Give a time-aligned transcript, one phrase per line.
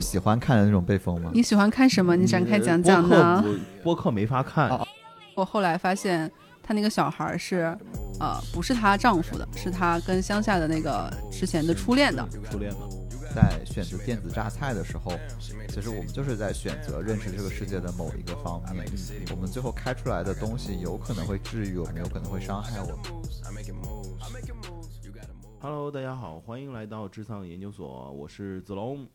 [0.00, 1.30] 喜欢看的那种被封吗？
[1.32, 2.14] 你喜欢看什么？
[2.16, 3.42] 你展开讲讲呢？
[3.42, 4.86] 播客播客没法看，哦
[5.34, 6.30] 我后来发现，
[6.62, 7.76] 她那个小孩是，
[8.20, 12.26] 呃，不是她丈夫的，是她跟乡下的那个之前的初恋的。
[12.50, 12.78] 初恋的。
[13.34, 15.12] 在选择电子榨菜的时候，
[15.66, 18.84] 其实我们就是在选择认识这个世界的某一个方面。
[19.30, 23.21] 我们最后开出来的东西，有可能会治愈我们，有可能会伤害我们。
[25.62, 29.06] Hello，大家好，欢迎来到智丧研究所，我是子龙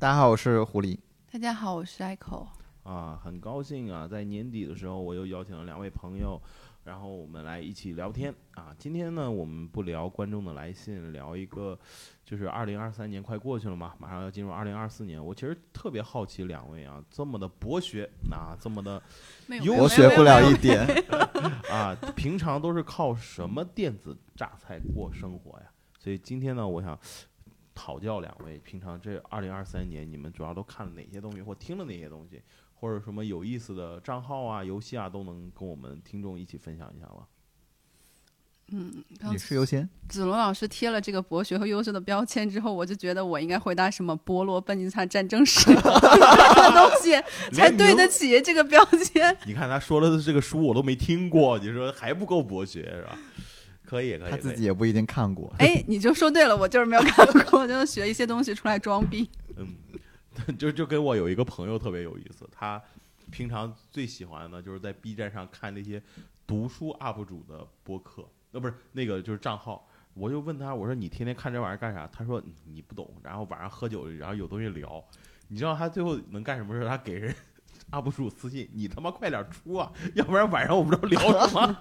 [0.00, 0.98] 大家好，我是狐狸。
[1.30, 2.48] 大家好，我是 Echo。
[2.82, 6.42] 啊，很高兴啊，在年底的时候，我又邀请了两位朋友，
[6.82, 8.74] 然后我们来一起聊天啊。
[8.76, 11.78] 今天呢，我们不聊观众的来信，聊一个，
[12.24, 15.24] 就是二零二三年快过去了嘛，马上要进入二零二四年。
[15.24, 19.00] 我其实特别好奇两位啊，这么的博学啊，这么的
[19.46, 20.84] 没有有我学不了一点。
[21.70, 25.66] 啊，平常都是靠什么电子榨菜过生活呀？
[26.06, 26.96] 所以今天呢，我想
[27.74, 32.40] 讨教两位，平常这二零二三年你们主要都看了哪些东西，或听了哪些东西，
[32.74, 37.26] 或者什么有意思的账号啊、游戏啊，都能跟我们听众一起分享一下吗？
[38.68, 39.88] 嗯女士优先。
[40.08, 47.20] 子龙老师贴了这个博学和优秀的标签之后，我就觉得我应该回答什么波罗奔尼撒战争史 的东西，
[47.52, 49.36] 才对得起这个标签。
[49.44, 53.18] 你看他说的这个书我都没听过，你说还不够博学是吧？
[53.86, 55.54] 可以，可以，他自己也不一定看过。
[55.58, 59.30] 哎，你就说对了，我就是没有看过，我就学一些东西出来装逼。
[59.56, 59.74] 嗯，
[60.58, 62.82] 就就跟我有一个朋友特别有意思，他
[63.30, 66.02] 平常最喜欢的就是在 B 站上看那些
[66.46, 69.88] 读书 UP 主的播客，呃，不是那个就是账号。
[70.14, 72.08] 我就问他，我说你天天看这玩意儿干啥？
[72.10, 73.12] 他说你不懂。
[73.22, 75.04] 然后晚上喝酒，然后有东西聊。
[75.48, 76.86] 你知道他最后能干什么事？
[76.88, 77.34] 他给人
[77.90, 81.78] UP 主私信，你他妈快点出啊， 要不然晚上我不知道聊什么。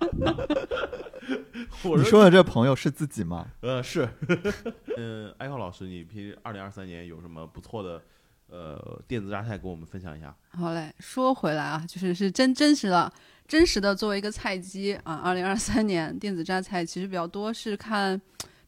[1.84, 3.46] 我你说的这朋友是自己吗？
[3.60, 4.08] 呃，是，
[4.96, 8.02] 嗯，艾浩老师，你平时二零二三年有什么不错的
[8.48, 10.34] 呃电子榨菜跟我们分享一下？
[10.50, 13.12] 好嘞，说回来啊，就是是真真实的、
[13.46, 18.20] 真实的，作为一个菜鸡啊，二零二三年电子榨菜其实比较多是看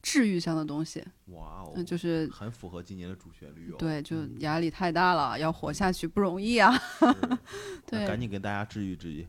[0.03, 3.77] 治愈上的东西，哇哦，那就是很符合今年的主旋律哦。
[3.79, 6.73] 对，就压力太大了，要活下去不容易啊。
[7.87, 9.27] 对赶紧给大家治愈治愈。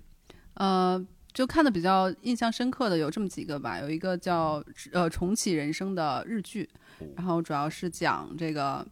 [0.55, 6.69] 呃，就看的比较印象深刻的有这么几个吧，有一个叫呃重启人生的日剧
[6.99, 8.85] 哦，然后主要是讲这个。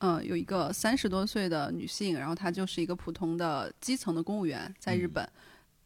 [0.00, 5.32] 嗯，有一个三十多岁的女性，然后她就是一个普通的基层的公务员，在日嗯本，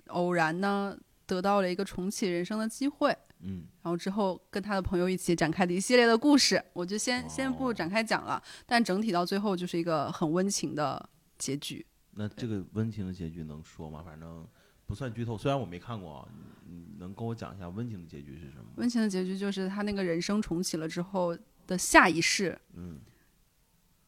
[0.08, 11.08] 偶然呢得到了一个重启人生的机会，嗯，然后之后跟他的朋友一起展开的一系列的故事，我就先先哦不展开讲了，但整体到最后就是一个很温情的
[11.38, 11.84] 结局。
[12.12, 14.02] 那这个温情的结局能说吗？
[14.04, 14.46] 反正
[14.86, 16.28] 不算剧透，虽然我没看过啊，
[16.66, 18.64] 你你能跟我讲一下温情的结局是什么？
[18.76, 21.36] 温情的结局就是他那个人生重启了之后
[21.66, 22.98] 的下一世嗯，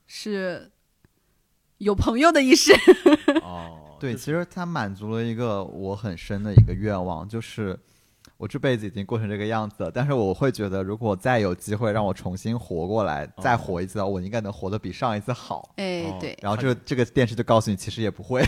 [0.07, 0.71] 是
[1.79, 2.73] 有朋友的一世。
[3.43, 7.79] 哦，对，其实他满足了一个我很深的一个愿望，就是
[8.43, 15.73] 我这辈子已经过成这个样子了，但是我会觉得，如果再有机会让我重新活过来，再活一次的话，我应该能活得比上一次好。
[15.77, 18.45] 哎哦，对，然后这个这个电视就告诉你，其实也不会，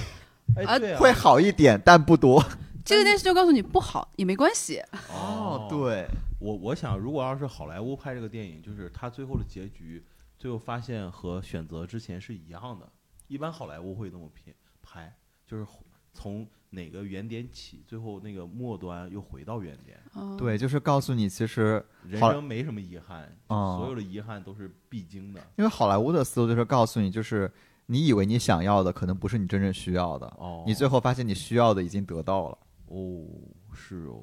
[0.56, 2.44] 哎，啊，会好一点，但不多。
[2.84, 4.82] 这个电视就告诉你不好也没关系。
[5.14, 6.08] 哦，对，
[6.40, 10.04] 我我想，如果要是好莱坞拍这个电影，就是他最后的结局，
[10.36, 12.88] 最后发现和选择之前是一样的。
[13.28, 15.14] 一般好莱坞会这么拍，拍
[15.46, 15.64] 就是
[16.12, 16.44] 从
[16.74, 19.98] 哪个原点起，最后那个末端又回到原点。
[20.14, 25.40] 嗯，对，就是告诉你，其实人生没什么遗憾，哦所有的遗憾都是必经的。
[25.56, 27.50] 因为好莱坞的思路就是告诉你，就是
[27.86, 32.58] 你以为你想要的，可能不是你真正需要的，哦，你最后发现你需要的已经得到了。
[32.88, 33.24] 哦
[33.72, 34.22] 是哦，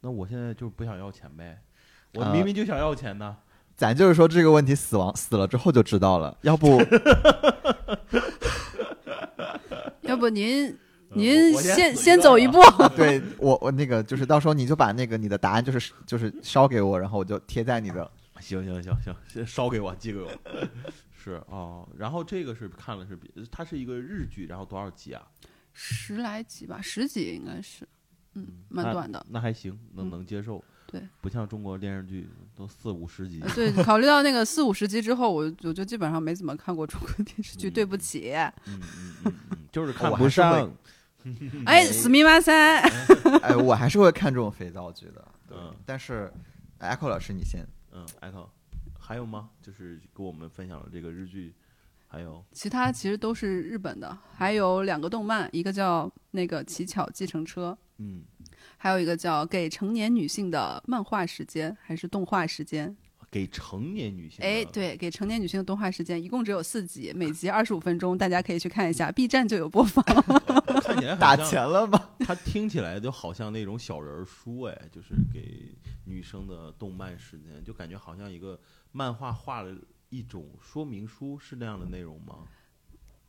[0.00, 1.60] 那我现在就不想要钱呗，
[2.14, 3.36] 我呃明明就想要钱呢。
[3.76, 6.78] 咱就是说这个问题死亡死了之后就知道了，要不
[10.02, 10.76] 要不您呃
[11.14, 12.58] 您先先走一步。
[12.96, 20.30] 对我我那个就是到时候你就把那个你的答案就是就是烧给我，然后我就贴在你的行行行行，先烧给我，寄给我。
[21.16, 25.22] 是哦，然后这个是看了是比，它是一个日剧，然后多少集啊？
[25.72, 27.88] 十来集吧，十集应该是，
[28.34, 29.24] 嗯，蛮短的。
[29.30, 30.62] 那还行，能嗯能接受。
[30.86, 33.50] 对，不像中国电视剧都四五十集呃。
[33.54, 38.32] 对，考虑到那个四五十集之后，我我就基本上没怎么看过中国电视剧，嗯对不起。
[38.34, 38.80] 嗯嗯
[39.24, 40.70] 嗯嗯，就是看不上。
[41.66, 42.80] 哎，死密马三，
[43.42, 45.24] 哎，我还是会看这种肥皂剧的。
[45.48, 46.32] 对嗯但是
[46.78, 48.48] 哎 Echo 老师你先，嗯，艾特，
[48.98, 49.50] 还有吗？
[49.62, 51.54] 就是跟我们分享了这个日剧，
[52.06, 52.44] 还有。
[52.52, 58.22] 其他其实都是日本的，还有两个动漫，一个叫那个《乞巧计程车》，嗯，
[58.76, 62.94] 还有一个叫《给成年女性的漫画时间》还是动画时间，
[63.34, 64.46] 给成年女性的。
[64.46, 70.04] 哎，对，给成年女性的动画时间一共只有四集，每集二十五分钟，大家可以去看一下，B 站就有播放。
[70.80, 72.14] 看起来打钱了吧？
[72.20, 78.56] 它听起来就好像那种小人儿书，哎，就是给女生的动漫时间，就感觉好像一个
[78.92, 79.76] 漫画画了
[80.10, 82.36] 一种说明书，是那样的内容吗？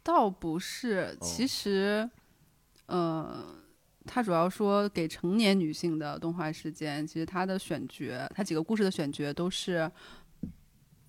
[0.03, 2.07] 倒不是，哦其实，
[2.85, 3.43] 呃，
[4.15, 9.91] 它主要说给成年女性的动画时间，其实它的选角，它几个故事的选角都是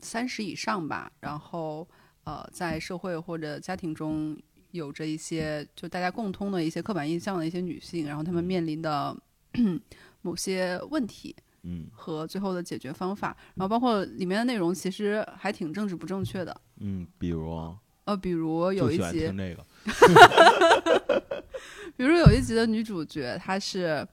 [0.00, 1.88] 三十以上吧，然后
[2.25, 4.37] 呃，在社会或者家庭中
[4.73, 9.17] 有着一些就大家共通的一些刻板印象的一些女性，然后她们面临的
[10.23, 11.87] 某些问题，嗯。
[11.93, 16.61] 和最后的解决方法，然后包括里面的内容其实还挺政治不正确的。
[16.81, 19.67] 嗯，比如啊呃，比如有一集，听这个，
[21.97, 24.06] 比如有一集的女主角她是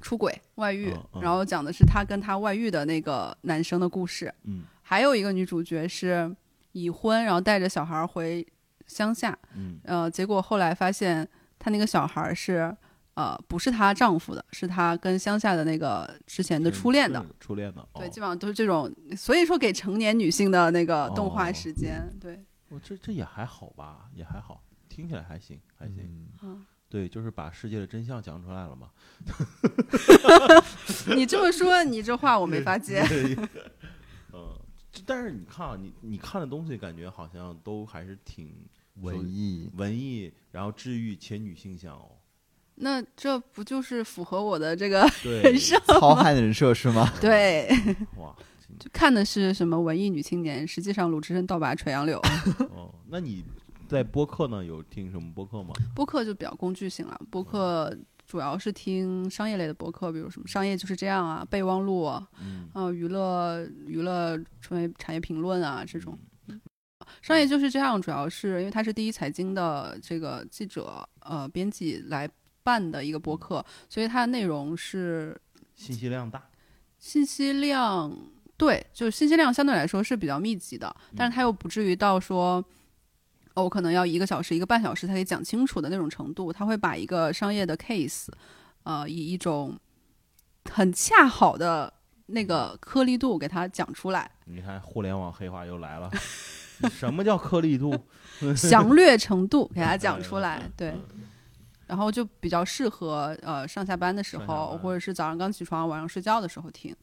[0.00, 1.22] 出轨外遇，嗯嗯。
[1.22, 4.32] 然后讲的是她跟她外遇的那个男生的故事。
[4.44, 4.62] 嗯。
[4.82, 6.30] 还有一个女主角是
[6.72, 8.46] 已婚，然后带着小孩回
[8.86, 9.80] 乡下，嗯。
[9.84, 11.26] 呃，结果后来发现
[11.58, 12.76] 她那个小孩是
[13.14, 18.08] 呃不是她丈夫的，是她跟乡下的那个之前的初恋的。，初恋的，对，哦。
[18.10, 21.52] 基本上都是这种，所以说给成年女性的那个动画哦。
[21.54, 22.38] 时间，对，
[22.72, 26.26] 哦，这这也还好吧，也还好，听起来还行，还行。
[26.88, 28.90] 对，就是把世界的真相讲出来了嘛。
[31.16, 33.02] 你这么说，你这话我没法接。
[34.32, 34.58] 嗯，
[35.06, 38.54] 但是你看啊，你你看的东西感觉好像都还是挺
[38.96, 42.18] 文艺，文艺，然后治愈且女性向哦。
[42.74, 45.78] 那这不就是符合我的这个对，人设？
[45.98, 47.10] 糙汉人设是吗？
[47.20, 47.70] 对，
[48.16, 48.34] 哇，
[48.78, 52.18] 就看的是什么文艺女青年，实际上鲁智深倒拔垂杨柳。
[52.74, 53.44] 哦，那你
[53.88, 54.64] 在播客呢？
[54.64, 55.72] 有听什么播客吗？
[55.94, 57.96] 播客就比较工具性了，播客
[58.26, 66.18] 主要是听商业类的播客，比如什么商业就是这样啊，备忘录啊，嗯，呃娱乐娱乐成为产业评论啊这种。
[67.20, 72.28] 商业就是这样，主要是因为他是第一财经的这个记者呃编辑来
[72.62, 75.38] 办的一个播客，所以它的内容是
[75.74, 76.42] 信息量大。
[76.98, 78.16] 信息量
[78.64, 82.64] 对，就是信息量相对来说是比较密集的，但是它又不至于到说，
[83.54, 86.52] 哦，我可能要一个小时、一个半小时才可以讲清楚的那种程度。
[86.52, 88.28] 他会把一个商业的 case，
[88.84, 89.76] 呃，以一种
[90.70, 91.92] 很恰好的
[92.26, 96.08] 那个颗粒度给它讲出来，你看，互联网黑话又来了。
[96.88, 97.92] 什么叫颗粒度？
[98.54, 100.94] 详略程度给它讲出来， 对。
[101.88, 106.94] 然后就比较适合呃上下班的时候，或者是早上刚起床、晚上睡觉的时候听。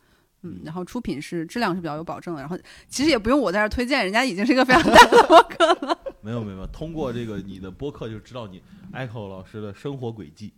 [0.42, 2.42] 嗯嗯，然后出品是质量是比较有保证的。
[2.42, 2.58] 然后
[2.88, 6.00] 其实也不用我在这儿推荐，人家已经是一个非常大的播客了。
[6.22, 8.62] 没有没有，通过这个你的播客就知道你
[8.94, 10.54] Echo 老师的生活轨迹。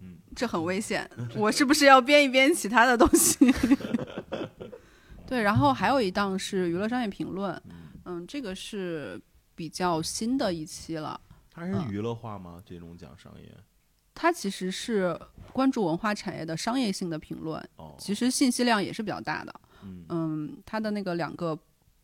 [0.00, 3.52] 嗯这很危险， 我是不是要编一编其他的东西？
[5.26, 7.60] 对，然后还有一档是娱乐商业评论，
[8.04, 9.20] 嗯，这个是
[9.54, 11.20] 比较新的一期了。
[11.50, 12.62] 它是嗯娱乐化吗？
[12.64, 13.52] 这种讲商业？
[14.20, 15.16] 它其实是
[15.52, 19.54] 关注文化产业的商业性的评论，哦，其实信息量也是比较大的。
[19.84, 21.56] 嗯，嗯，他的那个两个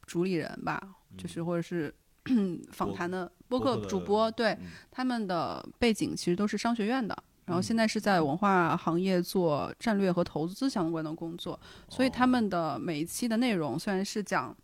[0.07, 0.81] 主理人吧，
[1.19, 1.93] 就是或者是
[2.71, 7.21] 访谈的播客主播，对嗯他们的背景其实都是商学院的。
[7.47, 11.59] 然后现在是在文化行业做战略和投资相关的工作，
[11.89, 14.57] 所以他们的每一期的内容虽然是讲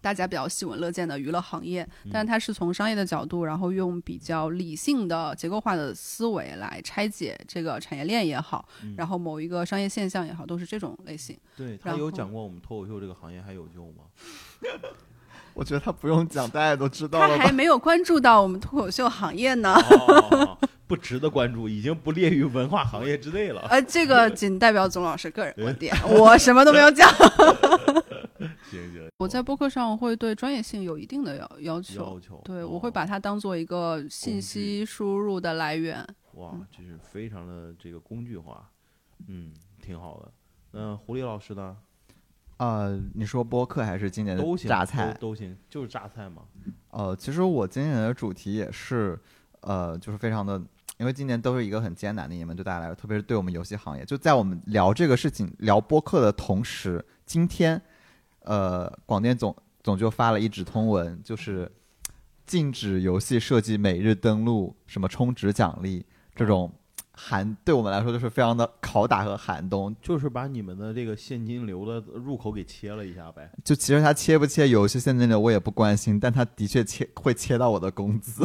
[0.00, 11.36] 大家比较喜闻乐见的娱乐行业，但它是从商业的角度，然后用比较理性的结构化的思维来拆解这个产业链也好，嗯然后某一个商业现象也好，都是这种类型。
[11.56, 14.04] 对他有讲过我们脱口秀这个行业还有救吗？
[15.54, 17.44] 我觉得他不用讲，大家都知道他了他？
[17.46, 19.74] 还没有关注到我们脱口秀行业呢。
[19.74, 20.56] 哦，
[20.88, 23.60] 不值得关注，已经不列于文化行业之内了。
[23.70, 27.08] 呃，这个仅代表总老师个人观点，我什么都没有讲。
[28.70, 36.06] 行行，我在播客上会对专业性有一定的要要求，要求，对哦我会把它当做一个信息输入的来源。
[36.34, 38.68] 哇，这是非常的这个工具化，
[39.26, 39.52] 嗯，
[39.82, 40.32] 挺好的。
[40.70, 41.76] 那狐狸老师呢？
[42.58, 45.12] 呃，你说播客还是今年的都行，榨菜？
[45.14, 46.42] 都都行，就是榨菜嘛。
[46.90, 49.18] 呃，其实我今年的主题也是，
[49.60, 50.60] 呃，就是非常的，
[50.98, 54.04] 因为今年都是一个很艰难的一年，对大家来说，特别是对我们游戏行业。
[54.04, 57.80] 就在我们聊这个事情、聊播客的同时，今天，
[58.40, 61.70] 呃，广电总总就发了一纸通文，就是
[62.46, 66.72] 禁止游戏设计每日登录、什么充值奖励这种
[67.12, 69.94] 寒，对我们来说就是非常的拷打和寒冬。
[70.02, 73.48] 就是把你们的这个现金流的入口给切了一下呗。
[73.62, 78.42] 就其实他切不切游戏现金流我也不关心，但他的确切会切到我的工资。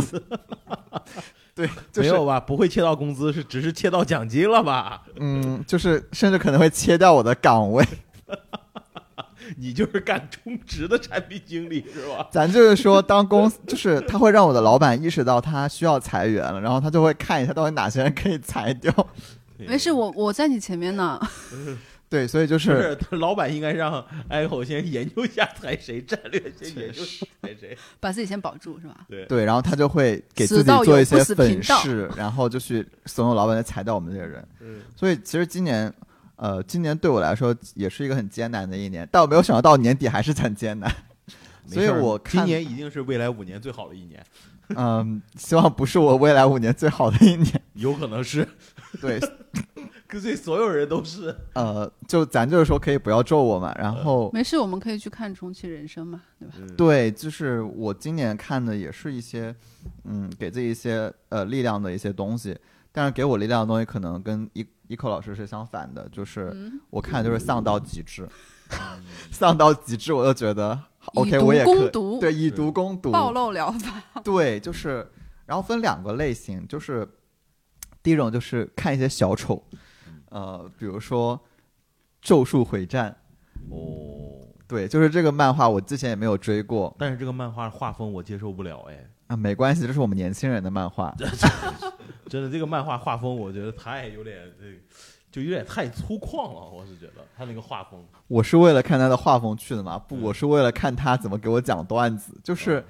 [1.55, 2.39] 对， 就是没有吧？
[2.39, 5.03] 不会切到工资，是只是切到奖金了吧？
[5.17, 7.85] 嗯， 就是甚至可能会切掉我的岗位。
[9.57, 12.27] 你就是干充值的产品经理是吧？
[12.31, 18.91] 咱就是说，当公司就是他会让我的老板意识到他需要裁员了，然后他就会看一下到底哪些人可以裁掉。
[19.57, 21.19] 没事，我我在你前面呢。
[22.13, 27.03] 对，所以就就是是 老板应该让 Echo 先研究一下裁谁战略，先研究
[27.41, 27.75] 裁谁。
[27.99, 29.07] 把自己先保住是吧？
[29.09, 34.47] 对，对，然后他就会给自己做一些粉饰，然后就去怂恿老板来裁掉我们这些人。
[34.59, 35.91] 嗯，所以其实今年，
[36.35, 40.95] 呃，今年对我来说也是一个很艰难的一年，但我没有想到到年底还是很艰难。
[41.65, 44.23] 所以我看今年一定是未来五年最好的一年，
[44.75, 47.59] 嗯，希望不是我未来五年最好的一年。
[47.73, 48.47] 有可能是，
[49.01, 49.19] 对，
[49.73, 51.35] 跟对所有人都是。
[51.53, 53.73] 呃，就咱就是说可以不要咒我嘛。
[53.77, 56.53] 然后没事，我们可以去看《重启人生》嘛，对吧？
[56.59, 59.55] 嗯，对，就是我今年看的也是一些，
[60.05, 62.57] 嗯，给自己一些呃力量的一些东西。
[62.95, 68.29] 但是给我力量的东西可能跟一一口老师是相反的，就是嗯，我看的就是丧到极致，
[69.31, 70.79] 丧到极致，我就觉得
[71.15, 74.21] OK，我也可以攻毒对以毒攻毒，暴露疗法。
[74.23, 75.09] 对，就是，
[75.47, 77.07] 然后分两个类型，就是
[78.03, 79.63] 第一种就是看一些小丑，
[80.33, 81.37] 呃，比如说
[82.21, 83.15] 《咒术回战》，
[83.71, 86.93] 哦，对，就是这个漫画，我之前也没有追过。
[86.97, 91.13] 但是这个漫画画风我接受不了，哎，啊，没关系，这是我们年轻人的漫画，
[92.27, 94.77] 真的 这个漫画画风我觉得太有点这个。
[95.31, 100.21] 就有点太粗犷了，我是觉得他那个画风，我是为了看他的画风去的嘛，不，嗯。
[100.21, 102.83] 我是为了看他怎么给我讲段子，就是。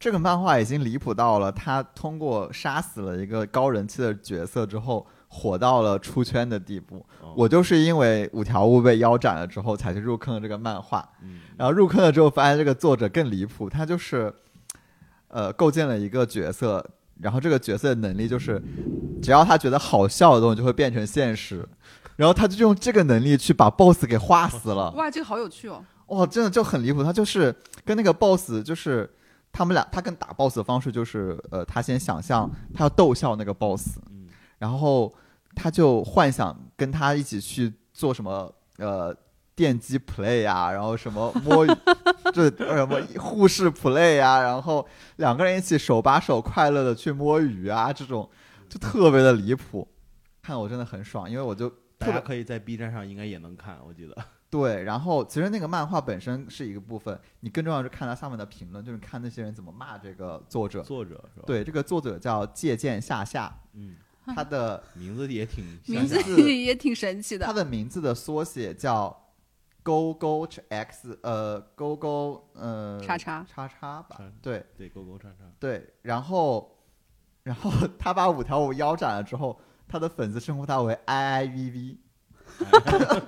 [0.00, 7.04] 这个漫画已经离谱到了，他通过杀死了一个高人气的角色之后，火到了出圈的地步。
[7.22, 11.08] 哦我就是因为五条悟被腰斩了之后，才去入坑了这个漫画。
[11.22, 14.32] 嗯然后入坑了之后，发现这个作者更离谱，他就是，
[15.28, 16.84] 呃，构建了一个角色，
[17.20, 18.60] 然后这个角色的能力就是，
[19.22, 21.68] 只要他觉得好笑的东西就会变成现实，
[22.16, 24.90] 然后他就用这个能力去把 BOSS 给画死了。
[24.92, 25.84] 哇，这个好有趣哦！
[26.06, 27.54] 哇，真的就很离谱，他就是
[27.84, 29.08] 跟那个 BOSS 就是。
[29.50, 34.17] 他们俩，他跟打 BOSS 的方式就是，呃，他先想象他要逗笑那个 BOSS，嗯
[34.58, 35.12] 然后
[35.54, 39.16] 他就幻想跟他一起去做什么呃
[39.54, 41.68] 电击 play 啊，然后什么摸鱼，
[42.32, 44.86] 这呃什么护士 play 啊，然后
[45.16, 48.28] 两个人一起手把手快乐的去摸鱼啊，这种
[48.68, 49.86] 就特别的离谱，
[50.42, 54.16] 看我真的很爽，因为我就大家可以在 B 站上应该也能看，我记得。
[54.50, 60.80] 对，然后其实那个漫画本身是一个部分，你更重要是看它下面的评论，就是看那些人怎么骂这个作者。
[60.80, 63.96] 作者是吧？，对，这个作者叫借鉴下下，嗯，
[64.36, 67.46] 他的名字也挺名字也挺神奇的。
[67.46, 69.24] 他的名字的缩写叫
[69.82, 75.44] 勾勾 x 呃勾勾呃叉叉叉叉吧叉，对对勾勾叉叉。
[75.58, 76.76] 对，然后
[77.42, 79.58] 然后他把五条悟腰斩了之后，
[79.88, 81.98] 他的粉丝称呼他为 i i v v，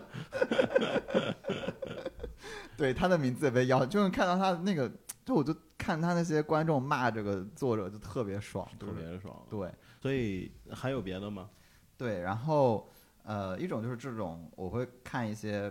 [2.76, 4.90] 对，他的名字也被腰，就是看到他那个，
[5.24, 9.34] 就我就看他那些观众骂这个作者就特别爽，特别爽。
[9.48, 11.50] 对所以还有别的吗？
[11.96, 12.88] 对，然后
[13.22, 15.70] 呃，一种就是这种我会看一些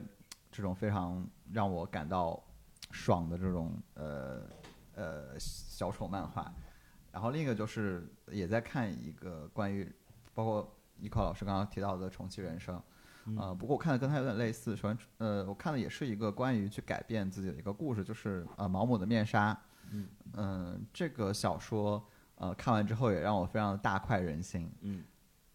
[0.52, 2.42] 这种非常让我感到
[2.92, 4.42] 爽的这种呃
[4.94, 6.54] 呃小丑漫画，
[7.12, 9.92] 然后另一个就是也在看一个关于
[10.36, 12.82] 包括依靠老师刚刚提到的重启人生。
[13.38, 14.76] 呃，不过我看的跟他有点类似。
[14.76, 19.60] 首先，呃，我看的也是一个关于去改变自己的一个故事，就是呃毛姆的面纱。
[19.92, 22.04] 嗯呃这个小说
[22.40, 25.04] 呃看完之后也让我非常的大快人心，嗯，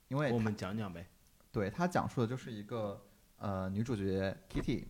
[0.08, 1.06] 因为我们讲讲呗。
[1.50, 3.00] 对他讲述的就是一个
[3.38, 4.84] 呃女主角 Kitty，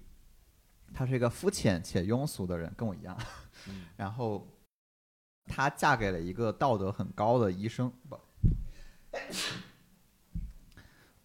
[0.95, 3.17] 她是一个肤浅且庸俗的人，跟我一样。
[3.69, 4.47] 嗯 然后
[5.47, 8.19] 她嫁给了一个道德很高的医生，不，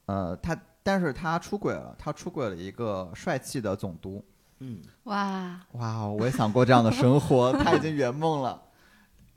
[0.06, 4.24] 呃，她但是她出轨了，她出轨了一个帅气的总督。
[4.60, 8.62] 嗯，哇，哇，我也想过这样的生活， 她已经圆梦了。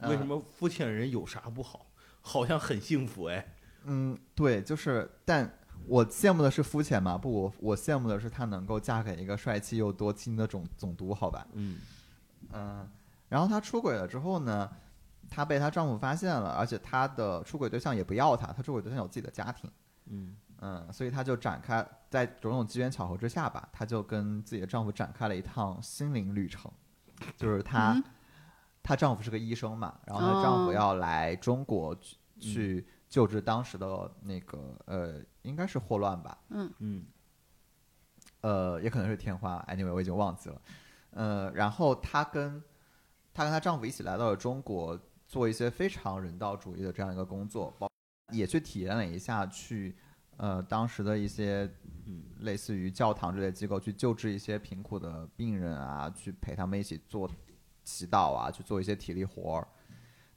[0.02, 0.26] 呃为什？
[0.26, 1.86] 么肤浅人有啥不好？
[2.20, 3.54] 好像很幸福哎。
[3.84, 11.44] 嗯，对，就是，但我羡慕的是肤浅嘛，不，我我羡慕的是她能够嫁给一个帅气又多金的总总督，好吧？
[11.54, 11.78] 嗯
[12.52, 12.88] 嗯，
[13.28, 14.70] 然后她出轨了之后呢，
[15.28, 19.68] 她被她丈夫发现了，而且她的出轨对象也不要她，她出轨对象有自己的家庭，
[20.06, 26.70] 嗯嗯，所以她就展开在种种机缘巧合之下吧，她就跟自己的丈夫展开了一趟心灵旅程，
[27.36, 28.04] 就是她，嗯
[28.82, 30.72] 她丈夫是个医生嘛，然后她丈夫哦。
[30.72, 36.72] 要来中国去去救治当时的那个呃，应该是霍乱吧，嗯。
[36.78, 37.04] 嗯。
[38.40, 40.62] 呃，也可能是天花，anyway 我已经忘记了。
[41.10, 42.62] 呃，然后她跟
[43.32, 44.98] 她跟她丈夫一起来到了中国，
[45.28, 47.88] 做一些非常人道主义的这样一个工作，包
[48.32, 49.94] 也去体验了一下去
[50.38, 51.70] 呃当时的一些
[52.06, 52.24] 嗯。
[52.40, 57.30] 类似于教堂这类机构去救治一些贫苦的病人啊，去陪他们一起做
[57.84, 59.68] 祈祷啊，去做一些体力活儿。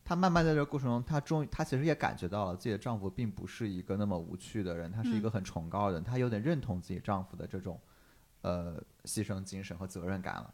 [0.03, 7.79] 她慢慢在这个过程中，她终于，她其实也感觉到了自己的丈夫并不是一个那么无趣的人，他是一个很崇高的人，她有点认同自己丈夫的这种
[8.41, 10.53] 呃牺牲精神和责任感了。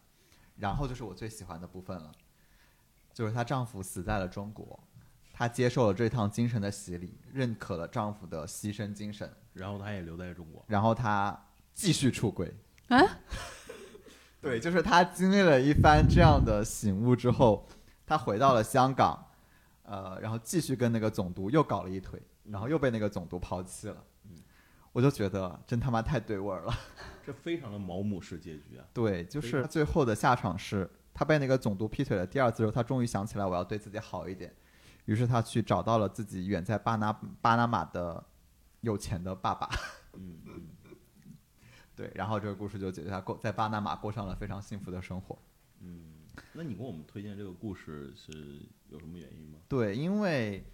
[0.55, 2.11] 然后就是我最喜欢的部分了，
[3.13, 4.79] 就是她丈夫死在了中国，
[5.33, 11.37] 她接受了这趟精神的洗礼，认可了丈夫的牺牲精神，然后她也留在中国，然后她
[11.73, 12.53] 继续出轨。
[12.87, 12.99] 啊，
[14.41, 17.67] 对，就是他经历了一番这样的醒悟之后，
[18.05, 19.23] 他回到了香港，
[19.83, 24.03] 呃，然后继续跟那个总督又搞了一腿，然后又被那个总督抛弃了。
[24.93, 26.73] 我就觉得真他妈太对味儿了。
[27.25, 28.83] 这非常的毛姆式结局啊！
[28.91, 34.53] 对，就是他最后的下场是，他被那个总督劈腿了第二次之后，他终于想起来我要对自己好一点，
[35.05, 38.21] 于是他去找到了自己远在巴拿巴拿马的
[38.81, 39.69] 有钱的爸爸。
[40.15, 40.67] 嗯嗯，
[42.01, 45.37] 对，然后这个故事就解决他过在巴拿马过上了非常幸福的生活。
[45.81, 46.13] 嗯
[46.53, 48.31] 那你给我们推荐这个故事是
[48.89, 49.59] 有什么原因吗？
[49.67, 50.65] 对，因为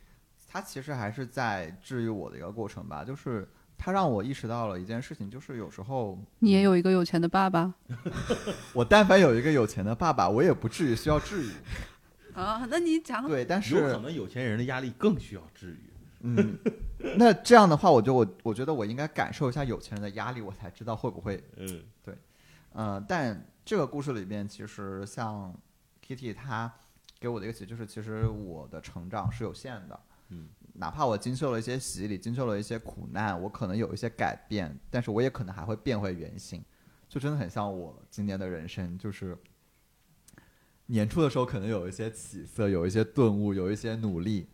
[0.48, 3.46] 他其实还是在治愈我的一个过程吧，就是
[3.78, 7.74] 他让我意识到了一件事情，就是有时候你也有一个有钱的爸爸
[8.72, 11.52] 我但凡有一个有钱的爸爸，我也不至于需要治愈。
[12.34, 12.66] 啊？
[12.70, 15.87] 那你讲对，但是有可能有钱人的压力更需要治愈。
[16.22, 16.58] 嗯，
[17.18, 22.16] 那这样的话，我就我我觉得我应该感受一下有钱人的压力，我才知道会不会嗯对
[22.74, 25.54] 呃，但这个故事里边，其实像
[26.06, 26.72] Kitty 她
[27.20, 30.00] 给我的一个启示就是，其实我的成长是有限的。
[30.30, 36.64] 嗯，哪怕我经受了一些洗礼，经受了一些苦难，我可能有一些改变，但是我也可能还会变回原形。
[37.08, 39.38] 就真的很像我今年的人生，就是
[40.88, 44.50] 年初的时候可能有一些起色，有一些顿悟，有一些努力，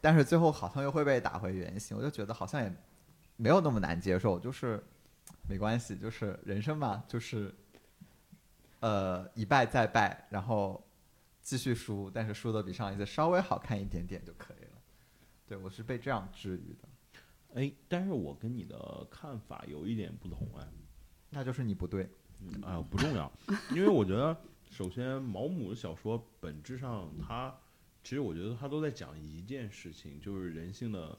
[0.00, 1.96] 但是最后好像又会被打回原形。
[1.96, 2.72] 我就觉得好像也
[3.36, 4.82] 没有那么难接受，就是
[5.48, 7.54] 没关系，就是人生嘛，就是
[8.80, 10.82] 呃一败再败，然后
[11.42, 14.80] 继续输，但是输的比上一次稍微好看一点点就可以了。
[15.46, 16.88] 对我是被这样治愈的，
[17.54, 20.66] 哎，但是我跟你的看法有一点不同哎。
[21.30, 22.08] 那就是你不对。
[22.42, 23.30] 嗯啊，不重要，
[23.68, 24.34] 因为我觉得，
[24.70, 27.54] 首先毛姆的小说本质上，它
[28.02, 31.16] 其实我觉得他都在讲一件事情，就是人性的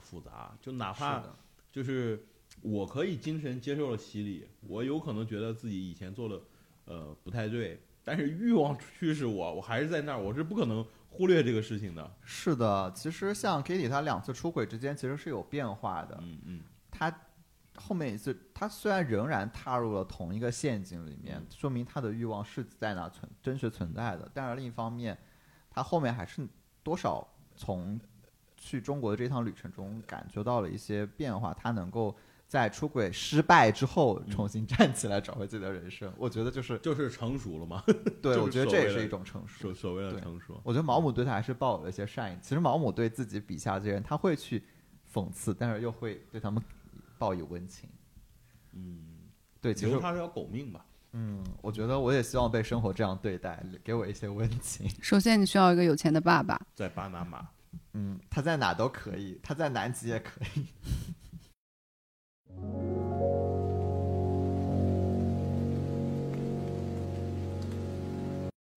[0.00, 0.56] 复杂。
[0.60, 1.22] 就哪怕，
[1.70, 2.24] 就是
[2.62, 6.40] 我可以精神接受了洗礼，我有可能觉得自己以前做的
[6.86, 12.16] 呃不太对，但是欲望驱使我，我还是在那儿，我是不可能忽略这个事情的。
[12.24, 12.92] 是的。
[12.94, 16.18] 其实像 Kitty 她两次出轨之间其实是有变化的。
[16.22, 17.14] 嗯嗯她
[17.76, 24.28] 后面一次，她虽然仍然踏入了同一个陷阱里面，说明她的欲望是在那存真实存在的。
[24.34, 25.16] 但是另一方面，
[25.78, 26.46] 她后面还是
[26.82, 27.98] 多少从
[28.56, 31.54] 去中国的这趟旅程中感觉到了一些变化。
[31.54, 32.14] 他能够
[32.48, 36.12] 在出轨失败之后嗯重新站起来，找回自己的人生。
[36.16, 37.84] 我觉得就是就是 成熟了嘛，
[38.20, 39.74] 对，我觉得这也是一种成熟所。
[39.74, 40.60] 所谓的成熟。
[40.64, 42.38] 我觉得毛姆对他还是抱有了一些善意。
[42.42, 44.64] 其实毛姆对自己笔下这些人，他会去
[45.12, 46.62] 讽刺，但是又会对他们
[47.18, 47.88] 抱以温情。
[48.72, 49.28] 嗯，
[49.60, 50.84] 对，其实他是条狗命吧。
[51.12, 54.86] 嗯，我觉得我也希望被生活这样对待，给我一些温情。
[55.02, 57.48] 首先你需要一个有钱的爸爸，在巴拿马，
[57.94, 60.66] 嗯，他在哪都可以，他在南极也可以。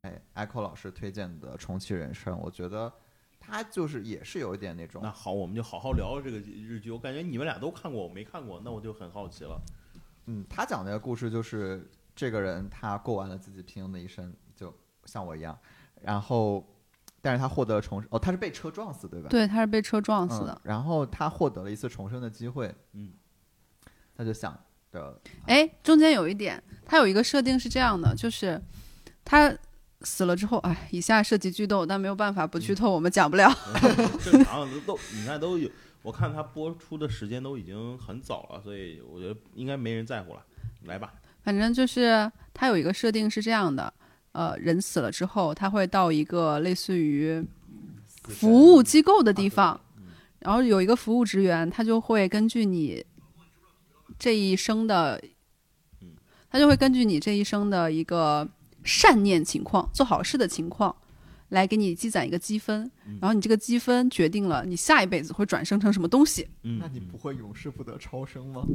[0.03, 2.91] 哎，Echo 老师推荐的《重启人生》，我觉得
[3.39, 6.89] 他就是也是有一点那种那好，我们就好好聊这个日剧。
[6.91, 9.61] 我感觉你们俩都看过，我没看过，那我就很好奇了。
[10.27, 14.73] 嗯，他讲的故事就是这个人他过完了自己平庸的一生，就
[15.05, 15.57] 像我一样，
[16.01, 16.65] 然后，
[17.21, 19.29] 但是他获得了重生，哦，他是被车撞死，对吧？
[19.29, 20.61] 对，他是被车撞死嗯的。
[20.63, 23.13] 然后他获得了一次重生的机会，嗯，
[24.15, 24.57] 他就想
[24.91, 28.61] 着，哎，中间有一点，他有一个设定是这样的，就是
[29.23, 29.55] 他
[30.01, 33.49] 死了之后，哎，以下涉及剧透，但没有办法不剧透，我们讲不了。
[34.23, 35.69] 正常都都，你看都有，
[36.01, 40.45] 我看他播出的时间都已经很早了，所以我觉得应该没人在乎了。
[40.85, 43.93] 来吧，反正就是它有一个设定是这样的，
[44.31, 47.43] 呃，人死了之后，他会到一个类似于
[48.23, 49.79] 服务机构的地方，
[50.39, 53.03] 然后有一个服务职员，他就会根据你
[54.19, 55.21] 这一生的，
[56.49, 58.47] 他就会根据你这一生的一个
[58.83, 60.95] 善念情况、做好事的情况，
[61.49, 66.47] 来给你积攒一个积分，然后你这个积分决定了你下一辈子会转生成什么东西。
[66.63, 68.65] 嗯，那你不会永世不得超生吗？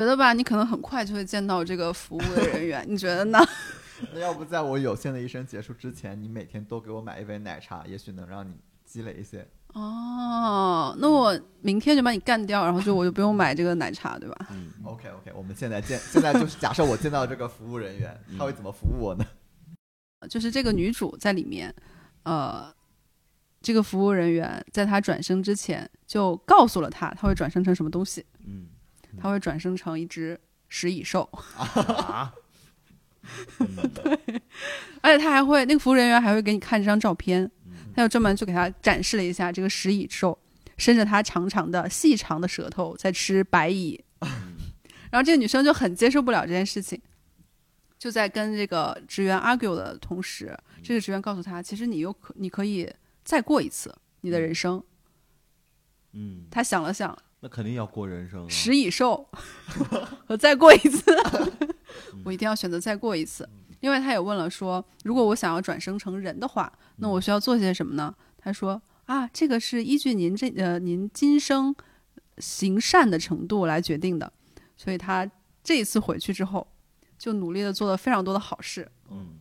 [0.00, 3.38] 觉得吧，你可能很快就会见到这个服务的人员，你觉得呢？
[4.14, 14.46] 那要不在我有限的一生结束之前，你每天都给我买一杯奶茶，也许能让你积累一些哦，那我明天就把你干掉，然后就我就不用买这个奶茶，对吧？
[14.50, 19.26] 嗯，OK OK，我们现在见，现在就是假设我见到这个服务人员，嗯他会怎么服务我呢？
[20.30, 21.74] 就是这个女主在里面，
[22.22, 22.74] 呃，
[23.60, 28.66] 这个服务人员在她转生之前就告诉了她，她会转生成什么东西，嗯
[29.18, 31.22] 她会转生成一只食蚁兽，
[31.56, 32.32] 啊，
[33.94, 34.42] 对。
[35.00, 37.92] 而且他还会，那个服务人员还会给你看这张照片，嗯。
[37.94, 40.38] 他就专门就给他展示了一下这个食蚁兽，
[40.76, 44.02] 伸着它长长的、细长的舌头在吃白蚁，
[45.10, 47.00] 然后这个女生就很接受不了这件事情，
[47.98, 52.90] 就在跟这个职员 argue 的同时，这个职员告诉她，其实你又可你可以
[53.24, 54.82] 再过一次你的人生。
[56.12, 58.48] 嗯，她想了想，那肯定要过人生啊。
[58.48, 59.28] 食蚁兽
[60.26, 61.04] 我再过一次，
[62.24, 63.48] 我一定要选择再过一次。
[63.80, 68.14] 另外，他也问了说，如果我想要转生成人的话，那我需要做些什么呢？
[68.36, 71.74] 他说啊，这个是依据您这呃您今生
[72.38, 74.30] 行善的程度来决定的。
[74.76, 75.30] 所以他
[75.64, 76.66] 这一次回去之后，
[77.18, 79.38] 就努力的做了非常多的好事，嗯，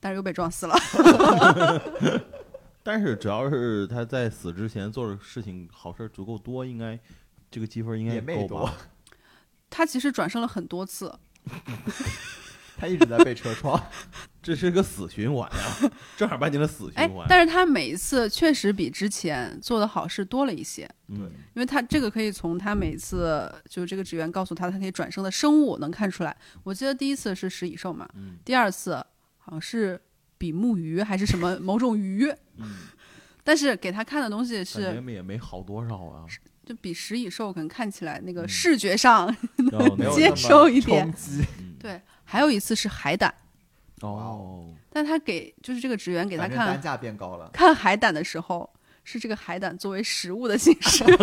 [0.00, 0.74] 但是又被撞死了。
[2.88, 6.98] 但是只要是他在死之前做的事情好事儿足够多，应该
[7.50, 8.74] 这个积分应该也没多够吧？
[9.68, 11.14] 他其实转生了很多次，
[12.78, 13.78] 他一直在被车撞。
[14.40, 20.88] 这是个死循环呀，正儿八经的死哎循环。，但是他每一次确实比之前做的好事多了一些。
[21.08, 26.34] 嗯因为他这个可以从他每次就是这个职员告诉他他可以转生的生物能看出来。
[26.62, 28.94] 我记得第一次是食蚁兽嘛，嗯第二次
[29.36, 30.00] 好像是
[30.38, 32.76] 比目鱼还是什么某种鱼，嗯，
[33.44, 36.24] 但是给他看的东西是也没好多少啊。
[36.64, 39.26] 就比食蚁兽可能看起来那个嗯视觉上，
[39.72, 42.00] 然后 那接受一点冲击嗯对。
[42.24, 43.34] 还有一次是海胆，
[44.02, 47.50] 哦，但他给就是这个职员给他看单看价变高了。
[47.52, 48.68] 看海胆的时候。
[49.10, 51.02] 是这个海胆作为食物的形式，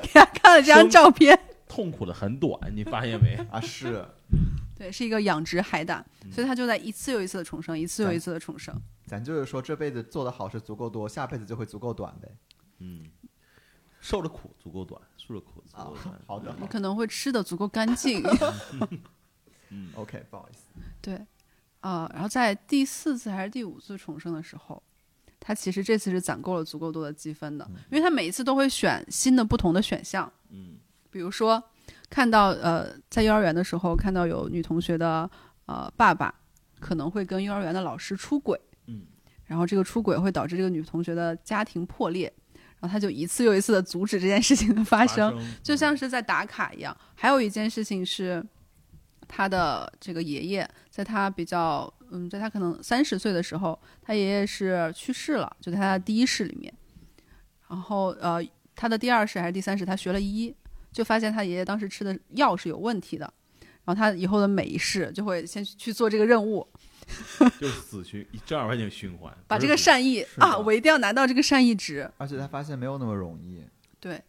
[0.00, 1.36] 给他看了这张照片，
[1.66, 3.34] 痛苦的很短，你发现没？
[3.50, 4.06] 啊，是，
[4.76, 8.74] 对，是一个养殖海胆，所以他就在一次又一次的重生，一次又一次的重生。
[9.06, 12.28] 咱就是说这辈子做的好事足够多，下辈子就会足够短呗。
[12.78, 13.08] 嗯，
[14.00, 18.22] 受的苦足够短，受的苦足啊够短。，好的，你可能会吃的足够干净，
[19.70, 20.64] 嗯 OK，不好意思。
[21.00, 21.14] 对，
[21.80, 24.82] 啊、然后在第四次还是第五次重生的时候，
[25.40, 30.76] 他其实这次是攒够了足够多的积分的，因为他每一次都会选新的不同的选项，嗯
[31.10, 31.62] 比如说
[32.08, 35.28] 看到呃在幼儿园的时候看到有女同学的
[35.66, 36.34] 呃爸爸
[36.78, 39.02] 可能会跟幼儿园的老师出轨，嗯
[39.44, 42.32] 然后这个出轨会导致这个女同学的家庭破裂，
[42.80, 46.96] 然后他就一次又一次的阻止这件事情的发生，就像是在打卡一样。
[47.14, 48.44] 还有一件事情是，
[49.28, 56.72] 他的这个爷爷在他比较，嗯，在他可能三十岁的时候，他爷爷是去世了，就在他的第一世里面。
[57.68, 58.40] 然后呃，
[58.74, 60.54] 他的第二世还是第三世，他学了医，
[60.96, 63.30] 就发现他爷爷当时吃的药是有问题的。
[63.84, 66.66] 然后他以后的每一世就会先去做这个任务，
[67.60, 72.10] 就死循正儿八经循环，把这个善意啊，我一定要拿到这个善意值。
[72.16, 73.62] 而且他发现没有那么容易，
[74.00, 74.20] 对，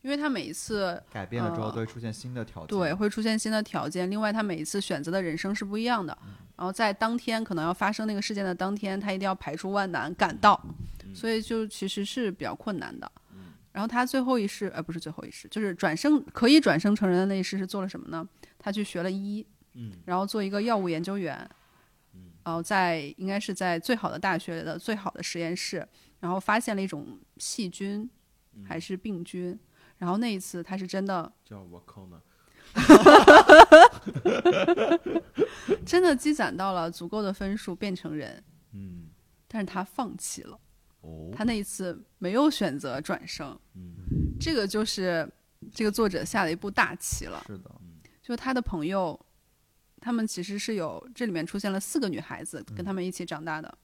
[0.00, 2.68] 因为他每一次改变了之后呃都会出现新的条件。
[2.68, 4.10] 对，会出现新的条件。
[4.10, 6.16] 另外，他每一次选择的人生是不一样的。
[6.56, 10.60] 然后在当天可能要发生那个事件的当天，他一定要排除万难赶到，
[11.14, 13.08] 所以就其实是比较困难的。
[13.76, 18.26] 然后他最后一世，呃，不是最后一世，就是转生可以转生成人的那一世是做了什么呢？
[18.58, 19.92] 他去学了医，嗯。
[20.06, 21.36] 然后做一个药物研究员，
[22.42, 25.86] 然后在应该是在最好的大学的最好的实验室，
[26.20, 28.08] 然后发现了一种细菌
[28.64, 29.60] 还是病菌，
[29.98, 32.18] 然后那一次他是真的叫我靠呢，
[35.84, 39.10] 真的积攒到了足够的分数变成人，嗯。
[39.46, 40.58] 但是他放弃了，
[41.06, 43.94] 哦，他那一次没有选择转生，嗯。
[44.38, 45.26] 这个就是
[45.72, 47.42] 这个作者下了一步大棋了。
[47.46, 47.70] 是的，
[48.22, 49.18] 就他的朋友，
[49.98, 53.78] 他们其实是有这里面出现了四个女孩子跟他们一起长大的，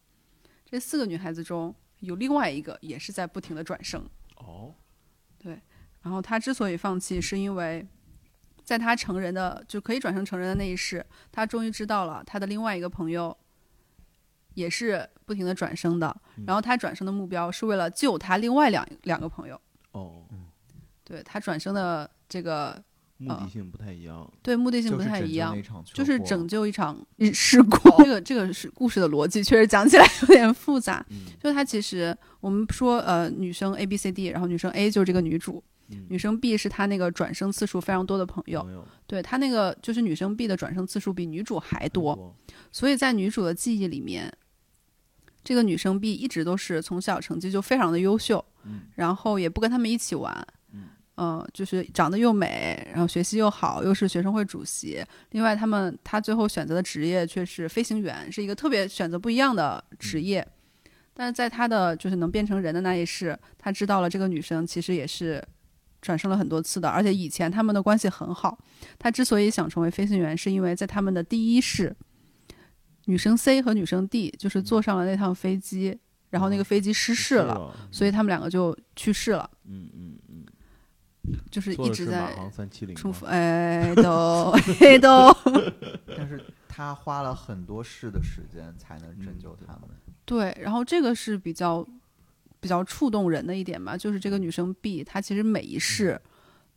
[0.66, 4.06] 这四个女孩子中有另外一个也是在不停的转生，
[4.36, 4.74] 哦，
[6.02, 7.86] 然后他之所以放弃，是因为
[8.62, 13.34] 在他成人的就可以转生成人的那一世，他终于知道了他的另外一个朋友
[14.54, 16.14] 也是不停的转生的，
[16.46, 19.60] 然后他转生的目标是为了救他另外两两个朋友。
[19.92, 20.24] 哦，
[21.04, 22.82] 对他转生的这个
[23.18, 25.56] 目的性不太一样，对目的性不太一样
[25.92, 26.96] 就是拯救一场
[27.32, 27.78] 事故。
[28.02, 31.04] 这个这个是故事的逻辑，确实讲起来有点复杂。
[31.10, 31.26] 嗯。
[31.42, 36.06] 就他其实我们说呃，女生 A B C D，然后女生 A 就是这个女主，嗯。
[36.08, 38.66] 女生 B 是她那个转生次数非常多的朋友。
[39.06, 42.34] 对她那个就是女生 B 的转生次数比女主还，多，
[42.72, 44.32] 所以在女主的记忆里面，
[45.44, 50.84] 这个女生 B 一直都是从小成绩就非常的优秀，嗯然后也不跟他们一起玩，嗯
[51.16, 55.04] 呃，就是长得又美，然后学习又好，又是学生会主席。
[55.30, 60.46] 另外，他们他最后选择的职业却是飞行员，是一个特别选择不一样的职业。
[61.14, 65.42] 但是在他的就是能变成人的那一世，他知道了这个女生其实也是
[66.00, 68.56] 转生了很多次的，而且以前他们的关系很好。
[68.98, 71.94] 他之所以想成为飞行员，是因为在他们的第一世，
[73.06, 75.98] 女生 C 和女生 D 就是坐上了那趟飞机，
[76.30, 80.44] 然后那个飞机失事了，了，所以他们两个就去世了，嗯嗯嗯，
[81.50, 85.34] 就是一直在航三七零重复，哎都哎都，
[86.16, 89.82] 但是他花了很多世的时间才能拯救他们。
[90.24, 91.86] 对，然后这个是比较
[92.60, 96.18] 比较触动人的一点吧，就是这个女生 B，她其实每一世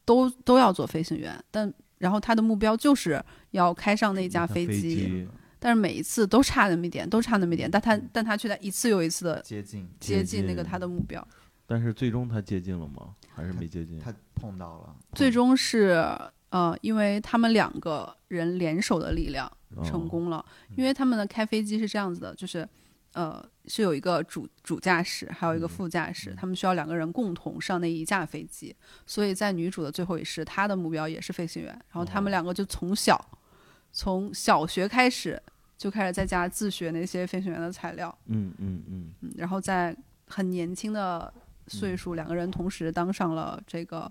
[0.03, 5.27] 都都要做飞行员，但然后她的目标就是要开上那架飞飞，机
[5.65, 10.39] 但是每一次都差那么一点，都差那么一点，但他但他却在一次又一次的接近，接接近。
[10.41, 11.27] 近那个他的目标，
[11.65, 13.15] 但是最终他接近了吗？
[13.33, 13.97] 还是没接近？
[13.97, 16.07] 他碰到了，最终是
[16.49, 19.51] 呃，因为他们两个人联手的力量
[19.83, 20.45] 成哦功了，
[20.77, 22.69] 因为他们的开飞机是这样子的，就是
[23.13, 25.69] 呃是有一个主主驾驶，还有一个嗯。
[25.69, 26.35] 副驾驶，嗯。
[26.35, 28.75] 他们需要两个人共同上那一架飞机，
[29.07, 32.31] 所以在女主的最后一世，她的目标也是飞行员，然后他们哦。
[32.31, 33.19] 两个就从小
[33.91, 35.41] 从小学开始
[35.77, 39.95] 就开始在家自学那些飞行员的材料，嗯嗯嗯，嗯，然后在
[40.27, 41.33] 很年轻的
[41.67, 44.09] 岁嗯数，两个人同时当上了这个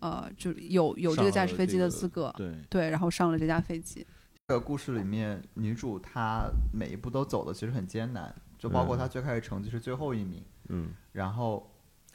[0.00, 4.06] 呃，就有有这个驾驶飞机的资格，对，对，然后上了这架飞机。
[4.48, 11.70] 这个故事里面，女主她每一步都走的其实很艰难，就包括嗯她最开始成绩是最后一名，嗯，然后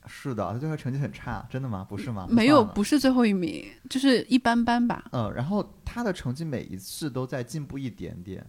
[0.05, 1.85] 是的，她最开始成绩很差，真的吗？
[1.87, 2.27] 不是吗？
[2.29, 5.05] 没有，不是最后一名，就是一般般吧。
[5.13, 8.45] 嗯，然后她的成绩每一次都在进步一点点？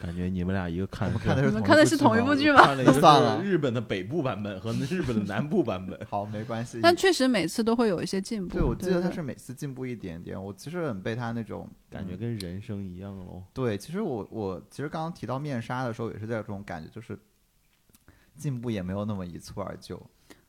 [0.00, 2.62] 感觉你们俩一个看我们看的是看的是同一部剧吗？
[2.62, 5.98] 看了一个算了日本的北部版本和日本的南部版本。
[6.08, 6.80] 好，没关系。
[6.82, 8.54] 但确实每次都会有一些进步。
[8.54, 13.42] 对，我记得他是每次进步一点点，我其实很被他那种感觉嗯跟人生一样喽。
[13.52, 17.18] 对，其实我我其实刚刚提到面纱的时候，也是在这种感觉，就是
[18.36, 20.00] 进步也没有那么一蹴而就。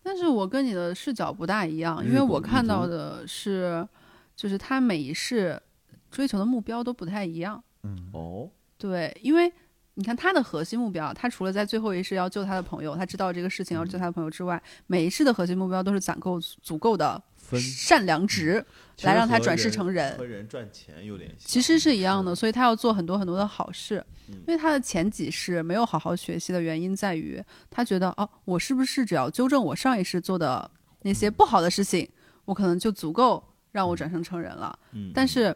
[0.02, 3.88] 但是我跟你的视角不大一样，因为我看到的是，
[4.36, 5.62] 就是他每一世
[6.10, 7.62] 追求的目标都不太一样。
[7.84, 9.52] 嗯，哦，对，因为
[9.94, 17.22] 你看他的核心目标，他除了在最后一世要救他的朋友，他知道这个事情要救他的朋友之外，每一世的核心目标都是攒够足够的
[17.60, 18.66] 善良值，
[19.02, 21.38] 来让他转世成人和人赚钱有点像。
[21.40, 24.04] 其实是一样的，所以他要做很多很多的好事。
[24.30, 30.70] 嗯因为他的前几世没有好好学习的原因在于，他觉得哦，我是不是只要纠正我上一世做的
[31.02, 32.08] 那些不好的事情，
[32.46, 34.78] 我可能就足够让我转生成人了。
[34.94, 35.54] 嗯，但是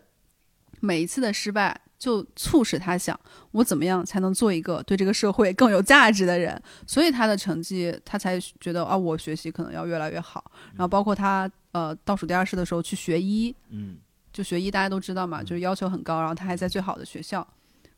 [0.79, 3.17] 每一次的失败，就促使他想，
[3.51, 6.61] 我怎么样才能做一个对这个社会更有价值的人？
[6.85, 10.51] 所以他的成绩，他才觉得啊，我学习可能要越来越好。
[10.71, 13.97] 然后包括他呃倒数第二世的时候去学医，嗯，
[14.33, 17.41] 就学医大家都知道嘛，嗯就是要求很高，然后他还在最好的学校，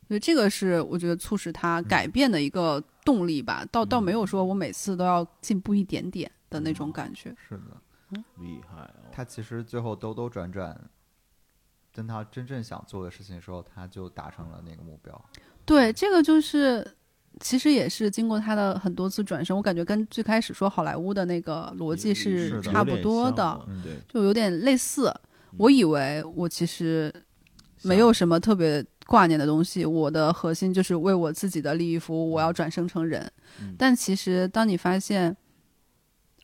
[0.06, 3.66] 所以这个是我觉得促使他改变的一个动力吧。
[3.72, 7.34] 倒倒没有说我每次都要进步一点点的那种感觉。
[7.48, 9.10] 是的，厉害哦。
[9.10, 10.78] 他其实最后兜兜转转，
[11.96, 15.24] 等她真正想做的事情的时候，他就达成了那个目标。
[15.64, 16.86] 对，这个就是
[17.40, 23.58] 其实也是经过他的很多次转身，我感觉跟最开始说好莱坞的那个逻辑是差不多的，
[24.08, 25.08] 就有点类似。
[25.08, 25.20] 嗯
[25.58, 27.10] 我以为我其实
[27.82, 33.22] 没有什么特别挂念的东西，我的核心就是为我自己的利益服务，我要转生成人。
[33.62, 35.34] 嗯但其实当你发现，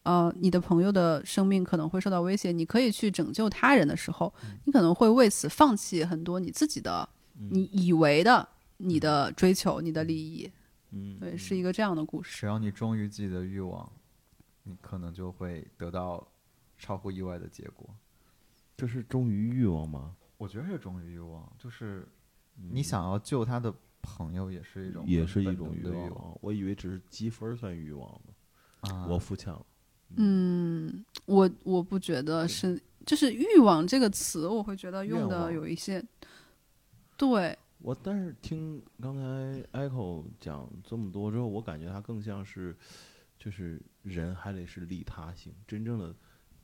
[0.04, 4.32] 呃，你的朋友的生命可能会受到威胁，你可以去拯救他人的时候，
[4.64, 10.50] 你可能会为此放弃很多你自己的、嗯你以为的你的追求、你的利益。
[10.90, 12.40] 嗯，对，嗯是一个这样的故事。
[12.40, 13.90] 只要你忠于自己的欲望，
[14.64, 16.26] 你可能就会得到
[16.76, 17.88] 超乎意外的结果。
[18.76, 20.16] 这是忠于欲望吗？
[20.36, 22.06] 我觉得是忠于欲望，就是
[22.58, 29.06] 嗯你想要救他的朋友，也是一种也是一种欲望啊，我以为只是积分算欲望呢，啊。
[29.06, 29.64] 我肤浅了。
[30.16, 36.02] 嗯，我我不觉得是，就是欲望这个词，我会觉得用的有一些，
[37.16, 42.76] 对，我但是听刚才 Echo 讲这么多之后，我感觉他更像是，
[43.38, 46.14] 就是人还得是利他性，真正的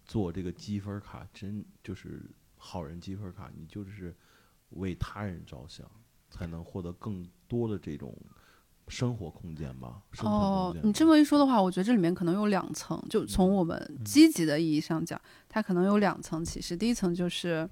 [0.05, 2.23] 做这个积分卡，真就是
[2.57, 4.15] 好人积分卡，你就是
[4.71, 5.91] 为他人着想，
[6.31, 8.15] 才能获得更多的这种
[8.89, 10.03] 生活空间吧。
[10.13, 13.03] 生存空间，哦你这么一说的话，我觉得这里面可能有两层。
[13.09, 16.77] 就从我们积极的意义上讲，它可能有两层其实。
[16.77, 17.69] 第一层就是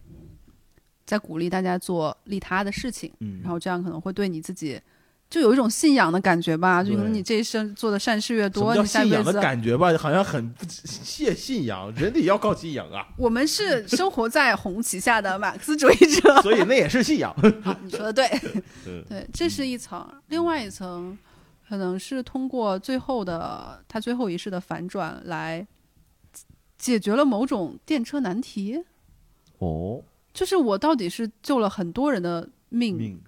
[1.05, 4.81] 在鼓励大家做利他的事情，嗯，然后这样可能会对你自己
[5.29, 9.33] 就有一种信仰的感觉吧，就可能你这一生做的善事越多，你信仰的。
[9.41, 9.97] 感觉吧？
[9.99, 16.41] 好像很不谢信仰，人得要靠信仰啊，我们是生活在红旗下的马克思主义者。
[16.43, 17.35] 所以那也是信仰。
[17.63, 18.27] 好， 你说的对，
[18.87, 21.19] 嗯对，这是一层，另外一层
[21.69, 25.67] 可能是通过最后的他最后一世的反转来
[26.79, 28.85] 解决了某种电车难题。
[29.59, 33.21] 哦，就是我到底是救了很多人的命命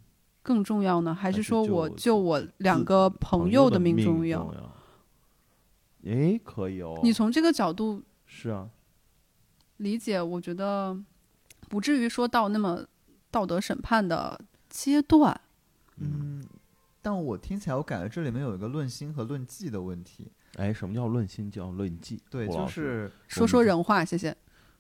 [0.49, 4.51] 更重要呢，还还是是说我救我两个朋朋友的命重要？
[4.55, 6.11] 要。
[6.11, 6.99] 诶，可以哦。
[7.03, 8.71] 你从这个角度是啊，
[9.77, 10.99] 理解，我觉得
[11.69, 12.83] 不至于说到那么
[13.31, 15.39] 道德审判的阶段。
[15.97, 16.43] 嗯，
[17.03, 20.33] 但我听起来，我感觉这里面有一个论心和论迹的问题。
[20.55, 21.51] 哎，什么叫论心？
[21.51, 22.23] 叫论迹？
[22.31, 24.35] 对，就是说说人话，谢谢。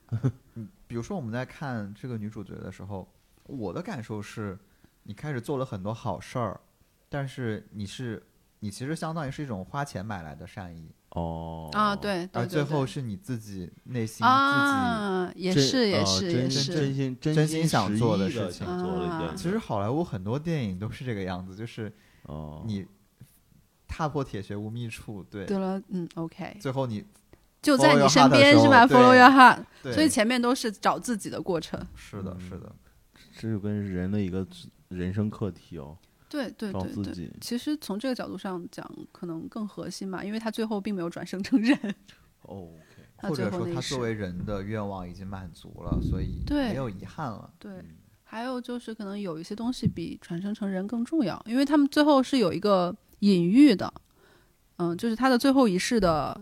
[0.89, 3.07] 比如说我们在看这个女主角的时候，
[3.45, 4.59] 我的感受是，
[5.09, 6.61] 你开始做了很多好事儿，
[7.09, 8.23] 但是你是
[8.61, 19.33] 你其实相当于是一种花钱买来的善意，哦啊，，对，对而最后是你自己内心自啊，也是也呃是也真是，真心真真心想做的事情想做了一件啊。
[19.35, 19.43] 己。
[19.43, 21.91] 其实好莱坞很多电影都是这个样子，就是
[22.25, 22.87] 哦，你
[23.87, 27.03] 踏破铁鞋无觅处，对，对了，嗯，OK，最后你
[27.63, 31.81] 就在你身边是吧时候对？Follow your heart，所以前面都是找自己的过程。
[31.95, 32.77] 是的，是嗯的，
[33.39, 34.47] 这就跟人的一个
[34.89, 35.97] 人生课题哦，
[36.29, 37.31] 对对对对。
[37.41, 41.77] 其实从这个角度上讲，可能更核心嘛，因为他最后并没有转生成人，
[42.43, 42.79] 哦 OK，
[43.29, 47.53] 或者说他作为人的愿望已经满足了，所以对没有遗憾了。
[47.59, 47.97] 对，嗯
[48.31, 53.91] 还有就是可能有一些东西比转生成人更重要，因为他们最后是有一个隐喻的，
[54.77, 56.39] 嗯，就是他的最后一世的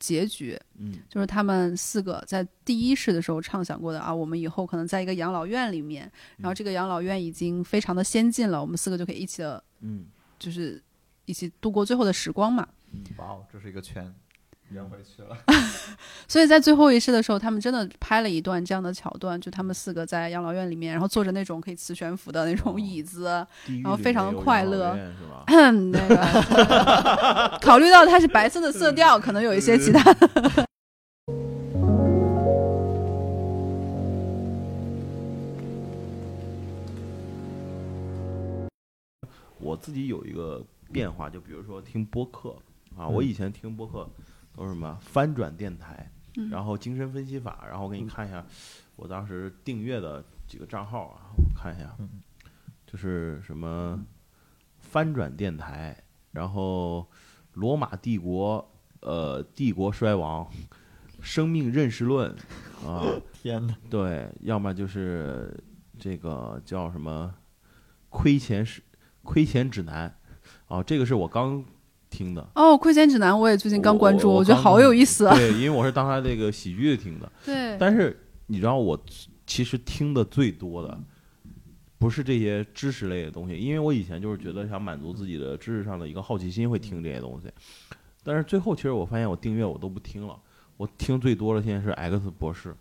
[0.00, 0.98] 结局，嗯。
[1.08, 10.06] 就是他们四个在第一世的时候畅想过的啊，我们以后可能在一个养老院里面，然后这个养老院已经非常的先进了，我们四个就可以一起的，嗯。
[10.38, 10.82] 就是
[11.26, 12.66] 一起度过最后的时光嘛。
[13.18, 14.12] 哇哦，这是一个圈，
[14.70, 15.36] 圆回去了。
[16.28, 23.24] 所以在最后一世的时候，他们真的拍了一段这样的桥段，就他们四个在养老院里面，然后坐着那种可以磁悬浮的那种哦椅子，
[23.82, 25.44] 然后非常没有养老快乐院是吧？
[25.90, 30.66] 那个 考虑到它是白色的色调，可能有一些其他的。
[39.58, 42.56] 我自己有一个变化，就比如说听播客
[42.96, 44.08] 啊，我以前听播客
[44.60, 46.50] 都是什么翻转电台，嗯。
[46.50, 48.44] 然后精神分析法，然后我给你看一下
[48.94, 52.20] 我当时订阅的几个账号啊，我看一下嗯，
[52.86, 53.98] 就是什么
[54.78, 55.96] 翻转电台，
[56.32, 57.08] 然后
[57.54, 58.70] 罗马帝国，
[59.00, 60.46] 呃，帝国衰亡，
[61.22, 62.30] 生命认识论
[62.84, 63.74] 啊， 天哪！
[63.88, 65.58] 对，要么就是
[65.98, 67.34] 这个叫什么
[68.10, 68.82] 亏钱是
[69.22, 70.14] 亏钱指南，
[70.68, 71.64] 啊，这个是我刚
[72.10, 75.34] 听的，哦，亏钱指南我也最近刚关注，我我觉得好有意思啊。
[75.34, 79.00] 对，因为我是当他这个喜剧听的，对，但是你知道我
[79.46, 80.98] 其实听的最多的。
[81.98, 87.52] 不是这些知识类的东西，因为我以前就是觉得想满足自己的知识上的一个好奇心，会听这些东西。
[88.24, 90.34] 但是最后，其实我发现我订阅我都不听了，
[90.78, 92.74] 我听最多的现在是 X 博士，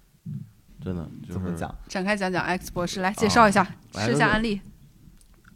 [0.82, 1.76] 真的就是怎么讲？
[1.90, 4.62] 展开讲讲 X 博士，来介绍一下，啊试一下案例。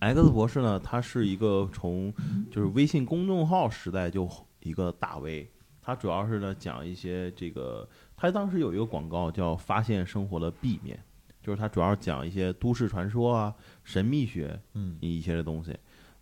[0.04, 2.14] X 博士呢，他是一个从
[2.52, 4.30] 就是微信公众号时代就
[4.62, 5.50] 一个大 V，
[5.82, 7.88] 他主要是呢讲一些这个，
[8.18, 11.02] 他当时有一个广告叫“发现生活的 B 面”，
[11.42, 15.74] 就是他主要讲一些都市传说啊、神秘学嗯一些的东西。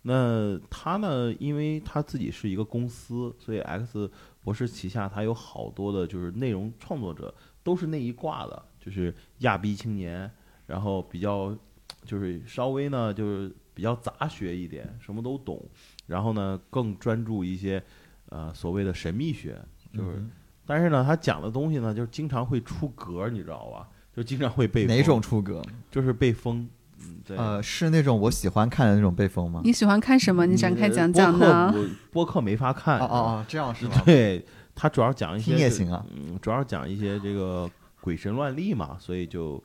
[0.02, 4.08] 那他呢，因为他自己是一个公司，所以 X
[4.44, 10.30] 博士旗下他有好多的就是内容创作者，都是那一挂的，就是亚逼青年，
[10.66, 11.56] 然后比较
[12.04, 15.62] 就是稍微呢就是比较杂学一点，什么都懂，
[16.06, 17.82] 然后呢更专注一些
[18.28, 19.60] 呃所谓的神秘学，
[19.92, 20.30] 就是，嗯
[20.64, 23.88] 但是呢他讲的东西呢就是经常会出格，你知道吧？
[24.14, 25.62] 就经常会被哪种出格？
[25.90, 26.68] 就是被封，
[27.00, 27.36] 嗯，对。
[27.36, 29.60] 呃，是那种我喜欢看的那种被封吗？
[29.64, 30.44] 你喜欢看什么？
[30.46, 31.72] 你展开讲讲呢？
[31.74, 32.98] 我播客没法看。
[33.00, 34.00] 哦哦哦，这样是吗？
[34.06, 34.44] 对
[34.74, 36.04] 他主要讲一些也行啊。
[36.14, 37.68] 嗯，主要讲一些这个
[38.00, 39.62] 鬼神乱历嘛，所以就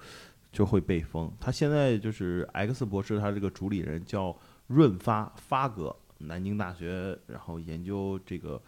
[0.58, 1.32] 就会被封。
[1.40, 4.36] 他现在就是 X 博士，他这个主理人叫
[4.66, 8.60] 润发发哥，南京大学，然后研究这个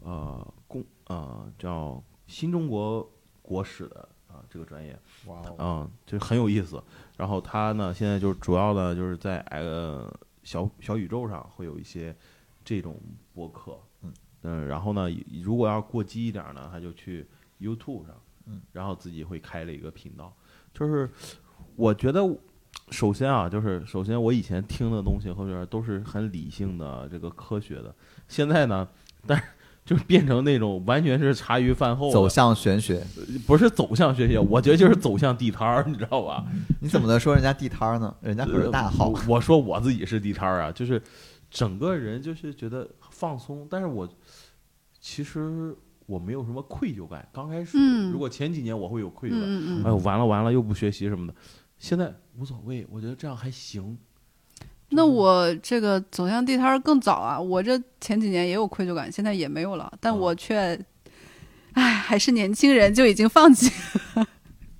[0.00, 3.06] 呃公呃叫新中国
[3.42, 4.98] 国史的啊、这个专业。
[5.26, 6.82] 哇哦，嗯，就很有意思。
[7.18, 10.10] 然后他呢，现在就是主要呢，就是在呃
[10.44, 12.16] 小小宇宙上会有一些
[12.64, 12.98] 这种
[13.34, 13.78] 播客，
[14.44, 15.10] 嗯然后呢，
[15.42, 17.26] 如果要过激一点呢，他就去
[17.60, 20.34] YouTube 上，嗯，然后自己会开了一个频道。
[20.74, 21.08] 就是
[21.76, 22.20] 我觉得
[22.90, 27.94] 首先啊，就是首先我以前听的东西后边都是很理性的这个科学的，
[28.28, 28.86] 现在呢，
[29.26, 29.44] 但是
[29.84, 33.02] 就变成那种完全是茶余饭后走向玄学，
[33.46, 36.44] 不是走向玄学习，我觉得就是走向地摊儿，你知道吧？
[36.80, 38.14] 你怎么能说人家地摊儿呢？
[38.20, 41.00] 人家可是大号我说我自己是地摊儿啊，就是
[41.50, 44.08] 整个人就是觉得放松，但是我
[45.00, 45.76] 其实
[46.06, 47.26] 我没有什么愧疚感。
[47.32, 49.84] 刚开始，嗯如果前几年我会有愧疚感，嗯嗯嗯。
[49.84, 51.34] 哎呦完了完了又不学习什么的，
[51.78, 53.96] 现在无所谓，我觉得这样还行。
[54.90, 60.78] 那我这个走向地摊儿更早啊，我这前几年也有愧疚感，现在也没有了，但哦我却，
[61.72, 63.72] 唉，还是年轻人就已经放弃。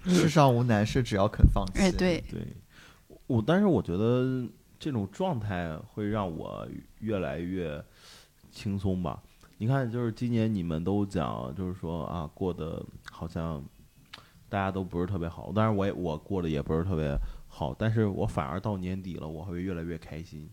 [0.05, 1.81] 世上无难事，只要肯放弃。
[1.81, 2.47] 哎，，对，对，
[3.27, 4.47] 我但是我觉得
[4.79, 6.69] 这种状态会让我
[7.01, 7.83] 越来越
[8.53, 9.21] 轻松吧。
[9.59, 13.63] 你看，就是今年你们都讲，就是说啊，过得好像
[14.49, 17.17] 大家都不是特别好，当然我也我过得也不是特别
[17.49, 20.49] 好，但是我反而到年底了，我会越来越开心。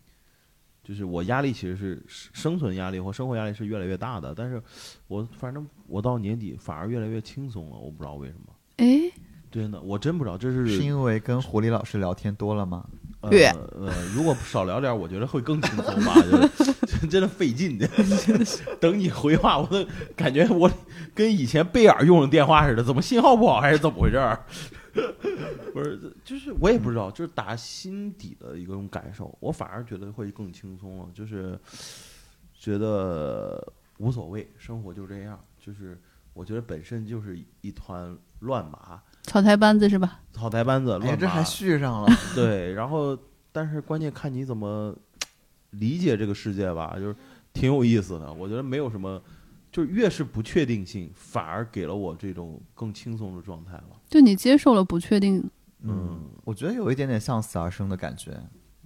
[0.84, 4.60] 就是我压力其实是生存压力或生活压力是越来越大的，但是
[5.06, 8.52] 我反正我到年底反而越来越轻松了，我不知道为什么。
[8.78, 9.12] 哎，
[9.48, 12.84] 真的，我真不知道，这是是因为跟狐狸老师聊天多了吗？
[13.20, 16.72] 呃呃，如果少聊点，我觉得会更轻松吧，就是
[17.10, 17.88] 真的费劲的。
[18.80, 19.86] 等你回话，我都
[20.16, 20.70] 感觉我
[21.14, 24.44] 跟以前贝尔用的电话似的，怎么信号不好还是怎么回事儿？
[25.72, 31.58] 不是，就是我也不知道，就是打心底的一种感受，我反而觉得会更轻松了，就是
[32.52, 35.98] 觉得无所谓，生活就这样，就是
[36.34, 40.20] 我觉得本身就是一团乱麻，草台班子是吧？
[40.30, 41.16] 草台班子哎呀，乱麻。
[41.16, 42.08] 这还续上了。
[42.34, 43.18] 对，然后
[43.50, 44.94] 但是关键看你怎么
[45.72, 47.14] 理解这个世界吧，就是
[47.52, 48.32] 挺有意思的。
[48.32, 49.20] 我觉得没有什么，
[49.70, 54.00] 就是越是不确定性，反而给了我这种更轻松的状态了。
[54.08, 55.42] 就你接受了不确定，
[55.82, 58.30] 嗯，我觉得有一点点向死而生的感觉。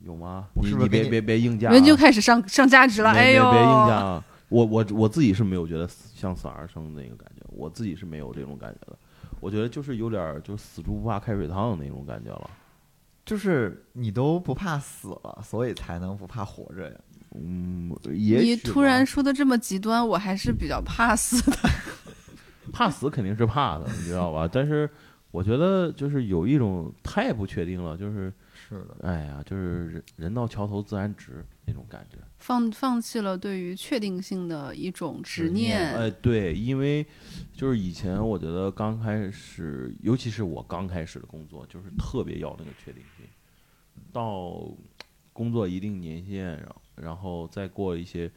[0.04, 0.46] 有吗？
[0.54, 3.12] 你是不是你你别别别硬加、啊，人就开始上上价值了。
[3.12, 4.24] 别哎呦，别别硬加啊！
[4.48, 8.96] 我我我自己是没有觉得死像死而生的那个感觉，我自己是没有这种感觉的。
[9.40, 12.48] 我觉得就是有点儿就是死猪不怕开水烫的那种感觉了。
[13.26, 16.96] 就是你都不怕死了，所以才能不怕活着呀。
[17.34, 21.58] 嗯，也你突然说的这么极端，我还是比较怕死的。
[22.72, 24.48] 怕死肯定是怕的，你知道吧？
[24.50, 24.88] 但是
[25.32, 32.16] 我觉得就是有一种太不确定了，就是是的，哎呀，就是人人到桥头自然直那种感觉。
[32.38, 35.94] 放放弃了对于确定性的一种执念。
[35.96, 37.04] 哎，对，因为
[37.52, 43.26] 就是以前我觉得刚开始，尤其是我刚开始的工作，就是特别要那个确定性。
[44.12, 44.70] 到
[45.32, 48.30] 工作一定年限，然后然后再过一些，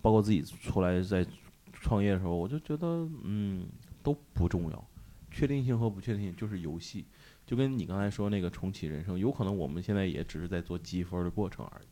[0.00, 1.26] 包括自己出来在
[1.72, 3.66] 创业的时候，我就觉得嗯
[4.02, 4.88] 都不重要，
[5.30, 7.04] 确定性和不确定性就是游戏。
[7.44, 11.86] 就跟你刚才说那个重启人生，有可能我们现在也只是在做积分的过程而已。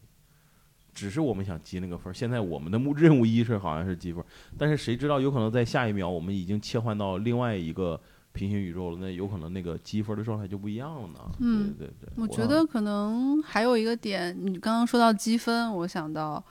[0.94, 4.26] 只是我们想积那个分儿，现在我们的目任务一是好像是积分儿，
[4.58, 8.00] 但是谁知道有可能在下一秒我们已经切换到另外一个
[8.32, 11.18] 平行宇宙了，那有可能那个积分的状态就不一样了呢。
[11.40, 16.42] 嗯对对对，我觉得可能还有一个点，你刚刚说到积分，我想到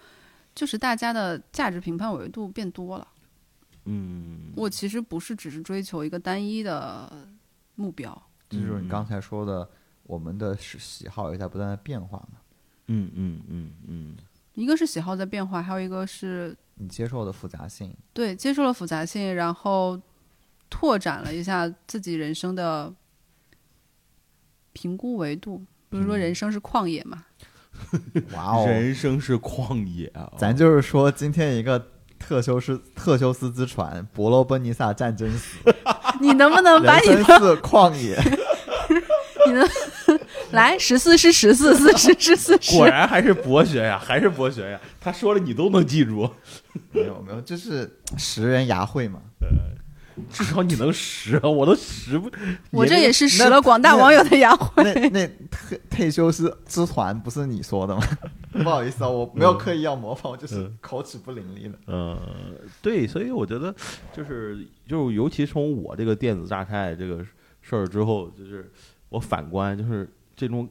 [0.53, 3.07] 就是大家的价值评判维度变多了。
[3.85, 7.27] 嗯，我其实不是只是追求一个单一的
[7.75, 9.67] 目标，就是你刚才说的，
[10.03, 12.39] 我们的喜喜好也在不断的变化嘛。
[12.91, 14.17] 嗯嗯嗯嗯，
[14.59, 19.97] 一个是喜好在变化，还有一个是你接受的复杂性，对接受了复杂性，然后
[20.69, 22.93] 拓展了一下自己人生的
[24.73, 25.63] 评估维度。
[25.89, 27.23] 比如说，人生是旷野嘛，
[28.35, 28.65] 哇哦！
[28.67, 31.87] 人生是旷野啊，咱就是说，今天一个
[32.19, 35.57] 特修斯特修斯之船，伯罗奔尼撒战争史，
[36.19, 38.19] 你能不能把你的旷野。
[39.47, 39.65] 你能
[40.53, 46.29] 来十四是十四， 四十是四十果，然还是博学呀， 还是博学呀，他说了你都能记住，
[46.91, 49.19] 没有没有，就是识人牙慧嘛。
[49.41, 49.47] 呃
[50.29, 52.29] 至少你能识，啊我都识不。
[52.71, 54.83] 我这也是那使了广大网友的牙慧。
[54.83, 58.03] 那那特特修斯之团不是你说的吗？
[58.51, 61.77] 不好意思啊，我没有刻意要模仿，我就是嗯口齿不伶俐的。
[61.85, 62.19] 呃，
[62.81, 63.73] 对，所以我觉得
[64.11, 67.23] 就是就是，尤其从我这个电子榨菜这个
[67.61, 68.69] 事儿之后，就是
[69.07, 70.05] 我反观，就是
[70.39, 70.69] 这种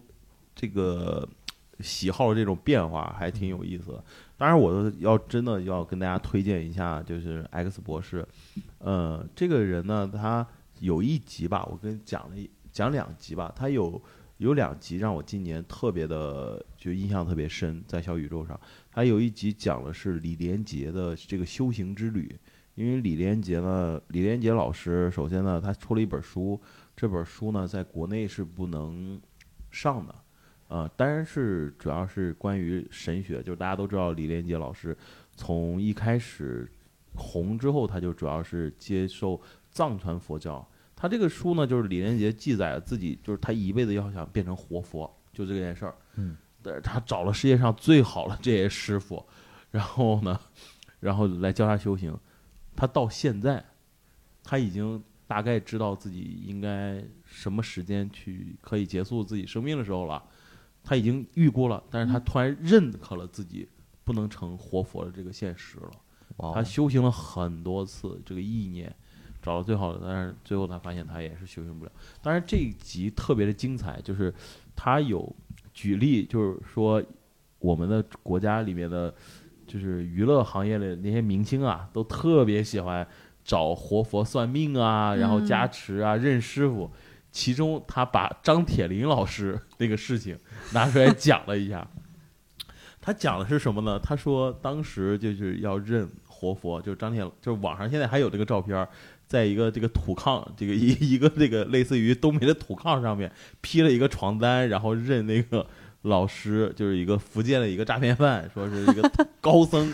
[0.54, 1.28] 这个
[1.80, 4.02] 喜好的这种变化还挺有意思的。
[4.38, 8.26] 当然，我要真的要跟大家推荐一下，就是 X 博士，
[8.78, 10.46] 呃，这个人呢，他
[10.80, 14.00] 有一集吧，我跟讲了一讲两集吧，他有
[14.38, 18.58] 有两集让我今年特别的就印象特别深，在小宇宙上。
[18.90, 22.34] 他有一集讲的是李连杰的这个修行之旅，
[22.74, 26.58] 因为李连杰呢，李连杰老师首先呢，他出了一本书，
[26.96, 29.20] 这本书呢在国内是不能
[29.70, 30.14] 上的，
[30.68, 34.96] 呃，当然是主要是关于神学，就是大家都知道李连杰老师
[35.34, 36.70] 从一开始
[37.14, 39.40] 红之后，他就主要是接受
[39.70, 40.66] 藏传佛教。
[40.94, 45.94] 他这个书呢，就是李连杰记载了自己，就是他一辈子要想变成活佛，就这件事儿。
[46.16, 49.24] 嗯，但是他找了世界上最好的这些师傅，
[49.70, 50.40] 然后呢，
[50.98, 52.18] 然后来教他修行。
[52.74, 53.64] 他到现在，
[54.42, 57.00] 他已经大概知道自己应该
[57.38, 60.20] 什么时间去可以结束自己生命的时候了。
[60.82, 63.68] 他已经预估了，但是他突然认可了自己
[64.04, 65.90] 不能成活佛的这个现实了。
[66.38, 68.90] 哇他修行了很多次这个意念，
[69.42, 71.92] 找到最好的，但是最后他发现他也是修行不了。
[72.22, 74.32] 当然这一集特别的精彩，就是
[74.74, 75.30] 他有
[75.74, 77.02] 举例，就是说
[77.58, 79.14] 我们的国家里面的，
[79.66, 83.06] 就是娱乐行业的那些明星啊，都特别喜欢
[83.44, 86.90] 找活佛算命啊，然后加持啊，认师傅。
[87.38, 90.36] 其中他把张铁林老师那个事情
[90.72, 91.86] 拿出来讲了一下。
[93.00, 93.96] 他讲的是什么呢？
[93.96, 98.86] 他说当时就是要认活佛，就是张铁，就是网上现在还有这个照片，
[99.28, 103.30] 在一个这个土炕，这个一一个这个类似于东北的土炕上面
[103.60, 105.64] 披了一个床单，然后认那个
[106.02, 109.08] 老师，就是一个福建的一个诈骗犯，说是一个
[109.40, 109.92] 高僧，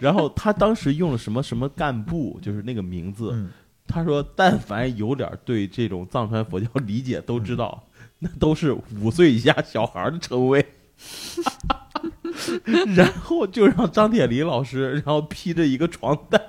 [0.00, 3.50] 然后他当时用了什么什么干部，就是那个名字，嗯
[3.90, 7.84] 他说，但凡有点对这种藏传佛教理解，都知道、
[8.20, 10.64] 那都是五岁以下小孩的称谓。
[12.94, 16.40] 然后就让张铁林老师，然后披着一个床单，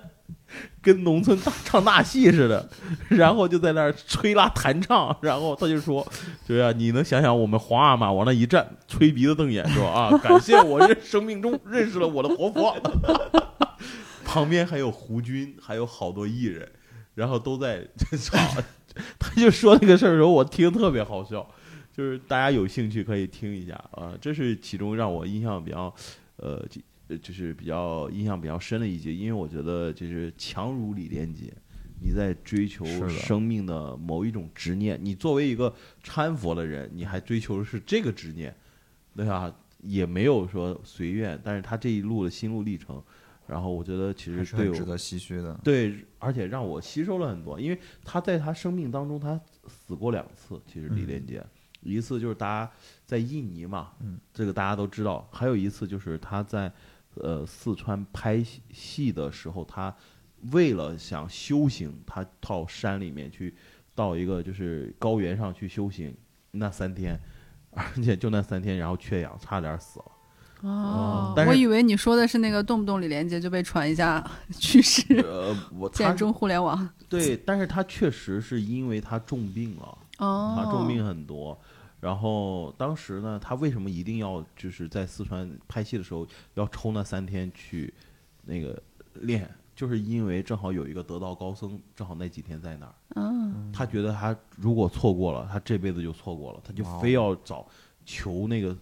[0.82, 2.70] 跟农村大唱大戏似的，
[3.10, 6.06] 然后就在那儿吹拉弹唱，然后他就说
[6.46, 12.76] ：“对啊，你能想想我们皇阿玛往那一站，吹鼻子瞪眼说啊，感谢我认生命中认识了我的活佛。
[14.24, 16.70] ”旁边还有胡军，还有好多艺人。
[17.16, 17.88] 然后都在
[18.20, 18.38] 吵，
[19.20, 21.48] 他就说那个事儿的时候，我听特别好笑，
[21.92, 25.94] 就是大家有兴趣可以听一下啊，这是其中让我印象比较，
[26.38, 31.54] 呃，就就是比较印象比较深的一节，因为我觉得就是强如李连杰，
[32.02, 38.56] 你在追求生命的某一种执念，你作为一个参佛的人，你还追求的是这个执念，
[39.16, 39.54] 对吧？
[39.84, 43.02] 也没有说随愿，但是他这一路的心路历程，
[43.48, 45.60] 然后我觉得其还实对值得唏嘘的。
[45.64, 50.62] 对，而且让我吸收了很多，因为他在他生命当中，他死过两次。
[50.68, 51.44] 其实李连杰，
[51.82, 52.72] 一次就是大家
[53.06, 56.72] 在印尼嘛，嗯，这个大家都知道；还有一次就是他在
[57.16, 59.94] 呃四川拍戏戏的时候，他
[60.52, 63.56] 为了想修行，他到山里面去，
[63.96, 66.16] 到一个就是高原上去修行，
[66.52, 67.20] 那三天，
[67.72, 70.11] 而且就那三天，然后缺氧，差点死了。
[70.62, 74.24] 哦，但是我以为你说的是那个动不动李连杰就被传一下
[74.58, 76.88] 去世，呃，我 他见中互联网。
[77.10, 79.98] 对，但是他确实是因为他重病了。
[80.20, 81.60] 哦，他重病很多。
[82.00, 87.94] 然后当时呢，他为什么一定要就是在四川拍戏的时候要抽那三天去
[88.46, 88.82] 那个
[89.22, 89.50] 练？
[89.74, 92.94] 就是因为正好有一个得道高僧，正好那几天在那儿。
[93.16, 97.66] 嗯，他觉得他如果错过了，他这辈子就错过了，他就非要找
[98.06, 98.76] 求那个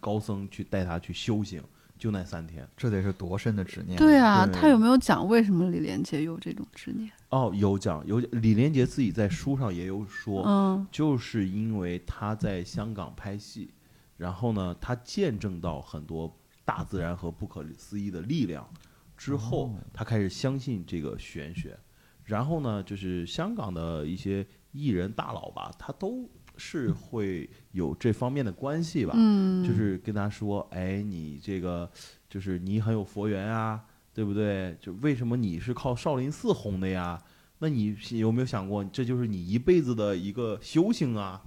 [0.00, 1.62] 高僧去带他去修行，
[1.98, 2.68] 就那三天。
[2.76, 3.98] 这得是多深的执念。
[3.98, 7.10] 对啊，对他有没有讲为什么李连杰有这种执念？
[7.30, 13.70] 哦，有讲有李连杰自己在书上也有说，嗯就是因为他在香港拍戏，
[14.16, 16.34] 然后呢，他见证到很多
[16.64, 18.66] 大自然和不可思议的力量，
[19.16, 21.78] 之后哦他开始相信这个玄学，
[22.24, 26.26] 然后呢，就是香港的一些艺人大佬吧，他都
[26.58, 31.90] 是会有这方面的关系吧，嗯，就是跟他说，哎，你这个
[32.28, 33.82] 就是你很有佛缘啊，
[34.12, 34.76] 对不对？
[34.80, 37.22] 就为什么你是靠少林寺红的呀？
[37.60, 41.42] 那你有没有想过，这就是你一辈子的一个修行啊？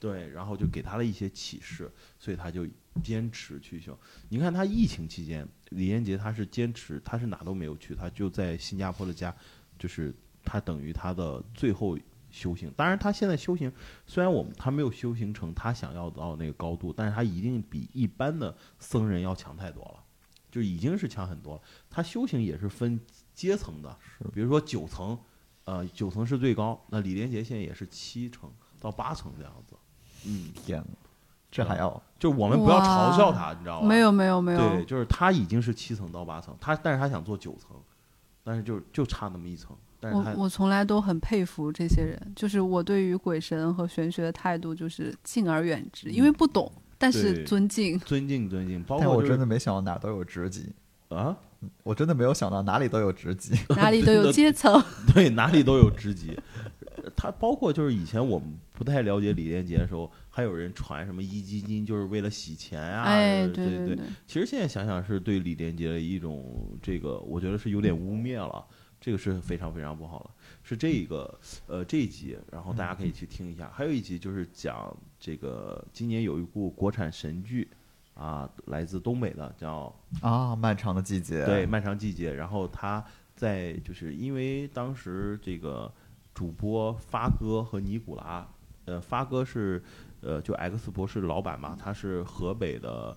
[0.00, 2.64] 对，然后就给他了一些启示，所以他就
[3.02, 3.98] 坚持去修。
[4.28, 9.34] 你看他疫情期间，李连杰他是坚持，他是哪都没有去，他就在新加坡的家，
[9.76, 11.98] 就是他等于他的最后
[12.38, 12.72] 修行。
[12.76, 13.72] 当然，他现在修行
[14.06, 20.04] 虽然我们他没有修行成他想要到那个高度，但是他一定比一般的僧人要强太多了，
[20.50, 21.60] 就已经是强很多了。
[21.90, 23.00] 他修行也是分
[23.34, 23.96] 阶层的，
[24.32, 25.18] 比如说九层，
[25.64, 28.48] 呃，九层是最高，那李连杰现在也是七层
[28.80, 29.74] 到八层这样子。
[30.24, 30.98] 嗯，天哪，
[31.50, 33.88] 这还要就是我们不要嘲笑他，你知道吗？
[33.88, 37.76] 没有没有没有，对，就是他已经是七层到八层，他但是他想做九层，
[38.44, 47.98] 但是就就差那么一层，我我从来都很佩服这些人，就是我对于鬼神和玄学的态度就是敬而远之，因为不懂，但是尊敬。
[47.98, 50.72] 尊敬尊敬，包但我括就是真的没想到哪都有职级，
[51.08, 51.36] 啊，
[51.82, 53.54] 我真的没有想到哪里都有职级。
[53.70, 54.80] 哪里都有阶层，
[55.12, 56.38] 对，哪里都有职级。
[57.16, 63.98] 他包括就是以前我们不太了解李连杰的时候，还有人传什么壹基金就是为了洗钱啊，哎，对对对。
[64.26, 66.44] 其实现在想想是对李连杰的一种
[66.82, 68.64] 这个，我觉得是有点污蔑了，
[69.08, 70.30] 这个是非常非常不好的。
[70.62, 73.70] 是这个呃这一集，然后大家可以去听一下。
[73.72, 77.66] 还有一集就是讲这个今年有一部国产神剧
[78.12, 82.34] 啊，来自东北的叫啊漫长的季节，对漫长季节。
[82.34, 83.02] 然后他
[83.34, 85.90] 在就是因为当时这个。
[86.34, 88.48] 主播发哥和尼古拉，
[88.84, 89.82] 呃，发哥是
[90.20, 93.16] 呃，就 X 博士的老板嘛，他是河北的，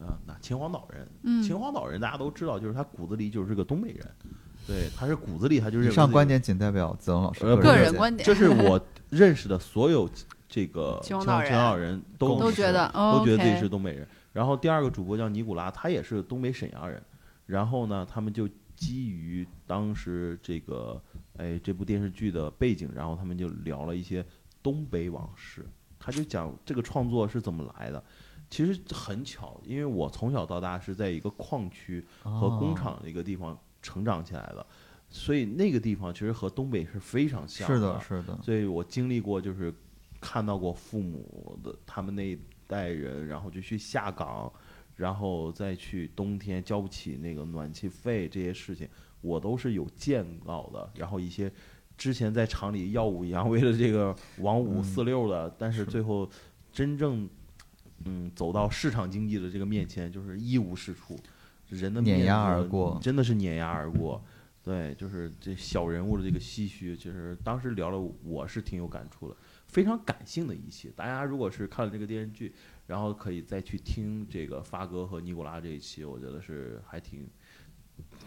[0.00, 1.06] 呃，那秦皇岛人。
[1.22, 4.10] 嗯，秦皇岛人大家都知道，就是他骨子里就是个东北人。
[4.66, 5.88] 对，他是骨子里他就是。
[5.88, 8.24] 以上观点仅代表子龙老师个人观点。
[8.24, 10.08] 这是我认识的所有
[10.48, 14.06] 这个 秦皇岛人都都觉得都觉得自己是东北人。
[14.32, 17.02] 然后第二个主播叫尼古拉，他也是东北沈阳人。
[17.46, 21.02] 然后呢，他们就基于当时这个。
[21.38, 24.22] 哎，这部电视剧的背景，然后他们就聊了一些
[24.62, 25.66] 东北往事。
[25.98, 28.04] 他就讲这个创作是怎么来的。
[28.50, 34.66] 其实很巧，因为我从小到大是在一个矿区和工厂的一个地方成长起来的，
[35.10, 37.74] 所以那个地方其实和东北是非常像的。
[37.74, 38.38] 是的，是的。
[38.42, 39.74] 所以我经历过，就是
[40.20, 44.50] 看到过父母的他们那一代人，然后就去下岗，
[44.96, 48.88] 然后再去冬天交不起那个暖气费这些事情。
[49.20, 51.52] 我都是有见到的，然后一些
[51.96, 56.28] 之前在厂里耀武扬威的这个王五四六的，但是最后
[56.72, 57.28] 真正
[58.04, 61.16] 嗯走到市场经济的这个面前，就是一无是处，
[61.72, 64.22] 人的碾压而过，真的是碾压而过。
[64.62, 70.92] 对，就是这小人物的这个唏嘘，其实当时聊了，我是挺有感触的，非常感性的一期。
[70.94, 72.54] 大家如果是看了这个电视剧，
[72.86, 77.28] 然后可以再去听这个发哥和尼古拉这一期，我觉得是还挺。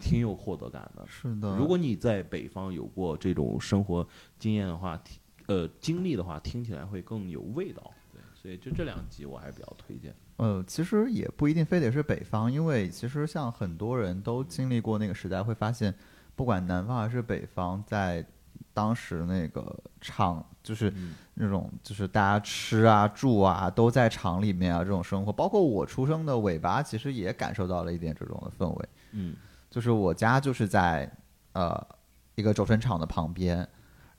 [0.00, 1.56] 挺有获得感的，是的。
[1.56, 4.06] 如果你在北方有过这种生活
[4.38, 4.98] 经验的话，
[5.46, 7.92] 呃，经历的话，听起来会更有味道。
[8.12, 10.14] 对，所以就这两集我还是比较推荐。
[10.36, 15.94] 呃，其实也不一定非得是北方，因为其实像很多人都经历过那个时代，会发现，
[16.34, 18.24] 不管南方还是北方，在
[18.72, 20.92] 当时那个厂，就是
[21.34, 28.88] 那种就是大家吃啊住啊都在厂里面啊这种生活，包括我出生的尾巴，其实也感受到了一点这种的氛围。
[29.12, 29.34] 嗯。
[29.68, 31.10] 就是我家就是在，
[31.52, 31.86] 呃，
[32.34, 33.66] 一个轴承厂的旁边，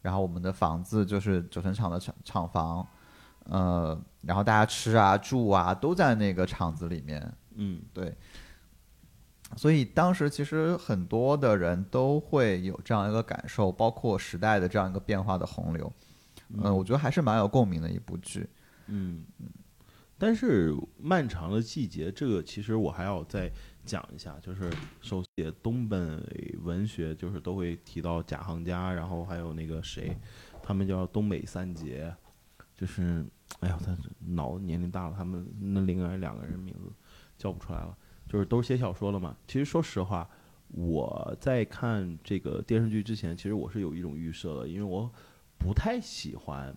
[0.04, 2.86] 然后我们的房子就是轴承厂的厂厂房，
[3.50, 8.16] 呃，然后大家吃啊住啊都在那个厂子里面，嗯，对。
[9.56, 15.92] 所以当时其实很多的人都会有这样一个感受，包括时代的这样一个变化的洪流，
[16.50, 18.48] 嗯，我觉得还是蛮有共鸣的一部剧，
[18.88, 19.48] 嗯嗯。
[20.18, 23.52] 但是漫长的季节，这个其实我还要再。
[23.88, 24.70] 讲一下，就是
[25.00, 26.22] 首写东本
[26.62, 30.14] 文学，就是都会提到贾行家，然后还有那个谁，
[30.62, 32.14] 他们叫东北三杰，
[32.76, 33.26] 就是，
[33.60, 36.92] 哎呀，他脑子年龄大了，他们那另外两个人名字
[37.38, 39.36] 叫不出来了，就是都是写小说了嘛。
[39.48, 40.30] 其实说实话，
[40.70, 45.10] 我在看这个电视剧之前，其实我是有一种预设的，因为我
[45.58, 46.76] 不太喜欢，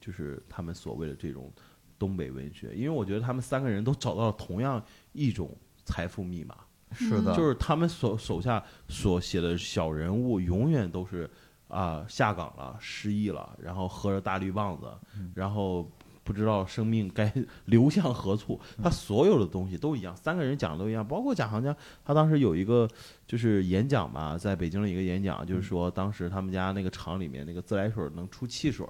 [0.00, 1.52] 就是他们所谓的这种
[1.98, 5.56] 东北文学，因为我觉得他们三个人都找到了同样一种。
[5.86, 6.56] 财富密码
[6.92, 11.30] 是的，就是他们所手下所写的小人物，永远都是
[11.68, 14.90] 啊下岗了，失忆了，然后喝着大绿棒子，
[15.34, 15.86] 然后
[16.24, 17.32] 不知道生命该
[17.66, 18.58] 流向何处。
[18.82, 22.88] 他所有的东西都一样，三个人讲的都一样，包括贾行家，他当时有一个
[23.26, 28.84] 就是演讲吧，在北京的一个演讲，就是说当时他们家那个厂里面那个自来水能出汽水，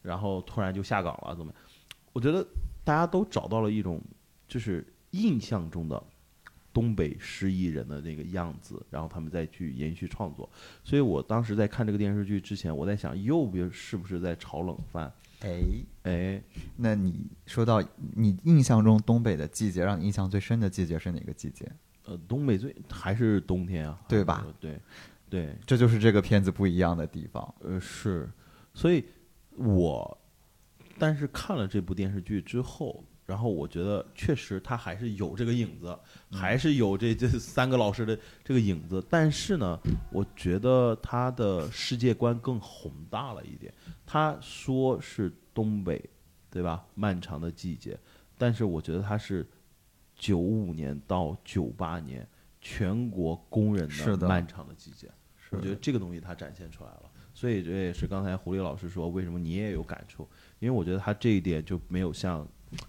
[0.00, 1.52] 然后突然就下岗了，怎么？
[2.14, 2.46] 我觉得
[2.84, 4.00] 大家都找到了一种
[4.48, 6.02] 就是印象中的。
[6.72, 10.48] 东北失意人的那个样子，然后他们再去延续创作。
[10.84, 15.12] 所以我当时在看这个电视剧之前，我在想，又别是不是在炒冷饭？
[15.40, 15.62] 哎
[16.02, 16.42] 哎，
[16.76, 17.82] 那你说到
[18.14, 21.70] 你印象中东北的季节，让你印象最深的季节是哪个季节？
[22.04, 24.46] 呃，东北最还是冬天啊，对吧？
[24.60, 24.80] 对，
[25.28, 27.54] 对，这就是这个片子不一样的地方。
[27.60, 28.30] 呃，是，
[28.74, 29.04] 所以
[29.56, 30.18] 我
[30.98, 33.04] 但是看了这部电视剧之后。
[33.30, 35.96] 然后我觉得确实他还是有这个影子，
[36.32, 39.00] 还是有这这三个老师的这个影子。
[39.08, 39.78] 但是呢，
[40.10, 43.72] 我觉得他的世界观更宏大了一点。
[44.04, 46.02] 他说是东北，
[46.50, 46.84] 对吧？
[46.96, 47.96] 漫长的季节，
[48.36, 49.46] 但是我觉得他是
[50.16, 52.26] 九五年到九八年
[52.60, 55.08] 全国工人的漫长的季节。
[55.50, 57.02] 我觉得这个东西他展现出来了。
[57.32, 60.28] 所以这也是刚才狐狸老师说，为什么你也有感触？
[60.58, 62.44] 因为我觉得他这一点就没有像。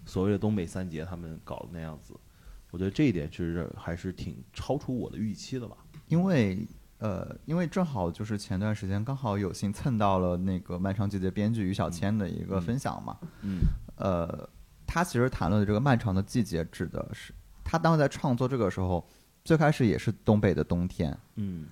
[0.06, 2.14] 所谓的东北三杰，他们搞的那样子，
[2.70, 5.76] 我觉得这一点其实还是挺超出我的预期的吧。
[6.08, 6.66] 因为
[6.98, 13.60] 呃，因为正好就是前段时间刚好有幸蹭到了那个《漫长季节》编剧于小谦的一个分享嘛，嗯。
[13.96, 14.48] 呃，
[14.86, 17.32] 他其实谈论的这个漫长的季节，指的是
[17.64, 19.06] 他当时在创作这个时候，
[19.44, 21.66] 最开始也是东北的冬天，嗯。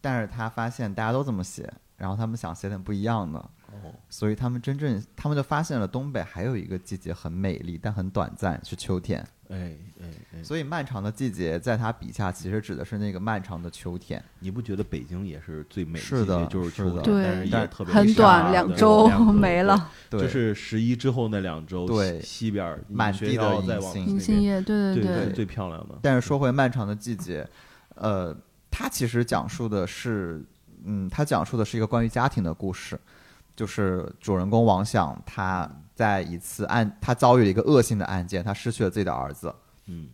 [0.00, 3.92] 但是他发现大家都这么写，然后他们想写点不一样的，哦。
[4.08, 9.26] 所以他们真正他们就发现了东北还有一个季节很美丽，但很短暂，是秋天。
[9.48, 14.22] 哎哎哎，所以漫长的季节在他笔下其实指的是那个漫长的秋天。
[14.38, 16.50] 你不觉得北京也是最美是的季节？
[16.50, 19.90] 就是是的秋天，但是对也特别很短，两周没了。
[20.08, 22.18] 对，就是十一之后那两周，对。
[22.20, 23.56] 西西边满地的
[23.94, 24.40] 银杏。
[24.40, 25.98] 叶，对对对，最漂亮的。
[26.02, 27.46] 但是说回漫长的季节，
[27.94, 28.34] 呃，
[28.70, 30.42] 它其实讲述的是，
[30.84, 32.98] 嗯，它讲述的是一个关于家庭的故事，
[33.54, 39.54] 就是主人公王想他在一次案，他遭遇了一个恶性的案件，他失去了自己的儿子，
[39.86, 40.08] 嗯。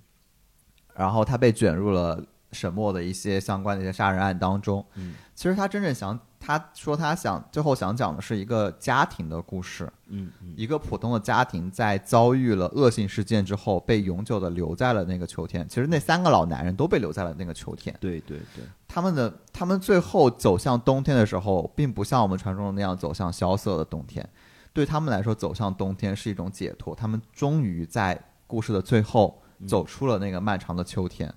[0.95, 2.21] 然后他被卷入了
[2.51, 4.85] 沈墨的一些相关的一些杀人案当中。
[4.95, 5.15] 嗯。
[5.35, 15.69] 其实他真正想，他说他想最后想讲的是一个家庭的故事，嗯嗯一个普通的家庭在遭遇了恶性事件之后，被永久的留在了那个秋天。
[15.69, 17.95] 其实那三个老男人都被留在了那个秋天。
[18.01, 24.27] 对对对，他们的他们最后走向冬天的时候，并不像我们传说中那样走向萧瑟的冬天。
[24.73, 26.95] 对他们来说，走向冬天是一种解脱。
[26.95, 31.35] 他们终于在故事的最后走出了那个漫长的秋天。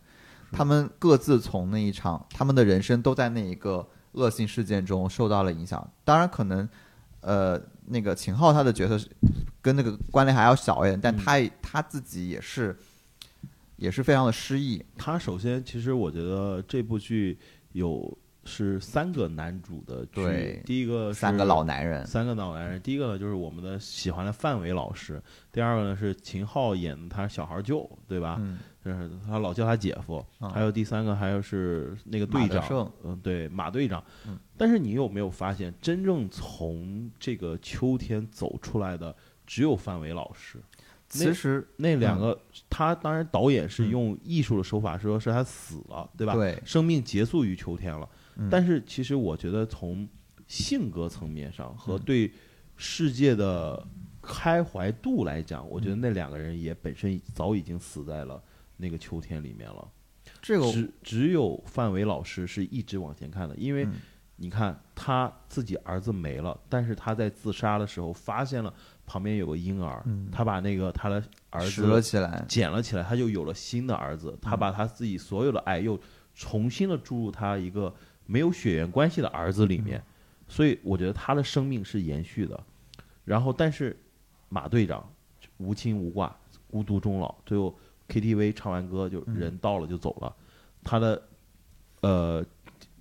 [0.51, 5.87] 他们各自从那一场，他们的人生都在那一个恶性事件中受到了影响。
[6.03, 6.67] 当然，可能
[7.21, 9.07] 呃，那个秦昊他的角色是
[9.61, 12.77] 跟那个关联还要小一点，但他也他自己也是
[13.77, 14.83] 也是非常的失意。
[14.97, 17.37] 他首先其实我觉得这部剧
[17.73, 25.21] 有是三个男主的剧对，第一个是三个老男人，三个老男人，第一个呢就是我们的喜欢的范伟老师，
[25.51, 28.37] 第二个呢是秦昊演的他小孩舅，对吧？
[28.39, 34.03] 嗯，就是他老叫他姐夫，啊还有第三个还有是那个队长嗯，对，马队长。
[34.27, 39.15] 嗯但是你有没有发现，真正从这个秋天走出来的
[39.47, 40.59] 只有范伟老师？
[41.07, 42.39] 其实那两个，
[42.69, 46.35] 他当然导演是嗯用艺术的手法，说是他死了，对吧？
[46.35, 48.07] 对，生命结束于秋天了。
[48.35, 48.47] 嗯。
[48.49, 50.07] 但是其实我觉得从
[50.47, 52.01] 性格层面上和嗯。
[52.01, 52.31] 对
[52.77, 53.85] 世界的
[54.21, 58.41] 开怀度来讲，我觉得那两个人也本身早已经死在了
[58.77, 59.87] 那个秋天里面了。
[60.41, 63.93] 这个只只有范伟老师是一直往前看的，因为嗯。
[64.37, 68.73] 你看他自己儿子没了，但是他在自杀的时候发现了
[69.05, 70.27] 旁边有个婴儿，嗯。
[70.31, 75.99] 他把那个他的儿子起来，捡了起来，他就有了新的儿子，他把他自己所有的爱又
[76.33, 77.93] 重新的注入他一个
[78.31, 80.01] 没有血缘关系的儿子里面，
[80.47, 82.63] 所以我觉得他的生命是延续的。
[83.25, 83.97] 然后，但是
[84.47, 85.05] 马队长
[85.57, 86.33] 无亲无挂，
[86.69, 87.77] 孤独终老，最后
[88.07, 90.33] KTV 唱完歌就人到了就走了。
[90.81, 91.21] 他的
[91.99, 92.45] 呃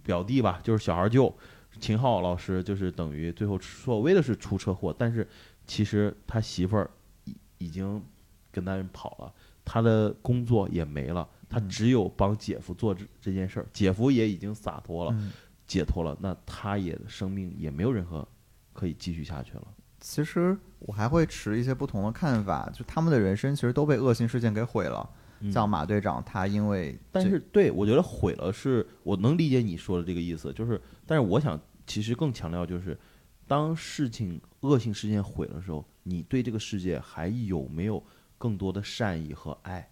[0.03, 1.33] 表弟吧，就是小孩舅
[1.79, 5.27] 秦昊老师，就是等于最后所谓的是出车祸，但是
[5.65, 6.91] 其实他媳妇儿
[7.25, 8.03] 已已经
[8.51, 9.33] 跟他人跑了，
[9.65, 15.31] 他的工作也没了，他嗯只有帮姐夫做这这件事儿，姐夫也已经洒脱了，嗯
[15.67, 18.27] 解脱了，那他也生命也没有任何
[18.73, 19.69] 可以继续下去了。
[20.01, 25.09] 其实我还会持一些不同的看法，就他们的人生其实都被恶性事件给毁了。
[25.43, 32.99] 嗯像马队长，他因为这但是对我觉得毁了是，我能理解你说的这个意思，就是，但是我想其实更强调就是，
[33.47, 38.05] 当事情恶性事件毁了的时候，你对这个世界还有没有
[38.37, 39.89] 更多的善意和爱？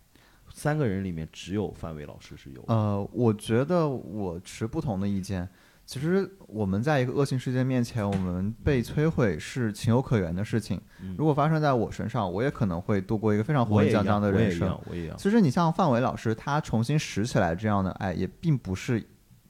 [0.59, 5.49] 三个人里面只有范伟老师是有，呃，我觉得我持不同的意见。
[5.87, 10.79] 其实我们在一个恶性事件面前，我们被摧毁是情有可原的事情。
[11.01, 14.79] 嗯如果发生在我身上，我也可能会度过一个非常我也一活力江江样，的人生。
[15.17, 19.03] 其实你像范伟老师，他重新拾起来这样的爱，也并不是，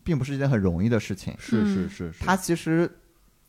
[0.05, 1.35] 并不是一件很容易的事情。
[1.39, 2.89] 是是是，他其实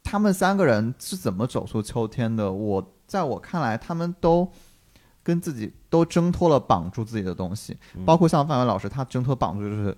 [0.02, 2.52] 他们三个人是怎么走出秋天的？
[2.52, 4.50] 我在我看来，他们都
[5.30, 8.04] 跟自己都挣脱了绑住自己的东西，嗯。
[8.04, 9.96] 包括像范伟老师，他挣脱绑住就是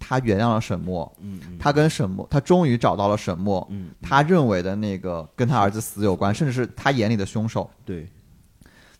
[0.00, 1.16] 他原谅了沈墨，
[1.60, 3.66] 他跟沈墨，他终于找到了沈墨，
[4.02, 7.70] 他认为的那个跟他儿子死有关，甚至是他眼里的凶手。
[7.84, 8.08] 对，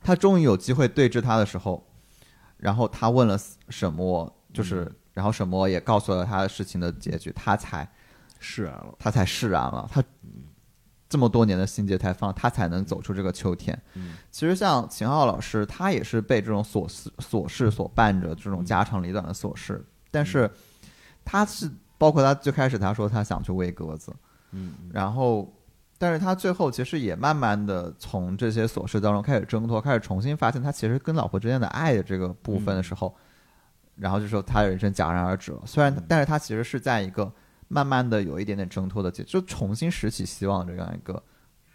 [0.01, 1.85] 他终于有机会对峙他的时候，
[2.57, 3.37] 然后他问了
[3.69, 4.95] 沈墨，就是，嗯。
[5.15, 7.89] 然后沈墨也告诉了他事情的结局，他才
[8.39, 8.95] 释然了。
[8.99, 10.03] 他才释然了，他
[11.15, 13.81] 这么多年的心结才放，他才能走出这个秋天。
[13.95, 20.51] 嗯其实像秦昊老师，他也是被这种琐事琐事所伴着，这种家长里短的琐事，但是
[21.25, 24.13] 他是包括他最开始他说他想去喂鸽子，
[24.51, 25.49] 嗯嗯然后。
[25.97, 33.15] 但是他最后其实也慢慢的从这些琐事当中开始挣脱，开始重新发现他其实跟老婆之间的爱的这个部分的时候，
[33.95, 35.63] 然后就说他的人生戛然而止了。
[35.65, 37.33] 虽然，但是他其实是在一个
[37.69, 41.23] 慢慢的有一点点挣脱的节，就重新拾起希望这样一个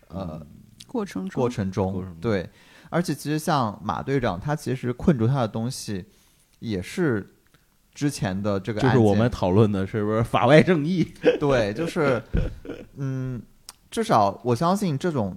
[0.08, 0.46] 呃
[0.88, 2.20] 过程中，过程中，过程中。
[2.20, 2.50] 对，
[2.90, 6.06] 而且其实像马队长，他其实困住他的东西
[6.60, 7.36] 也是
[7.94, 11.04] 之前的这个，就是我们讨论的是不是法外正义？
[11.40, 12.22] 对，就是
[12.96, 13.42] 嗯，
[13.92, 15.36] 至少我相信这种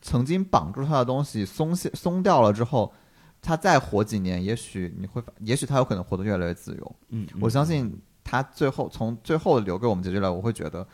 [0.00, 2.92] 曾经绑住他的东西松懈松掉了之后，
[3.40, 6.96] 他再活几年，也许你会发，也许他有可能活得越来越自由。
[7.10, 10.86] 嗯，我相信他最后从最后留给我们结局来，我会觉得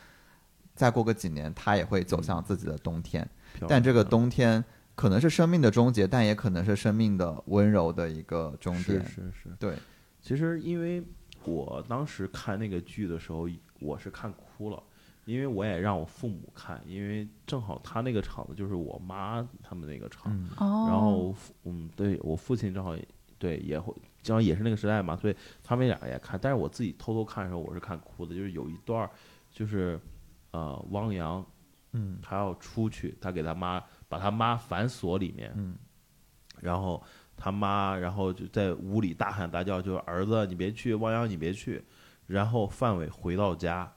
[0.74, 3.28] 再过个几年，他也会走向自己的冬天。
[3.68, 4.64] 但这个冬天
[4.94, 9.04] 可能是生命的终结，但也可能是生命的温柔的一个终是点。
[9.04, 9.76] 是是，对，
[10.20, 11.02] 其实因为
[11.44, 13.48] 我当时看那个剧的时候，
[13.80, 14.82] 我是看哭了，
[15.24, 22.96] 因为我也让我父母看，因为正好他那个场子就是我妈他们那个场，然后父嗯，对我父亲正好
[23.38, 29.08] 对也会，正好也是那个时代嘛，所以他们俩也看，但是我自己偷偷看的时候，我是看哭的，就是有一段
[29.50, 29.98] 就是
[30.50, 31.44] 呃汪洋
[31.92, 32.18] 嗯。
[32.22, 35.76] 他要出去，他给他妈把他妈反锁里面，嗯。
[36.60, 37.02] 然后
[37.36, 41.84] 他妈，然后就在屋里大喊大叫，就是儿子你别去，汪洋你别去。
[42.26, 43.90] 然后范伟回到家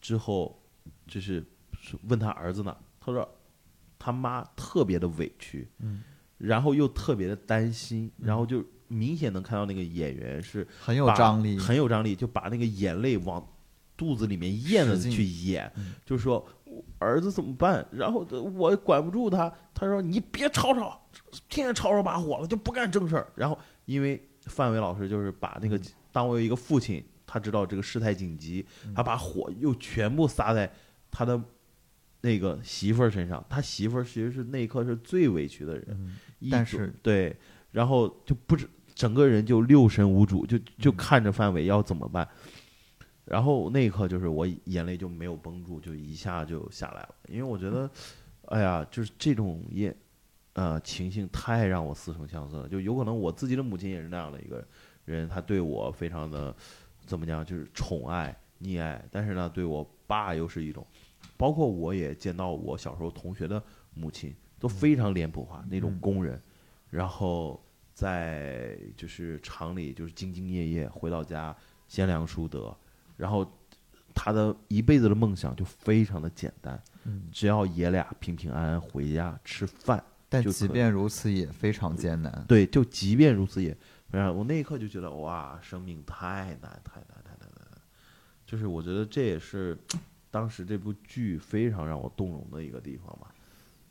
[0.00, 0.62] 之后，
[1.06, 1.44] 就是
[2.08, 3.28] 问他儿子呢，他说
[3.98, 6.02] 他妈特别的委屈，嗯，
[6.38, 11.58] 然后又特别的担心，然后就明显能看到那个演员是很有张力。
[11.58, 13.46] 很有张力，就把那个眼泪往
[13.96, 16.46] 肚子里面咽了去演，嗯就说
[16.98, 17.86] 儿子怎么办？
[17.90, 21.00] 然后我管不住他，他说你别吵吵，
[21.48, 23.32] 天天吵吵把火了，就不干正事儿。
[23.34, 30.72] 然后因为范伟老师就是把那个嗯当为一个父亲，他知道这个事态紧急，嗯他把火又全部撒在
[31.10, 31.40] 他的
[32.22, 33.44] 那个媳妇儿身上。
[33.48, 36.16] 他媳妇儿其实是那一刻是最委屈的人，嗯
[36.50, 37.36] 但是对，
[37.70, 38.68] 然后就不知
[39.02, 40.96] 整个人就六神无主，就就嗯。
[40.96, 42.28] 看着范伟要怎么办。
[43.24, 47.90] 然后那一刻就是我眼泪就没有绷住，就一下就下来了，因为我觉得，
[48.46, 49.92] 哎呀，就是这种也，
[50.52, 52.68] 呃，情形太让我似曾相识了。
[52.68, 54.64] 就有可能我自己的母亲也是那样的一个
[55.04, 56.54] 人，她对我非常的
[57.04, 60.86] 怎么讲，就是宠爱、溺爱，但是呢，对我爸又是一种，
[61.36, 63.60] 包括我也见到我小时候同学的
[63.94, 65.98] 母亲都非常脸谱化那种嗯。
[66.00, 66.40] 工人，
[66.88, 67.60] 然后
[67.94, 71.54] 在就是厂里就是兢兢业业，回到家
[71.86, 72.74] 贤良淑德，
[73.16, 73.46] 然后
[74.14, 82.44] 他的一辈子的梦想就非常的简单，嗯只要爷俩平平安安回家吃饭，但即便如此也非常艰难。
[82.48, 83.76] 对，就即便如此也，
[84.10, 87.80] 然后我那一刻就觉得哇，生命太难太难太难太难，
[88.46, 89.76] 就是我觉得这也是
[90.30, 93.31] 当时这部剧非常让我动容的一个地方吧。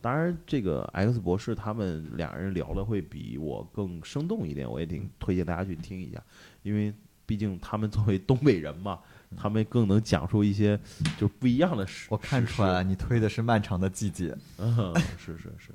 [0.01, 6.21] 当然，这个 X 博士他们两人聊的会比我更生动一点，我也挺推荐大家去听一下，
[6.63, 6.93] 因为
[7.25, 8.99] 毕竟他们作为东北人嘛，
[9.37, 10.79] 他们更能讲述一些
[11.17, 12.07] 就不一样的事。
[12.09, 14.31] 我看出来了，你推的是《漫长的季节》。
[14.57, 15.71] 嗯，是是是，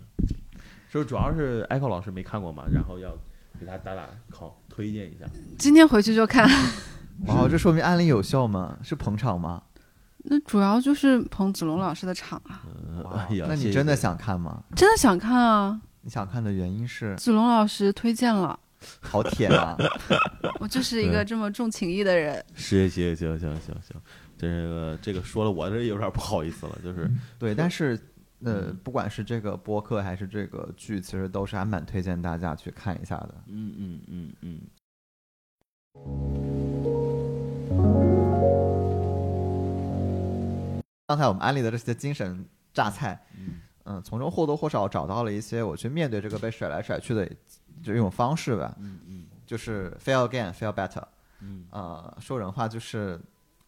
[0.91, 3.16] 就主要是 Echo 老师没看过嘛，然后要
[3.59, 5.24] 给他打打 call 推荐一下。
[5.57, 6.47] 今天回去就看。
[7.27, 8.77] 哇， 这说明案例有效吗？
[8.83, 9.62] 是捧场吗？
[10.29, 12.62] 那主要就是彭子龙老师的场啊，
[13.47, 14.62] 那你真的想看吗？
[14.74, 15.81] 真的想看啊！
[16.03, 18.59] 你想看的原因是子龙老师推荐了，
[19.01, 19.77] 好舔啊！
[20.61, 22.45] 我就是一个这么重情义的人。
[22.55, 24.01] 是行行行行行，
[24.37, 27.99] 这个这个说了我这有点不好意思了，就是对，但是
[28.45, 33.35] 呃，嗯不管是这个播客还是这个剧，其实都是还蛮推荐大家去看一下的。
[33.47, 34.61] 嗯嗯嗯嗯，
[41.07, 47.24] 刚才我们安利的这些精神榨菜，嗯嗯，从中或多或少找到了一些我去面对这个被甩来甩去的
[47.82, 51.02] 就一种方式吧，嗯嗯就是 fail again, fail better。
[51.40, 53.20] 嗯呃，说人话就是，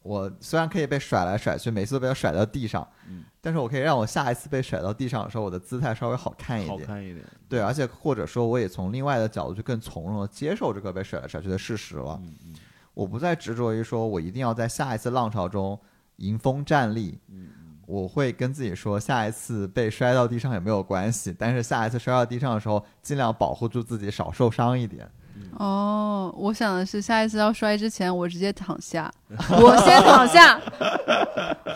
[0.02, 6.86] 我虽然可以被甩来甩去，每次都被我甩到地上，嗯，但是我可以让我下一次被甩到地上的时候，我的姿态稍微好看一点好点。
[6.88, 7.24] 看一点。
[7.48, 12.18] 对，而且或者说，我也从另外的角度去更从容的接受这个被甩来甩去的事实了。
[12.20, 12.54] 嗯嗯
[12.94, 15.78] 我不再执着于说我一定要在下一次浪潮中
[16.18, 17.18] 迎风站立。
[17.28, 17.48] 嗯
[17.88, 25.10] 我会跟自己说，下一次被摔到地上也没有关系，但是下一次摔到地上的时候，尽量保护住自己，少受伤一点。
[25.52, 30.60] 哦，我想的是下一次要摔之前，我直接躺下， 我先躺下。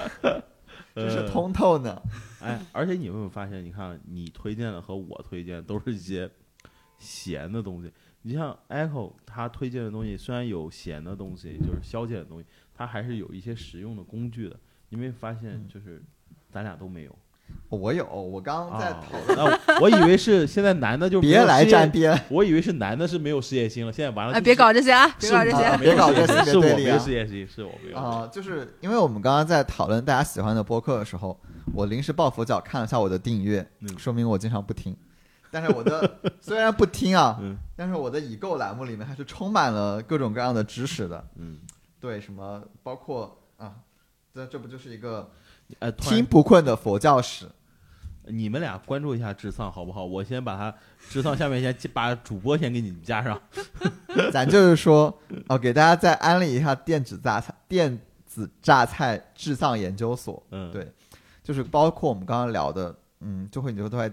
[0.95, 1.99] 这是通透呢。
[2.43, 3.65] 哎，而且你有没有发现？
[3.65, 6.31] 你看，你推荐的和我推荐都是一些
[6.99, 7.91] 咸的东西。
[8.25, 12.47] 你像 Echo 他推荐的东西，虽然有咸的东西，就是消遣的东西，
[12.83, 14.57] 它还是有一些实用的工具的。
[14.89, 16.03] 你没发现，就是
[16.51, 17.17] 咱俩都没有。
[17.69, 31.39] 我有，我刚刚在啊讨论，那我以为是现在男的就别来沾边，我以为是男的是没有事业心了，现在完了哎，就是别搞这些啊，别搞这些别搞这性别心是我没对立啊事业心，是我没有啊、就是因为我们刚刚在讨论大家喜欢的播客的时候，
[31.73, 34.97] 我临时抱佛脚看了一下我的订阅，嗯说明我经常不听。
[35.51, 41.23] 但是我的 虽然不听啊，嗯但是我的已购栏目里面还是充满了各种各样的知识的。
[41.37, 41.59] 嗯，
[42.03, 43.77] 对，什么包括啊，
[44.35, 45.31] 这这不就是一个
[45.79, 47.47] 哎，突听不困的佛教史？
[48.27, 50.05] 你们俩关注一下智丧好不好？
[50.05, 50.75] 我先把他
[51.09, 53.41] 智丧下面先把主播先给你们加上。
[54.33, 55.17] 咱就是说，
[55.49, 57.97] 哦，给大家再安利一下电子榨菜电
[58.27, 60.43] 子榨菜制造研究所。
[60.51, 60.93] 嗯，对
[61.45, 64.09] 就是包括我们刚刚聊的，嗯，就会你就都快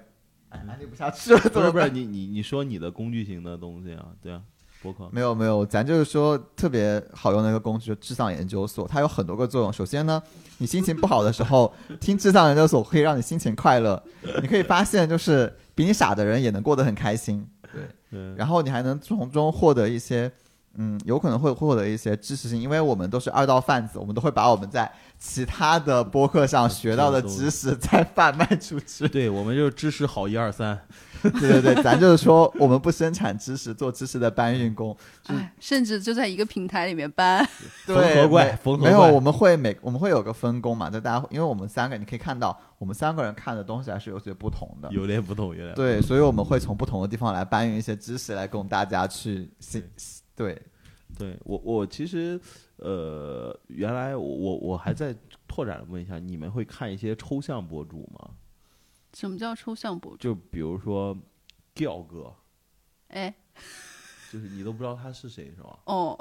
[0.49, 1.89] 哎安利不下去了，怎不是不是？
[1.89, 4.41] 你你你说你的工具型的东西啊，对啊，
[4.81, 9.73] 博客没有没有，咱就是说特别好用的一个工具，就智丧研究所，它有很多个作用。
[9.73, 10.21] 首先呢，
[10.57, 14.01] 你心情不好的时候听智丧研究所，可以让你心情快乐。
[14.41, 17.45] 你可以发现，就是比你傻的人也能过得很开心。
[17.73, 20.31] 对，嗯然后你还能从中获得一些，
[20.75, 29.07] 嗯，有可能会获得一些知识性，因为我们都是二道贩子，我们都会把我们在其他的播客上学到的知识再贩卖出去。
[29.09, 30.79] 对我们就是知识好一二三，
[31.39, 34.95] 对对对，咱就是说，我们不生产知识，做知识的搬运工。
[35.27, 37.45] 哎，甚至就在一个平台里面搬。
[37.85, 44.89] 缝对，合怪没没有，缝合怪我们会每我们会有个分工嘛，就大家因为我们三个，你可以看到我们三个人看的东西还是有些不同的。
[44.91, 49.83] 有点不同，有点不同对，所以我们会从不同的地方来搬运一些知识来供大家去信。
[50.35, 50.61] 对，
[51.17, 52.39] 对我我其实
[52.77, 55.13] 呃，原来我我我还在
[55.47, 58.29] 拓展地问一下，你们会看一些抽象博主吗？
[59.19, 60.17] 什么叫抽象博主？
[60.17, 61.17] 就比如说
[61.75, 62.33] Giao 哥，
[63.09, 63.33] 哎，
[64.31, 65.77] 就是你都不知道他是谁是吧？
[65.85, 66.17] 哦，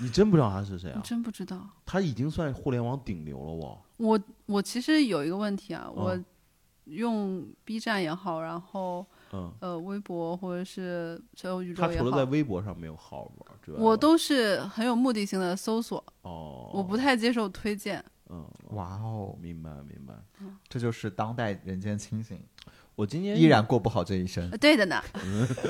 [0.00, 1.02] 你真不知道他是谁我啊？
[1.04, 1.64] 真不知道。
[1.86, 3.82] 他已经算互联网顶流了我！
[3.98, 6.24] 我我其实有一个问题啊，我嗯
[6.86, 18.04] 用 B 站也好，然后嗯，呃微博或者是小宇他宙也好，除了在微博上没有号玩，我都是很有目的性的搜索，哦，我不太接受推荐。
[18.30, 20.14] 嗯，哇哦，明白明白。
[20.68, 22.38] 这就是当代人间清醒，
[22.94, 24.48] 我今天依然过不好这一生。
[24.50, 25.02] 呃对的呢，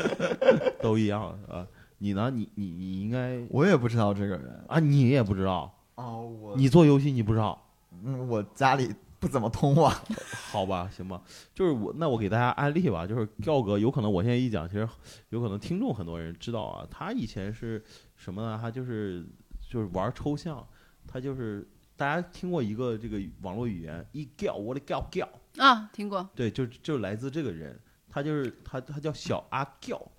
[0.83, 1.67] 都一样啊。
[2.03, 2.31] 你呢？
[2.31, 7.61] 你你你应该我也不知道这个人啊，你也不知道，哦，我你做游戏你不知道，
[8.03, 9.95] 嗯，我家里不怎么通网。
[10.51, 11.23] 好吧，行吧，
[11.55, 14.89] 就是我那我给大家安利吧，就是调哥，有可能我现在一讲，其实
[15.29, 17.85] 有可能听众很多人知道啊，他以前是
[18.17, 18.59] 什么呢？
[18.61, 19.23] 他就是
[19.69, 20.67] 就是玩抽象，
[21.07, 21.69] 他就是
[22.01, 25.29] 大家听过一个这个网络语言，一调我的调调，
[25.59, 26.27] 啊，听过。
[26.35, 27.79] 对，就就来自这个人，
[28.09, 30.11] 他就是他他叫小阿 g o，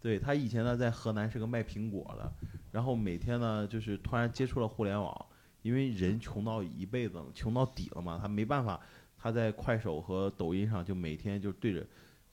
[0.00, 2.32] 对他以前呢在河南是个卖苹果的，
[2.70, 5.26] 然后每天呢就是突然接触了互联网，
[5.62, 8.80] 因为人穷到一辈子了，穷到底了嘛，他没办法，
[9.18, 11.84] 他在快手和抖音上就每天就对着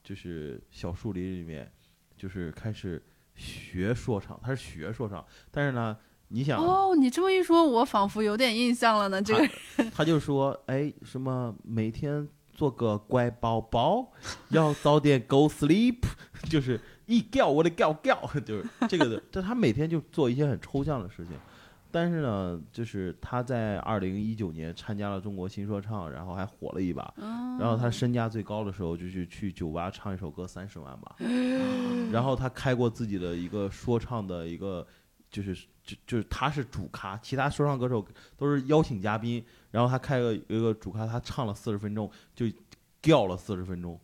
[0.03, 1.67] 就是小树林里面
[2.15, 3.01] 就是开始
[3.33, 5.97] 学说唱，他是学说唱，但是呢，
[6.29, 6.59] 你想。
[6.59, 9.21] 哦，你这么一说，我仿佛有点印象了呢。
[9.21, 9.49] 这个
[9.93, 14.11] 他就说，哎，什么每天做个乖宝宝，
[14.49, 15.99] 要早点 go sleep，
[16.49, 19.21] 就是一觉我得觉觉，就是这个的。
[19.31, 21.33] 这他每天就做一些很抽象的事情，
[21.91, 27.13] 但是呢，就是他在二零一九年参加了中国新说唱，然后还火了一把。
[27.59, 31.15] 然后他身价最高的时候，就是去酒吧唱一首歌三十万吧。
[32.11, 34.85] 然后他开过自己的一个说唱的一个，
[35.33, 35.53] 就是
[35.83, 38.07] 就就是他是主咖，其他说唱歌手
[38.37, 39.43] 都是邀请嘉宾。
[39.71, 42.45] 然后他开个一个主咖，他唱了四十分钟，就
[43.01, 43.99] 掉了四十分钟，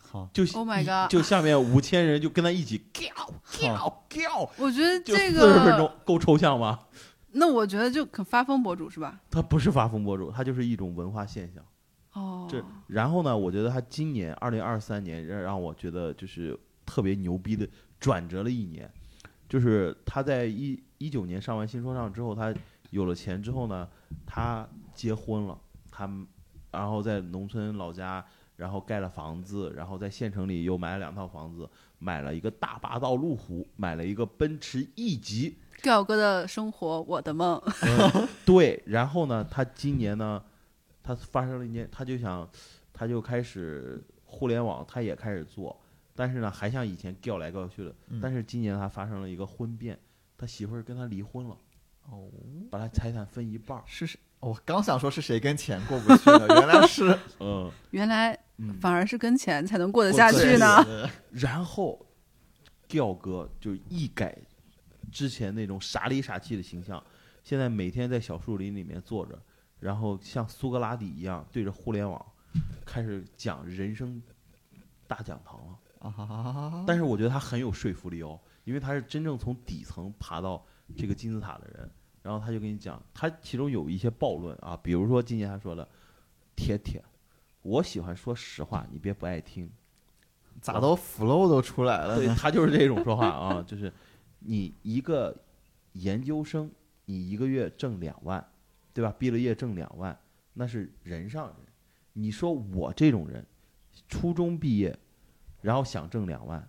[0.00, 3.08] 好，就 Oh my god 就下面五千人就跟他一起叫
[3.44, 6.86] 叫叫，我觉得这个四十分钟个，够抽象吗？
[7.32, 9.20] 那我觉得就可发疯博主是吧？
[9.30, 11.64] 他不是发疯博主，他就是一种文化现象。
[12.12, 16.56] 哦，这然后呢，我觉得他今年二零二三年让让我觉得就是
[16.86, 17.66] 特别牛逼的
[17.98, 18.88] 转折了一年，
[19.52, 22.54] 就是他在一一九年上完新说唱之后，他
[22.88, 23.86] 有了钱之后呢，
[24.24, 26.08] 他结婚了，他
[26.70, 28.24] 然后在农村老家，
[28.56, 37.60] 然后盖了房子，然后在县城里又买了两套房子，买了一个大霸道路虎，买了一个奔驰 E 级，调哥的生活，我的梦。
[38.46, 40.42] 对，然后呢，他今年呢，
[41.02, 42.48] 他发生了一件，他就想，
[42.90, 45.78] 他就开始互联网，他也开始做，
[46.14, 47.94] 但是呢，还像以前调来调去的。
[48.08, 49.98] 嗯但是今年他发生了一个婚变，
[50.36, 51.56] 他媳妇儿跟他离婚了，
[52.10, 52.28] 哦，
[52.70, 53.82] 把他财产分一半儿。
[53.86, 54.18] 是谁？
[54.40, 60.84] 我刚想说是谁跟钱过不去了，原来是 嗯，原来嗯反而是跟钱才能过得下去呢。
[61.30, 62.04] 然后
[62.88, 64.36] 调哥就一改
[65.12, 67.02] 之前那种傻里傻气的形象，
[67.44, 69.40] 现在每天在小树林里面坐着，
[69.78, 72.20] 然后像苏格拉底一样对着互联网，
[72.84, 74.20] 开始讲人生
[75.06, 75.78] 大讲堂了。
[76.02, 80.64] 啊，但是我觉得他很有说服力哦，因为他是真正从底层爬到
[80.96, 81.90] 这个金字塔的人。
[82.22, 85.88] 然后他就跟你讲，他其中有一些暴论啊，比如说今年他说的
[86.54, 87.02] “铁铁”，
[87.62, 89.68] 我喜欢说实话，你别不爱听。
[90.60, 92.36] 咋都 flow 都出来了对呢？
[92.38, 93.92] 他就是这种说话啊，就是
[94.38, 95.36] 你一个
[95.94, 96.70] 研究生，
[97.06, 98.46] 你一个月挣两万，
[98.94, 99.12] 对吧？
[99.18, 100.16] 毕了业挣两万，
[100.52, 101.56] 那是人上人。
[102.12, 103.44] 你说我这种人，
[104.06, 104.96] 初中毕业，
[105.62, 106.68] 然后想挣两万，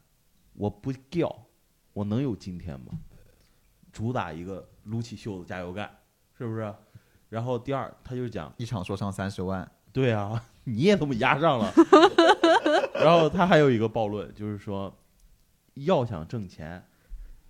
[0.54, 1.48] 我不掉，
[1.92, 3.00] 我能有今天吗？
[3.92, 5.90] 主打一个撸起袖子加油干，
[6.38, 6.74] 是不是？
[7.30, 11.74] 然后第二，他就讲一场说唱三十万，对啊， 你也这么压上了。
[12.94, 14.96] 然后他还有一个暴论，就是说，
[15.74, 16.86] 要想挣钱，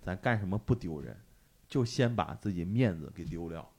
[0.02, 1.16] 咱干什么不丢人，
[1.68, 3.70] 就先把自己面子给丢掉。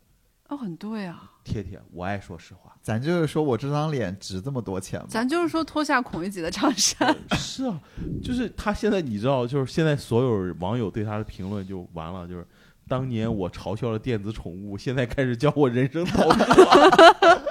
[0.50, 1.32] 哦，很对啊。
[1.44, 2.76] 铁铁，我爱说实话。
[2.82, 5.08] 咱就是说我这张脸值这么多钱吗？
[5.10, 7.80] 咱就是说脱下孔乙己的长衫，是啊，
[8.24, 12.46] 就是他现在你知道，就是现在所有网友对他的评论就完了，就是
[12.88, 17.44] 当年我嘲笑了电子宠物，现在开始教我人生导师了，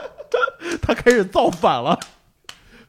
[0.82, 1.98] 他开始造反了。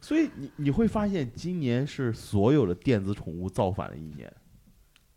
[0.01, 4.31] 所以你你会发现，今年是所有的电子宠物造反的一年。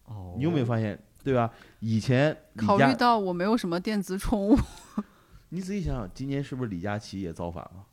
[0.05, 0.99] 哦你有没有发现，
[1.29, 1.51] 对吧？
[1.81, 4.59] 以前考虑到我没有什么电子宠物，
[5.51, 7.85] 你仔细想想，今年是不是李佳琦也造反了？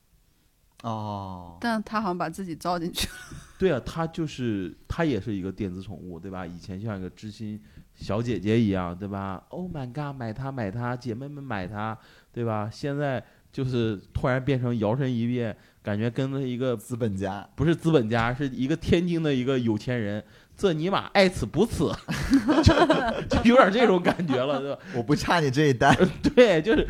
[0.83, 3.13] 哦，但他好像把自己造进去了。
[3.57, 6.45] 对啊，他就是他也是一个电子宠物，对吧？
[6.45, 7.61] 以前像一个知心
[7.93, 11.97] 小姐姐一样，对吧？Oh my god，买它买它，姐妹们买它，
[12.31, 12.69] 对吧？
[12.71, 13.21] 现在
[13.51, 20.23] 就是突然变成摇身一变，感觉跟了一个资本家，不是资本家，是一个天津的一个有钱人，
[20.55, 21.91] 这尼玛爱此不此，
[22.63, 22.73] 就
[23.27, 24.81] 就有点这种感觉了，对吧？
[24.95, 25.95] 我不差你这一单。
[26.35, 26.87] 对，就是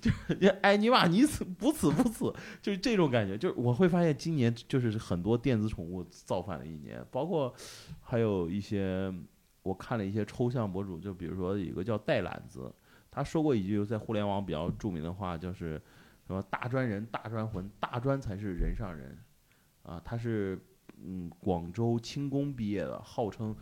[0.00, 3.36] 就是哎尼玛你死不死不死，就是这种感觉。
[3.36, 7.52] 就是我会发现今年就是很多电子宠物造反的一年，包括
[8.00, 9.12] 还有一些
[9.62, 12.72] 我看了一些抽象博主，就比如说有一个叫带懒子，
[13.10, 15.80] 他说过一句在互联网比较著名的话，就是
[16.26, 19.18] 什么大专人、大专魂、大专才是人上人
[19.82, 20.00] 啊。
[20.04, 20.58] 他是
[21.04, 23.54] 嗯广州轻工毕业的，号称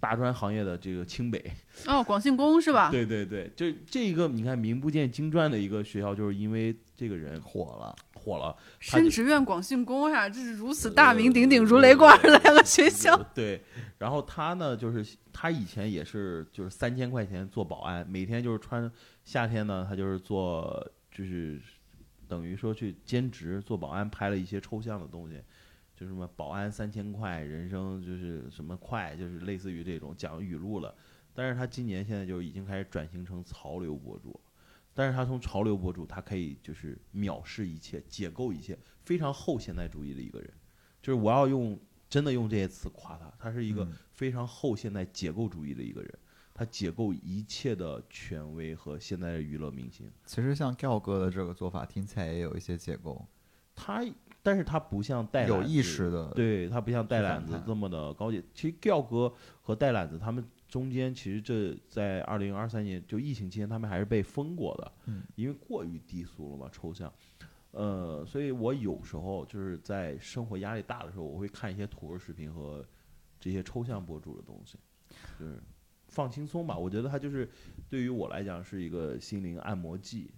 [0.00, 1.42] 大专行业的这个清北。
[1.86, 2.90] 哦，广信工是吧？
[2.90, 13.14] 对对对，就这一个你看名不见经传的一个学校，就是因为这个人火了，火了，深职院广信工呀，这是如此大名鼎鼎、如雷贯耳的两个学校。
[13.14, 13.62] 呃对，
[13.98, 18.90] 然后他呢，就是他以前也是就是三千块钱做保安，每天就是穿
[19.24, 21.60] 夏天呢，他就是做就是
[22.26, 25.40] 等于说去兼职做保安，拍了一些抽象的东西。
[25.96, 30.94] 就什么保安三千块，人生就是什么快，就是类似于这种讲语录了。
[31.32, 34.40] 但是他今年现在就已经开始转型成潮流博主，
[34.92, 40.50] 但是他从潮流博主，他可以就是藐视一切，解构一切，非常后现代主义的一个人。
[41.02, 41.78] 就是我要用
[42.08, 46.18] 真的用这些词夸他，他是一个嗯非常后现代解构主义的一个人，
[46.54, 50.10] 他解构一切的权威和现在的娱乐明星。
[50.24, 53.26] 其实像调哥的这个做法听起来也有一些解构，
[53.74, 54.04] 他，
[54.44, 58.44] 但是他不像带有意识的对他不像带去反叛懒子这么的高级。
[58.52, 59.32] 其实调哥
[59.62, 67.10] 和带懒子他们中间，其实这在二零二三年就疫情期间，他们还是被封过的，嗯因为过于低俗了嘛，抽象。
[67.70, 72.84] 呃，所以我有时候就是在生活压力大的时候，我会看一些土味视频和
[73.40, 74.78] 这些抽象博主的东西，
[75.40, 75.58] 就是
[76.08, 76.76] 放轻松吧。
[76.76, 77.48] 我觉得它就是
[77.88, 80.30] 对于我来讲是一个心灵按摩剂。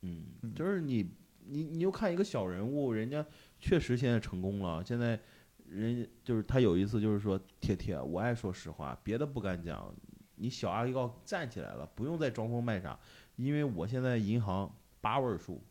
[0.00, 1.10] 嗯，嗯就是你
[1.46, 3.24] 你你又看一个小人物，人家
[3.60, 5.18] 确实现在成功了，现在
[5.68, 9.94] 人就是他有一次就是说，铁铁，我爱说实话，别的不敢讲，
[10.36, 12.98] 你小阿力高站起来了，不用再装疯卖傻，
[13.36, 15.62] 因为我现在银行八位数，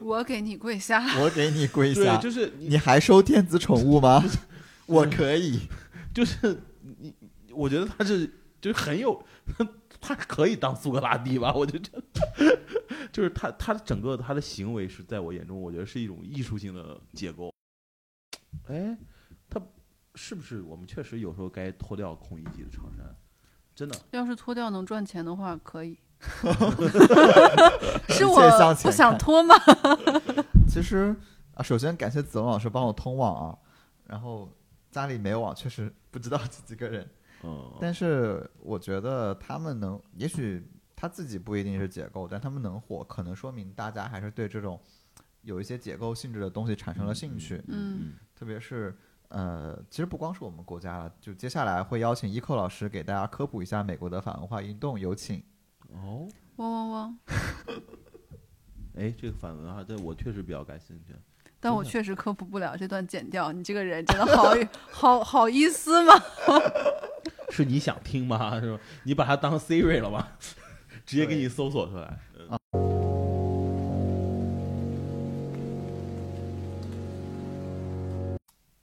[0.00, 1.02] 我给你跪下。
[1.20, 4.22] 我给你跪对，下，就是你你还收电子宠物吗？
[4.86, 5.60] 我可以，
[6.12, 6.60] 就是
[6.98, 7.14] 你，
[7.52, 8.30] 我觉得他是
[8.60, 9.24] 就是很有，
[10.00, 11.54] 他可以当苏格拉底吧？
[11.54, 12.60] 我就觉得，
[13.12, 17.52] 就是他他整个他的行为是在我眼中，我觉得是一种艺术性的结构。
[18.68, 18.96] 哎，
[19.50, 19.60] 他
[20.14, 23.14] 是不是我们确实有时候该脱掉孔乙己的长衫？
[23.74, 25.98] 真的，要是脱掉能赚钱的话，可以。
[28.08, 28.40] 是我
[28.82, 29.54] 不想脱吗？
[30.68, 31.14] 其实
[31.54, 33.58] 啊，首先感谢子龙老师帮我通网啊，
[34.06, 34.48] 然后
[34.90, 37.10] 家里没网，确实不知道几几个人，
[37.42, 40.64] 嗯，但是我觉得他们能，也许
[41.02, 44.80] 他自己不一定是解构，但他们能火，可能说明大家还是对这种
[45.40, 48.96] 有一些解构性质的东西产生了兴趣，嗯特别是。
[49.30, 55.42] 呃，其实不光是我们国家了，就接下来会邀请伊寇老师给大家科普一下美国的反文化运动，有请。
[55.88, 57.18] 哦，汪汪汪！
[58.94, 61.14] 哎，哎，这个反文化，对我确实比较感兴趣。
[61.58, 63.50] 但我确实科普不了这段剪掉。
[63.52, 64.52] 你这个人真的好
[64.90, 66.12] 好好意思吗？
[67.48, 68.60] 是你想听吗？
[68.60, 68.78] 是吧？
[69.04, 70.28] 你把它当 Siri 了吗？
[71.04, 72.02] 直接给你搜索出来。
[72.48, 72.58] 啊。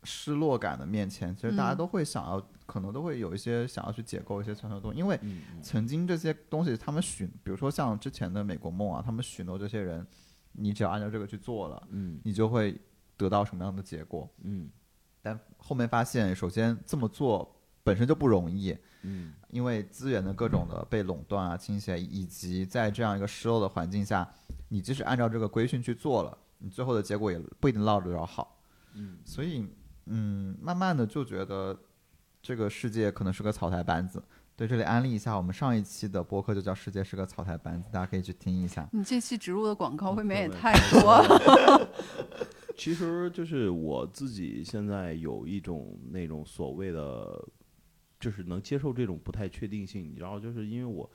[0.03, 1.77] 失落感的面前，其实大家嗯。
[1.77, 5.19] 都会想要，可能都会有一些想要去解构一些传统的东西，因为
[5.61, 10.05] 曾经这些东西他们许，比如说像之前的美国梦啊，他们许诺这些人，
[10.51, 12.19] 你只要按照这个去做了，嗯。
[12.23, 12.79] 你就会
[13.17, 14.29] 得到什么样的结果。
[14.43, 14.69] 嗯。
[15.21, 24.29] 但后面发现，首先这么做本身就不容易，嗯因为资源的各种的被垄断啊、倾斜，以及在这样一个失落的环境下，
[24.67, 28.61] 你即使按照这个规训去做了，你最后的结果也不一定落得着好。
[28.93, 29.67] 嗯所以，
[30.05, 31.77] 嗯，慢慢的就觉得
[32.41, 34.21] 这个世界可能是个草台班子。
[34.55, 38.85] 对，这里安利一下，我们上一期的播客就叫《世界是个草台班子》，大家可以去听一下。
[38.91, 41.89] 你这期植入的广告未免也太多了。
[42.75, 47.41] 其实就是我自己现在有一种那种所谓的，
[48.19, 51.09] 就是能接受这种不太确定性，你知道就是因为我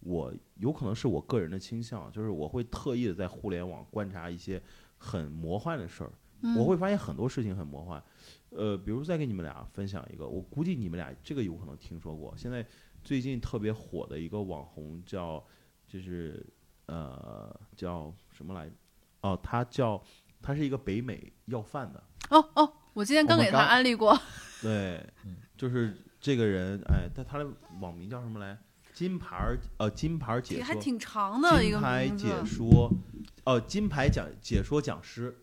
[0.00, 4.62] 我有可能是我个人的倾向，就是我会特意的在互联网观察一些
[4.98, 6.12] 很魔幻的事儿，
[6.42, 8.02] 嗯我会发现很多事情很魔幻。
[8.50, 12.66] 呃，比如再给你们俩分享一个，我估计你们俩这个有可能听说过，现在
[13.02, 15.42] 最近特别火的一个网红叫，
[15.86, 16.44] 就是
[16.86, 18.74] 呃叫什么来着？
[19.22, 20.02] 哦，他叫
[20.42, 24.18] 他是一个北美要饭的，哦哦，我今天刚给他安利过。
[24.62, 27.46] 对嗯，就是这个人，哎，但他的
[27.80, 28.58] 网名叫什么来？
[28.92, 32.44] 金牌儿呃，金牌解说，还挺长的一个金牌解。
[32.44, 32.92] 说，
[33.44, 35.34] 哦，金牌讲解说讲师，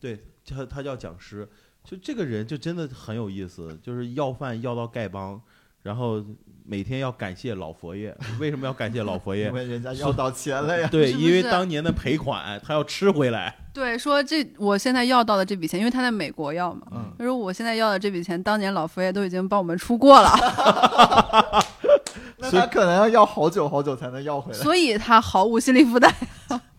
[0.00, 1.48] 对，他他叫讲师，
[1.84, 5.40] 就这个人就真的很有意思，就是要饭要到丐帮，
[5.84, 6.24] 然后
[6.64, 9.52] 每天要感谢老佛爷， 为什么要感谢老佛爷 因？
[9.52, 10.88] 为人家要到钱了呀。
[10.90, 13.54] 对，因为当年的赔款他要吃回来。
[13.74, 20.30] 对，说这我现在要到的这笔钱，因为他在美国要嘛，嗯，他说我现在要的这笔钱，当年老佛爷都已经帮我们出过了，
[22.38, 24.58] 那他可能要要好久好久才能要回来。
[24.58, 26.10] 所以他毫无心理负担。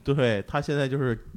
[0.03, 1.27] 对他现在就是，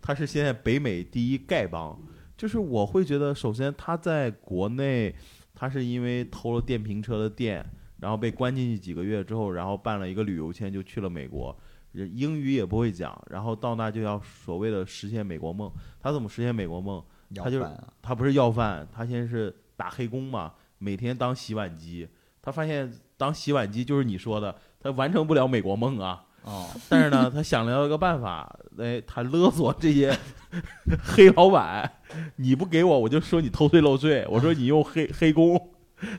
[0.00, 1.98] 他是现在北美第一丐帮。
[2.36, 5.14] 就是我会觉得，首先他在国内，
[5.60, 7.62] 他是因为偷了电瓶车的电，
[7.98, 11.54] 然后被关进去几个月之后，然后办了一个旅游签就去了美国，
[11.92, 15.70] 英语也不会讲，然后到那就要所谓的实现美国梦。
[16.00, 17.04] 他怎么实现美国梦？
[17.34, 22.08] 他就饭啊他不是要饭，他现在是打黑工嘛，每天当洗碗机。
[22.40, 26.24] 他发现当洗碗机就是你说的，他完成不了美国梦啊。
[26.42, 30.16] 哦，但是呢，他想了一个办法，哎，他勒索这些
[31.04, 31.90] 黑老板，
[32.36, 35.70] 你不给我，我就说你偷税漏税，我说你用黑 黑工，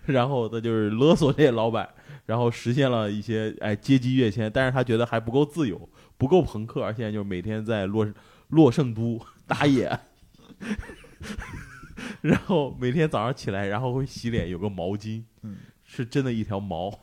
[0.06, 1.90] 然后他就是勒索这些老板，
[2.28, 8.08] 然后实现了一些哎阶级跃迁，但是他觉得还不够自由，不够朋克，而现在就是每天在洛
[8.50, 10.00] 洛圣都打野，
[12.22, 16.94] 然后每天早上起来，然后会洗脸，有个毛巾，嗯，是真的一条毛。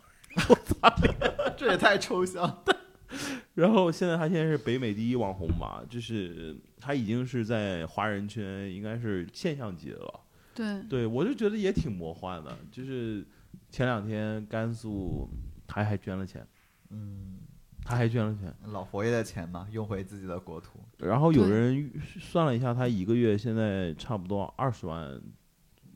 [1.56, 2.62] 这也太抽象。
[3.54, 10.20] 然后现在他现在是北美第一网红嘛，就是他已经是在华人圈应该是现象级的了。
[10.54, 13.26] 对，对我就觉得也挺魔幻的，就是
[13.70, 15.28] 前两天甘肃
[15.66, 16.46] 他还捐了钱，
[16.90, 17.38] 嗯，
[17.84, 20.80] 他还捐了钱，老佛爷的钱嘛，用回自己的国土。
[20.98, 21.90] 然后有人
[22.20, 25.08] 算了一下，他一个月现在差不多二十万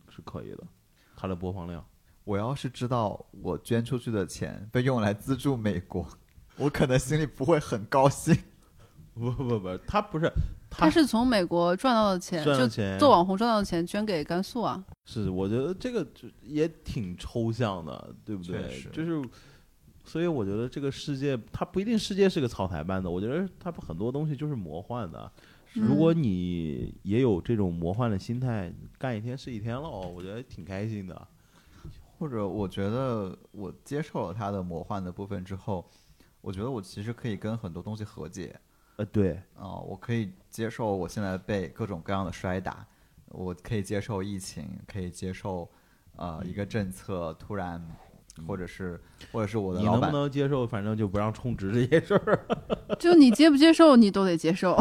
[0.08, 0.64] 是可以的，
[1.16, 1.84] 他的播放量。
[2.24, 6.08] 我要是知道我捐出去的钱被用来资助美国，
[6.56, 8.36] 我可能心里不会很高兴。
[9.14, 10.32] 不不不，他不是
[10.70, 14.82] 他是从美国赚到的钱，就赚了钱做网红赚到的钱捐给甘肃啊。
[15.04, 18.82] 是，我觉得这个就也挺抽象的，对不对？
[18.90, 19.22] 就是，
[20.02, 25.30] 所以我觉得这个世界它不一定世界是个草台班子，我觉得它很多东西就是魔幻的。
[25.74, 31.28] 如果嗯你也有这种魔幻的心态，干一天是一天了，我觉得挺开心的。
[32.18, 35.90] 或者我觉得我接受了他的魔幻的部分之后，
[36.42, 38.54] 我觉得我其实可以跟很多东西和解
[38.96, 42.86] 呃，对，啊、我可以接受我现在被各种各样的摔打，
[43.28, 45.66] 我可以接受疫情，可以接受
[46.16, 47.82] 呃一个政策突然，
[48.46, 49.00] 或者是
[49.32, 50.66] 或者是我的你能不板能接受？
[50.66, 52.46] 反正就不让充值这些事儿。
[53.00, 54.76] 就你接不接受，你都得接受。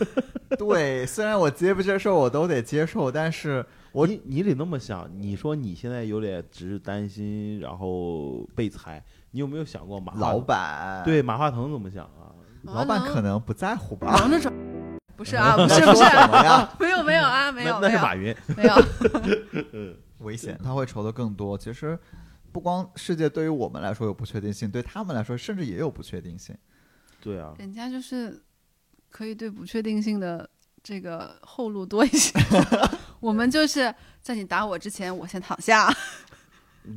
[0.58, 12.34] 对，虽然我接不接受我都得接受，但是我你你得那么想，你说你现在有点只是担心，然后被裁，你有没有想过马老板对马化腾怎么想啊？
[12.62, 14.12] 老板可能不在乎吧？
[14.18, 14.52] 忙着找，
[15.16, 16.04] 不是啊，不是不是？
[16.78, 18.36] 没有没有啊，没有那那没有是马云。
[18.56, 19.96] 没有。
[20.20, 21.56] 危险，他会愁的更多。
[21.56, 21.98] 其实，
[22.52, 26.54] 不光世界对于我们来说有不确定性，对他们来说甚至也有不确定性。
[27.22, 28.42] 对啊，人家就是
[29.08, 30.48] 可以对不确定性的
[30.82, 32.38] 这个后路多一些。
[33.20, 35.90] 我们就是在你打我之前，我先躺下。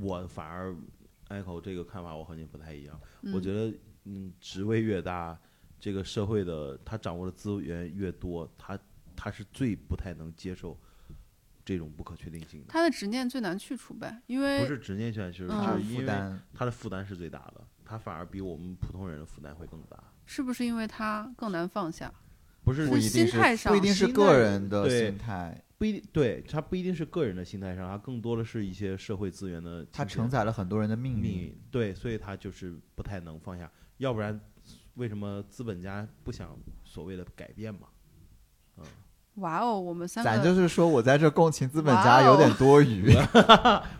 [0.01, 0.75] 我反而
[1.33, 2.99] echo 这个看法，我和你不太一样。
[3.21, 5.37] 嗯我觉得，嗯，职位越大，
[5.79, 8.77] 这个社会的他掌握的资源越多，他
[9.15, 10.77] 他是最不太能接受
[11.63, 12.67] 这种不可确定性的。
[12.69, 20.03] 他的执念最难去除呗，因为不是执念权，就是嗯就是因为负担他的负担是最大的，他反而比我们普通人的负担会更大。
[20.25, 22.11] 是不是因为他更难放下？
[22.63, 31.53] 不是不一定心态上不一定是个人的心态，不一定，对他不一定是个人的心态上，他更多的是一些社会资源的它承载了很多人的命运。
[31.69, 33.69] 对，所以他就是不太能放下。
[33.97, 34.39] 要不然，
[34.95, 37.89] 为什么资本家不想所谓的改变嘛？
[39.37, 43.11] 哇哦，我们三个咱就是说我在这共情资本家有点多余，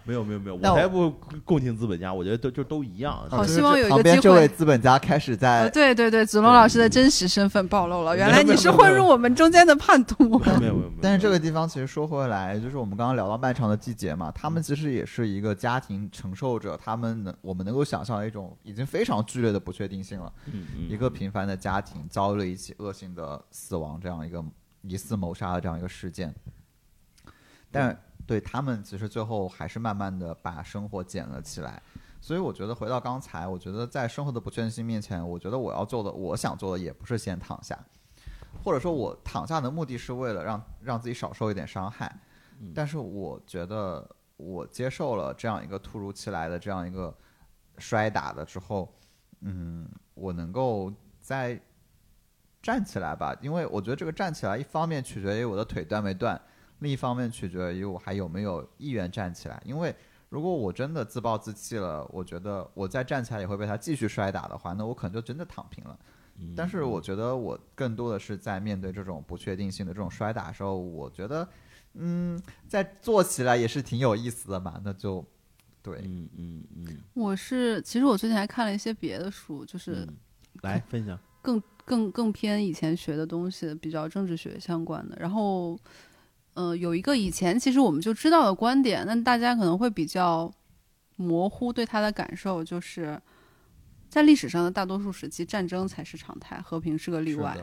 [0.04, 1.12] 没有没有没有，我才不
[1.44, 3.20] 共情资本家，我觉得都就都一样。
[3.26, 10.38] 就是好希望有一个旁边机会这位资本家开始呃，在对对对，子龙老师的真实身份暴露了，原来你是混入我们中间的叛徒。
[10.38, 20.32] 没有没有没有，但是这个地方其实说回来，就是我们刚刚聊到漫长的季节嘛，他们嗯其实也是一个家庭承受着他们能我们能够想象的一种已经非常剧烈的不确定性了。
[20.46, 24.44] 嗯嗯一个平凡的家庭遭遇了一起恶性的死亡，这样一个
[24.84, 26.34] 疑似谋杀的这样一个事件，
[27.72, 31.82] 但对他们其实最后还是慢慢的把生活捡了起来。
[32.22, 37.78] 所以我觉得回到刚才，我觉得在生活的不确定性面前，我觉得我要做的，我想做的也不是先躺下，
[38.64, 42.18] 或者说我躺下的目的是为了让让自己少受一点伤害。
[42.62, 47.14] 嗯但是我觉得我接受了这样一个突如其来的这样一个
[47.78, 48.94] 摔打的之后，
[49.42, 51.60] 嗯，我能够再
[52.64, 56.42] 站起来吧，因为我觉得这个站起来，一方面取决于我的腿断没断，
[56.80, 59.62] 另一方面取决于我还有没有意愿站起来。
[59.66, 59.94] 因为
[60.30, 66.00] 如果我真的自暴自弃了，我觉得我再站起来也会被他继续摔打的话，那我可能就真的躺平了。
[66.40, 71.48] 嗯但是我觉得我更多的是在面对这种不确定性的这种摔打的时候，我觉得，
[71.94, 74.82] 嗯，在做起来也是挺有意思的嘛。
[74.84, 75.24] 那就
[75.84, 80.16] 对，嗯嗯嗯我是，其实我最近还看了一些别的书，就是嗯，
[80.64, 81.20] 来分享。
[81.44, 85.18] 更更更偏以前学的东西，比较政治学相关的。
[85.20, 85.78] 然后，
[86.54, 90.52] 呃，有一个以前其实我们就知道的观点，但大家可能会比较
[91.16, 93.22] 模糊对它的感受，就是
[94.10, 97.58] 在历史上的大多数时期，战争才是常态，和平是个例外。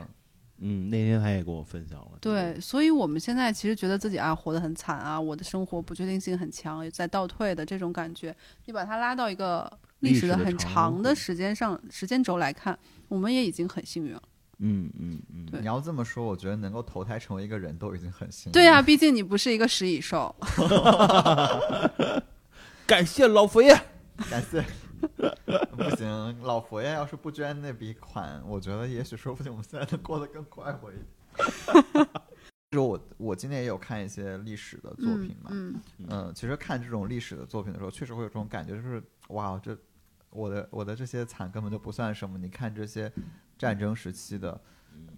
[0.63, 2.11] 嗯，那天他也跟我分享了。
[2.21, 8.35] 对，所以我们现在其实觉得自己啊活得很惨啊，我的生活不确定性很强，在倒退的这种感觉，
[8.65, 9.71] 你把它拉到一个
[10.01, 14.21] 历史的很长的时间上时间轴来看，我们也已经很幸运了。
[14.59, 18.53] 嗯嗯嗯，对你要这么说，我觉得能够投胎成为一个人都已经很幸运。
[18.53, 20.35] 对呀、毕竟你不是一个食蚁兽。
[22.85, 23.73] 感谢老佛爷。
[24.29, 24.63] 感谢。
[25.75, 31.07] 不行，老佛爷要是不捐那笔款，我觉得也许说不定我们现在能过得更快活一点。
[32.69, 35.75] 就是我我今年也有看一些历史的作品嘛，嗯，
[36.07, 39.75] 嗯、其实看这种历史的作品的时候，确实会有这种感觉，就是哇，这
[40.31, 42.37] 我的我的这些惨根本就不算什么。
[42.37, 43.11] 你看这些
[43.57, 44.59] 战争时期的，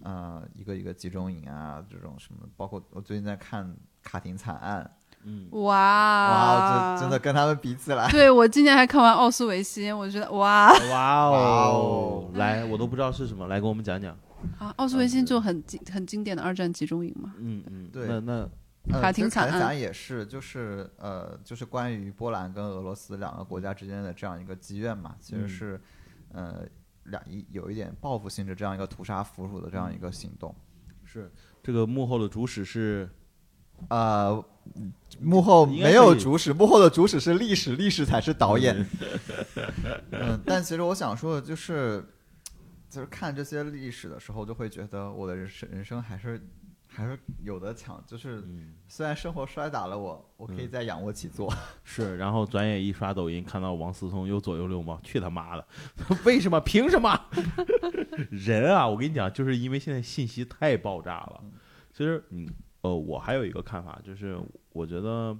[0.02, 4.90] 呃，一个一个集中营啊，这种什么，包括我最近在看卡廷惨案，
[5.22, 7.18] 嗯，哇哇，这真的。
[7.18, 14.14] 跟他们比起来，对我今年还看完《奥斯维辛》，我觉得哇哇哇哦哦，来，我都不知道是什么，来给我们讲讲。
[14.58, 17.32] 啊，奥斯维辛就很经很经典的二战集中营嘛。
[17.38, 18.48] 嗯嗯，对那那
[18.92, 25.80] 呃卡其实卡廷廷惨案惨案也是，就是呃，就是关于波兰跟俄罗斯两个国家之间的这样一个积怨嘛，其实嗯是
[26.32, 26.66] 呃
[27.04, 30.54] 两一有一点报复性质这样一个屠杀俘虏的这样一个行动。
[31.04, 31.30] 是
[31.62, 33.08] 这个幕后的主使是
[33.88, 34.44] 呃，
[35.20, 38.86] 幕后没有主使，幕后的主使是历史，历史才是导演。
[40.12, 42.04] 嗯，但其实我想说的就是，
[42.88, 46.40] 就是看这些历史的时候，就会觉得我的人生人生还是
[46.94, 48.02] 还是有的抢。
[48.06, 51.52] 就是嗯虽然生活摔打了我，我可以嗯再仰卧起坐。
[51.82, 55.66] 是，然后转眼一刷抖音，看到王思聪又左右流氓，去他妈的！
[56.24, 56.60] 为什么？
[56.60, 57.18] 凭什么？
[58.30, 61.44] 人啊，我跟你讲，就是因为现在信息太爆炸了。
[61.92, 62.48] 其实，嗯，
[62.82, 64.38] 呃，我还有一个看法，就是
[64.70, 65.36] 我觉得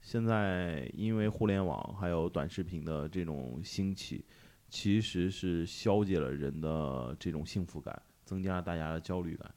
[0.00, 4.24] 现在因为互联网还有短视频的这种兴起，
[4.68, 9.52] 其实是消解了人的这种幸福感，增加了大家的焦虑感。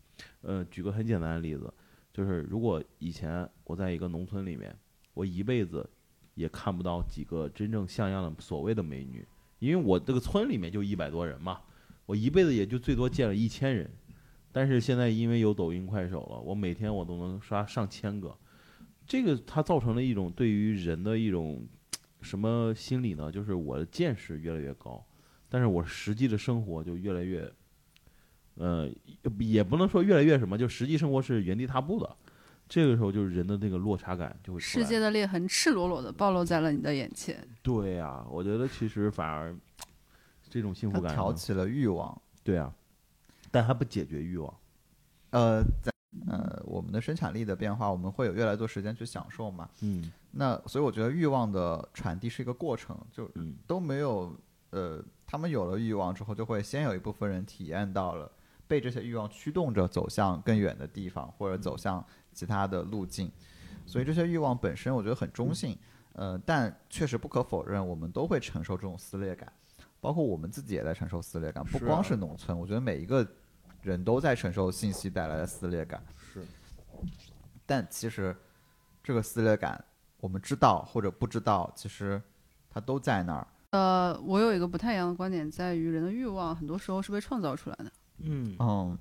[0.46, 1.74] 呃，举个很简单的例子，
[2.14, 4.74] 就是如果以前我在一个农村里面，
[5.16, 5.90] 我一辈子
[6.36, 9.28] 也看不到几个真正像样的所谓的美女，
[9.60, 11.62] 因为我这个村里面就一百多人嘛，
[12.06, 13.90] 我一辈子也就最多见了一千人。
[14.52, 18.38] 但是现在因为有抖音、快手了，我每天我都能刷上千个，
[19.06, 21.68] 这个它造成了一种对于人的一种
[22.22, 23.32] 什么心理呢？
[23.32, 25.06] 就是我的见识越来越高，
[25.50, 27.52] 但是我实际的生活就越来越
[28.56, 28.90] 呃，
[29.40, 32.15] 也不能说越来越什么，就实际生活是原地踏步的。
[32.68, 34.60] 这个时候就是人的那个落差感就会。
[34.60, 37.48] 世界的裂痕赤裸裸的暴露在了你的眼前。
[37.61, 39.56] 对呀、我觉得其实反而
[40.49, 42.19] 这种幸福感，挑起了欲望。
[42.44, 42.73] 对啊，
[43.52, 44.52] 但它不解决欲望。
[45.30, 45.91] 呃，在
[46.27, 49.69] 呃我们的生产力的变化，我们会有越来越多时间去享受嘛。
[49.82, 54.36] 嗯那所以我觉得欲望的传递是一个过程，就嗯都没有
[54.72, 58.30] 呃，他们有了欲望之后，就会先有一部分人体验到了
[58.68, 63.32] 被这些欲望驱动着走向更远的地方，或者走向其他的路径。
[63.86, 65.78] 所以这些欲望本身，我觉得很中性，
[66.14, 69.52] 呃，但确实不可否认，我们都会承受这种撕裂感，
[70.02, 73.28] 包括我们自己也在承受撕裂感，不光是农村，我觉得每一个
[73.82, 76.04] 人都在承受信息带来的撕裂感。
[76.18, 76.44] 是，
[77.66, 78.36] 但其实
[79.04, 79.86] 这个撕裂感，
[80.20, 82.20] 我们知道或者不知道，其实
[82.70, 83.48] 它都在那儿。
[83.70, 87.92] 呃，我有一个不太一样的观点，在于人的欲望很多时候是被创造出来的。
[88.20, 88.98] 嗯嗯，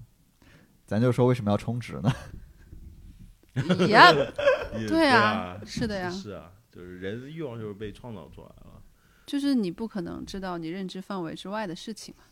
[0.85, 2.13] 咱就说为什么要充值呢？
[3.55, 3.87] 也
[4.81, 8.83] 也对啊啊，，是的呀，是啊，就是人的欲望就是被创造出来了。
[9.27, 12.25] 就是你不可能知道你认知范围之外的事情嘛。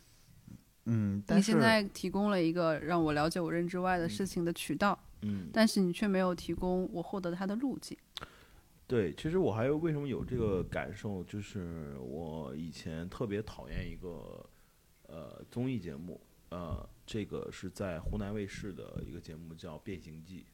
[0.85, 7.97] 嗯，但是你现在提供了一个让我了解我认知外的事情的渠道，嗯，但是你却没有提供我获得它的路径。
[8.85, 14.45] 对，其实我还有为什么有这个感受，就是我以前特别讨厌一个
[15.07, 16.19] 呃综艺节目，
[16.53, 20.45] 呃，这个是在湖南卫视的一个节目叫《变形记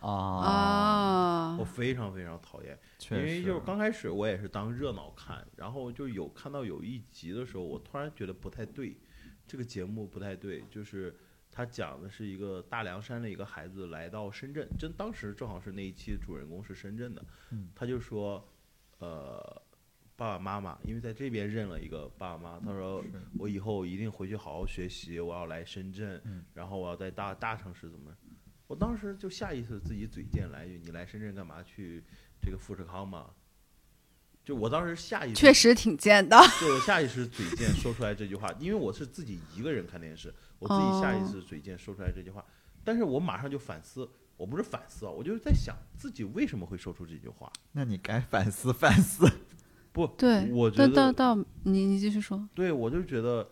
[0.00, 2.76] 啊，啊》，我非常非常讨厌，
[3.12, 3.60] 因为就是。
[3.60, 8.98] 刚开始我也是当热闹看，然后就有看到有一集的时候，我突然觉得不太对，
[9.46, 11.16] 这个节目不太对，就是
[11.48, 18.44] 他讲的是一个大凉山的一个孩子来到深圳，真当时正好是那一期的主人公是深圳的，嗯他就说，
[18.98, 19.62] 呃，
[20.16, 23.04] 爸爸妈妈，因为在这边认了一个爸爸妈妈，他说
[23.38, 28.10] 我以后一定回去好好学习，我要来深圳，嗯然后我要在大大城市怎么？
[28.66, 31.62] 我当时就下意识自己嘴贱来一句：“你来深圳干嘛？
[31.62, 32.02] 去
[32.40, 33.30] 这个富士康吗？”
[34.42, 36.36] 就我当时下意识，确实挺贱的。
[36.60, 42.44] 就我下意识嘴贱说出来这句话，因为我是自己一个人看电视，我自己下意识嘴贱说出来这句话，
[42.82, 47.52] 但是我马上就反思，我不是反思啊，我就是在想自己为什么会说出这句话。
[47.72, 49.30] 那你该反思反思。
[49.96, 52.46] 不，对，我觉到到得到你你继续说。
[52.54, 53.48] 对我就觉得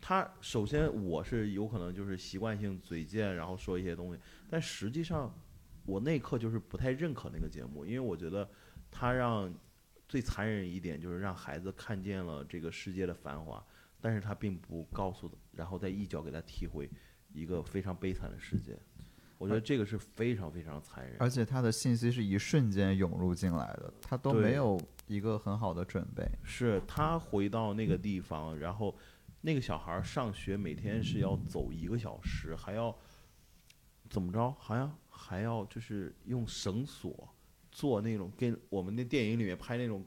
[0.00, 5.34] 他首先我是有可能就是习惯性嘴贱，然后说一些东西，但实际上
[5.84, 8.48] 我那一刻就是不太认可那个节目，因为我觉得
[8.92, 9.52] 他让
[10.08, 13.60] 最残忍一点就是让孩子看见了这个世界的繁华，
[14.00, 16.88] 但是他并不告诉，然后再一脚给他踢回
[17.32, 18.78] 一个非常悲惨的世界。
[19.38, 21.16] 我觉得这个是非常非常残忍。
[21.18, 26.28] 而且他的信息是一瞬间涌入进来的，他都没有一个很好的准备。
[26.42, 28.94] 是他回到那个地方，然后
[29.40, 32.94] 那个小孩儿上学每天是要走一个小时，还要
[34.10, 34.54] 怎么着？
[34.58, 37.28] 好像还要就是用绳索
[37.70, 40.04] 做那种跟我们那电影里面拍那种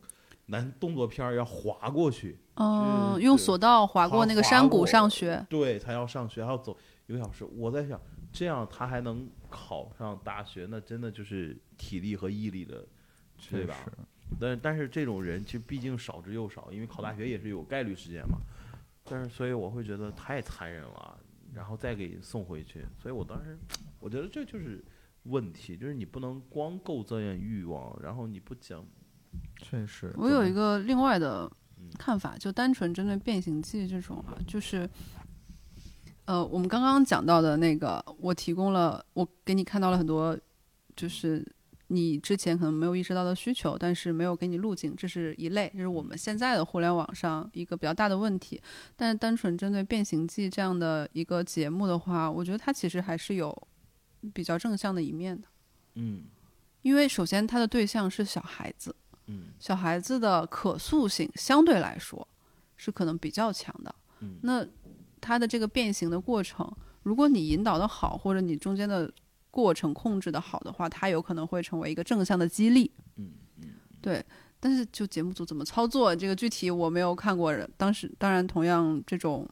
[0.47, 5.45] 男动作片儿要滑过去，嗯，用索道滑过那个山谷上学。
[5.49, 6.77] 对，才要上学，还要走
[7.07, 7.45] 一个小时。
[7.45, 7.97] 我在想，
[8.31, 12.85] 这样他还能考上大学，那真的就是体力和毅力的，
[13.49, 13.75] 对吧？
[14.39, 18.37] 但但是这种人其实毕竟少之又少，因为考大学也是有概率事件嘛。
[19.03, 21.19] 但是所以我会觉得太残忍了，
[21.53, 22.85] 然后再给送回去。
[22.97, 23.57] 所以我当时
[23.99, 24.81] 我觉得这就是
[25.23, 28.85] 问题，就是你不能光够这样欲望，然后你不讲，
[29.57, 30.13] 确实。
[30.15, 34.89] 我有一个，另外的嗯看法，就单纯针对《变形记》这种啊，就是，
[36.25, 40.37] 呃，我们刚刚讲到的那个，我提供了，我给你看到了很多，
[40.95, 41.45] 就是
[41.87, 48.61] 你之前可能没有意识到的需求，但是没有给你路径，这是一类，这是我们现在的互联网上一个比较大的问题。
[48.95, 53.67] 但是单纯针对《变形记》这样的一个节目的话，我觉得它其实还是有
[54.33, 55.47] 比较正向的一面的，
[55.95, 56.23] 嗯
[56.83, 58.95] 因为首先它的对象是小孩子。
[59.27, 62.27] 嗯小孩子的可塑性相对来说
[62.75, 63.95] 是可能比较强的。
[64.19, 64.65] 嗯那
[65.21, 66.69] 他的这个变形的过程，
[67.03, 69.09] 如果你引导的好，或者你中间的
[69.49, 72.91] 过程控制的好的话，它有可能会成为一个正向的激励。
[73.15, 73.31] 嗯
[73.61, 73.69] 嗯，
[74.01, 74.25] 对。
[74.63, 77.51] 但是就节目组怎么操作，这个具体我没有看过。
[77.77, 79.47] 当时当然，同样这种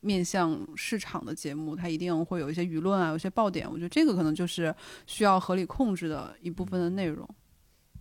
[0.00, 3.66] 面向市场的节目，它一定会有一些舆论啊，有些爆点。
[3.66, 4.74] 我觉得这个可能就是
[5.06, 7.26] 需要合理控制的一部分的内容。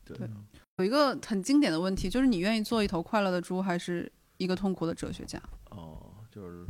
[0.03, 0.29] 对对
[0.79, 5.41] 有一个很经典的问题，就是你愿意做一头快乐的猪，还是一个痛苦的哲学家？
[5.69, 6.65] 哦，就是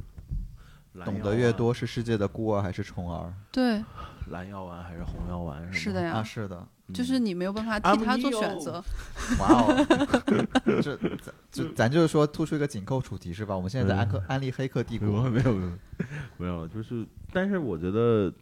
[1.06, 3.34] 懂得越多，是世界的孤儿还是虫儿？
[3.52, 3.84] 对，
[4.30, 5.62] 蓝药丸还是红药丸？
[5.64, 8.84] 吗是的呀啊，是的，就是你没有办法替他做选择。
[9.40, 9.86] 哇哦，
[10.82, 13.56] 这咱就咱就是说突出一个紧扣主题是吧？
[13.56, 15.72] 我们现在在安克安利《黑客帝国没有》，没有
[16.38, 18.34] 没有，就是，但是我觉得，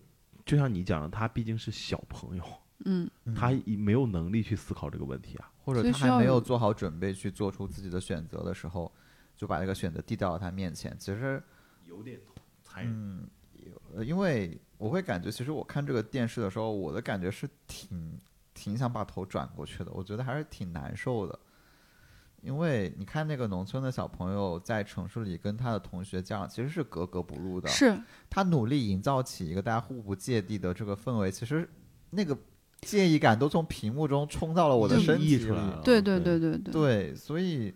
[0.46, 2.44] 就像你讲的，他毕竟是小朋友，
[2.86, 5.50] 嗯，嗯他没有能力去思考这个问题啊。
[5.68, 8.90] 或者他还没有做好准备去做出自己的选择的时候，
[9.36, 10.96] 就把这个选择递到了他面前。
[10.98, 11.44] 其实，
[11.86, 12.37] 有点残
[12.82, 12.92] 忍。
[12.92, 18.20] 嗯，有呃因为我会感觉，其实我看这个电视的时候，我的感觉是挺
[18.54, 21.38] 挺想把头转过去的，我觉得还是挺难受的。
[22.44, 28.00] 因为你看那个农村的小朋友在城市里跟他的同学家长其实是格格不入的，是
[28.30, 31.68] 他努力营造起一个大家互不芥蒂的这个氛围，其实
[32.12, 32.38] 那个
[32.82, 35.48] 介意感都从屏幕中冲到了我的身体里
[35.84, 37.74] 对对对对，对，所以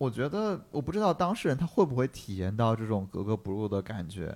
[0.00, 4.34] 我觉得我不知道当事人他会不会体验到这种格格不入的感觉。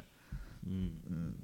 [0.66, 1.34] 嗯嗯，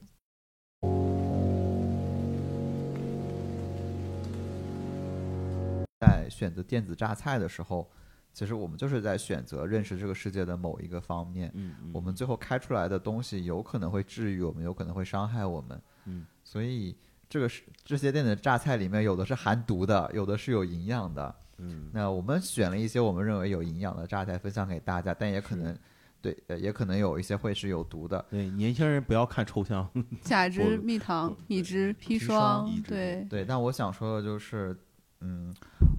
[6.00, 7.90] 在选择电子榨菜的时候，
[8.34, 11.50] 其实我们就是在选择认识这个世界的某一个方面。
[11.54, 15.80] 嗯嗯，我们最后开出来的东西有可能会治愈我们，有可能会伤害我们。
[16.04, 16.94] 嗯，所以
[17.26, 21.34] 这个是这些电子榨菜里面有的是含毒的，有的是有营养的。
[21.60, 21.90] 嗯。
[21.92, 25.76] 那我们选了一些我们认为有营养的榨菜分享给大家，但也可能
[26.22, 28.24] 对，呃也可能有一些会是有毒的。
[28.30, 29.88] 对年轻人不要看抽象，
[30.22, 34.76] 甲之我蜜糖，乙酯砒砒霜对，对，但我想说的就是，
[35.20, 35.54] 嗯，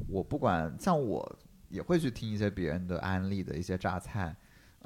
[0.07, 1.39] 我不管像我
[1.69, 4.35] 也会去听一些别人的安利的一些榨菜，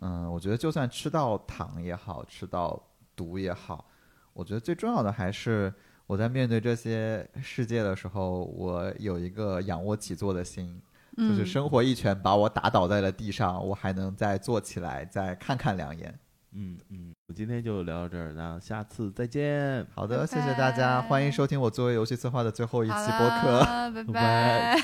[0.01, 2.81] 嗯，我觉得就算吃到糖也好，吃到
[3.15, 3.89] 毒也好，
[4.33, 5.73] 我觉得最重要的还是
[6.07, 10.79] 我在面对这些世界的时候，我有一个仰卧起坐的心，
[11.17, 16.13] 就是嗯，生活一拳把我打倒在了地上，我还能再坐起来，再看看两眼。
[16.57, 19.85] 嗯嗯，我今天就聊到这儿，那下次再见。
[19.93, 23.65] 好的，拜谢谢大家，欢迎收听我作为游戏策划的最后一期播客。
[23.65, 24.81] 拜拜拜。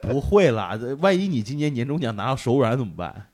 [0.00, 3.26] 不会啦，万一你今年年终奖拿到手软怎么办？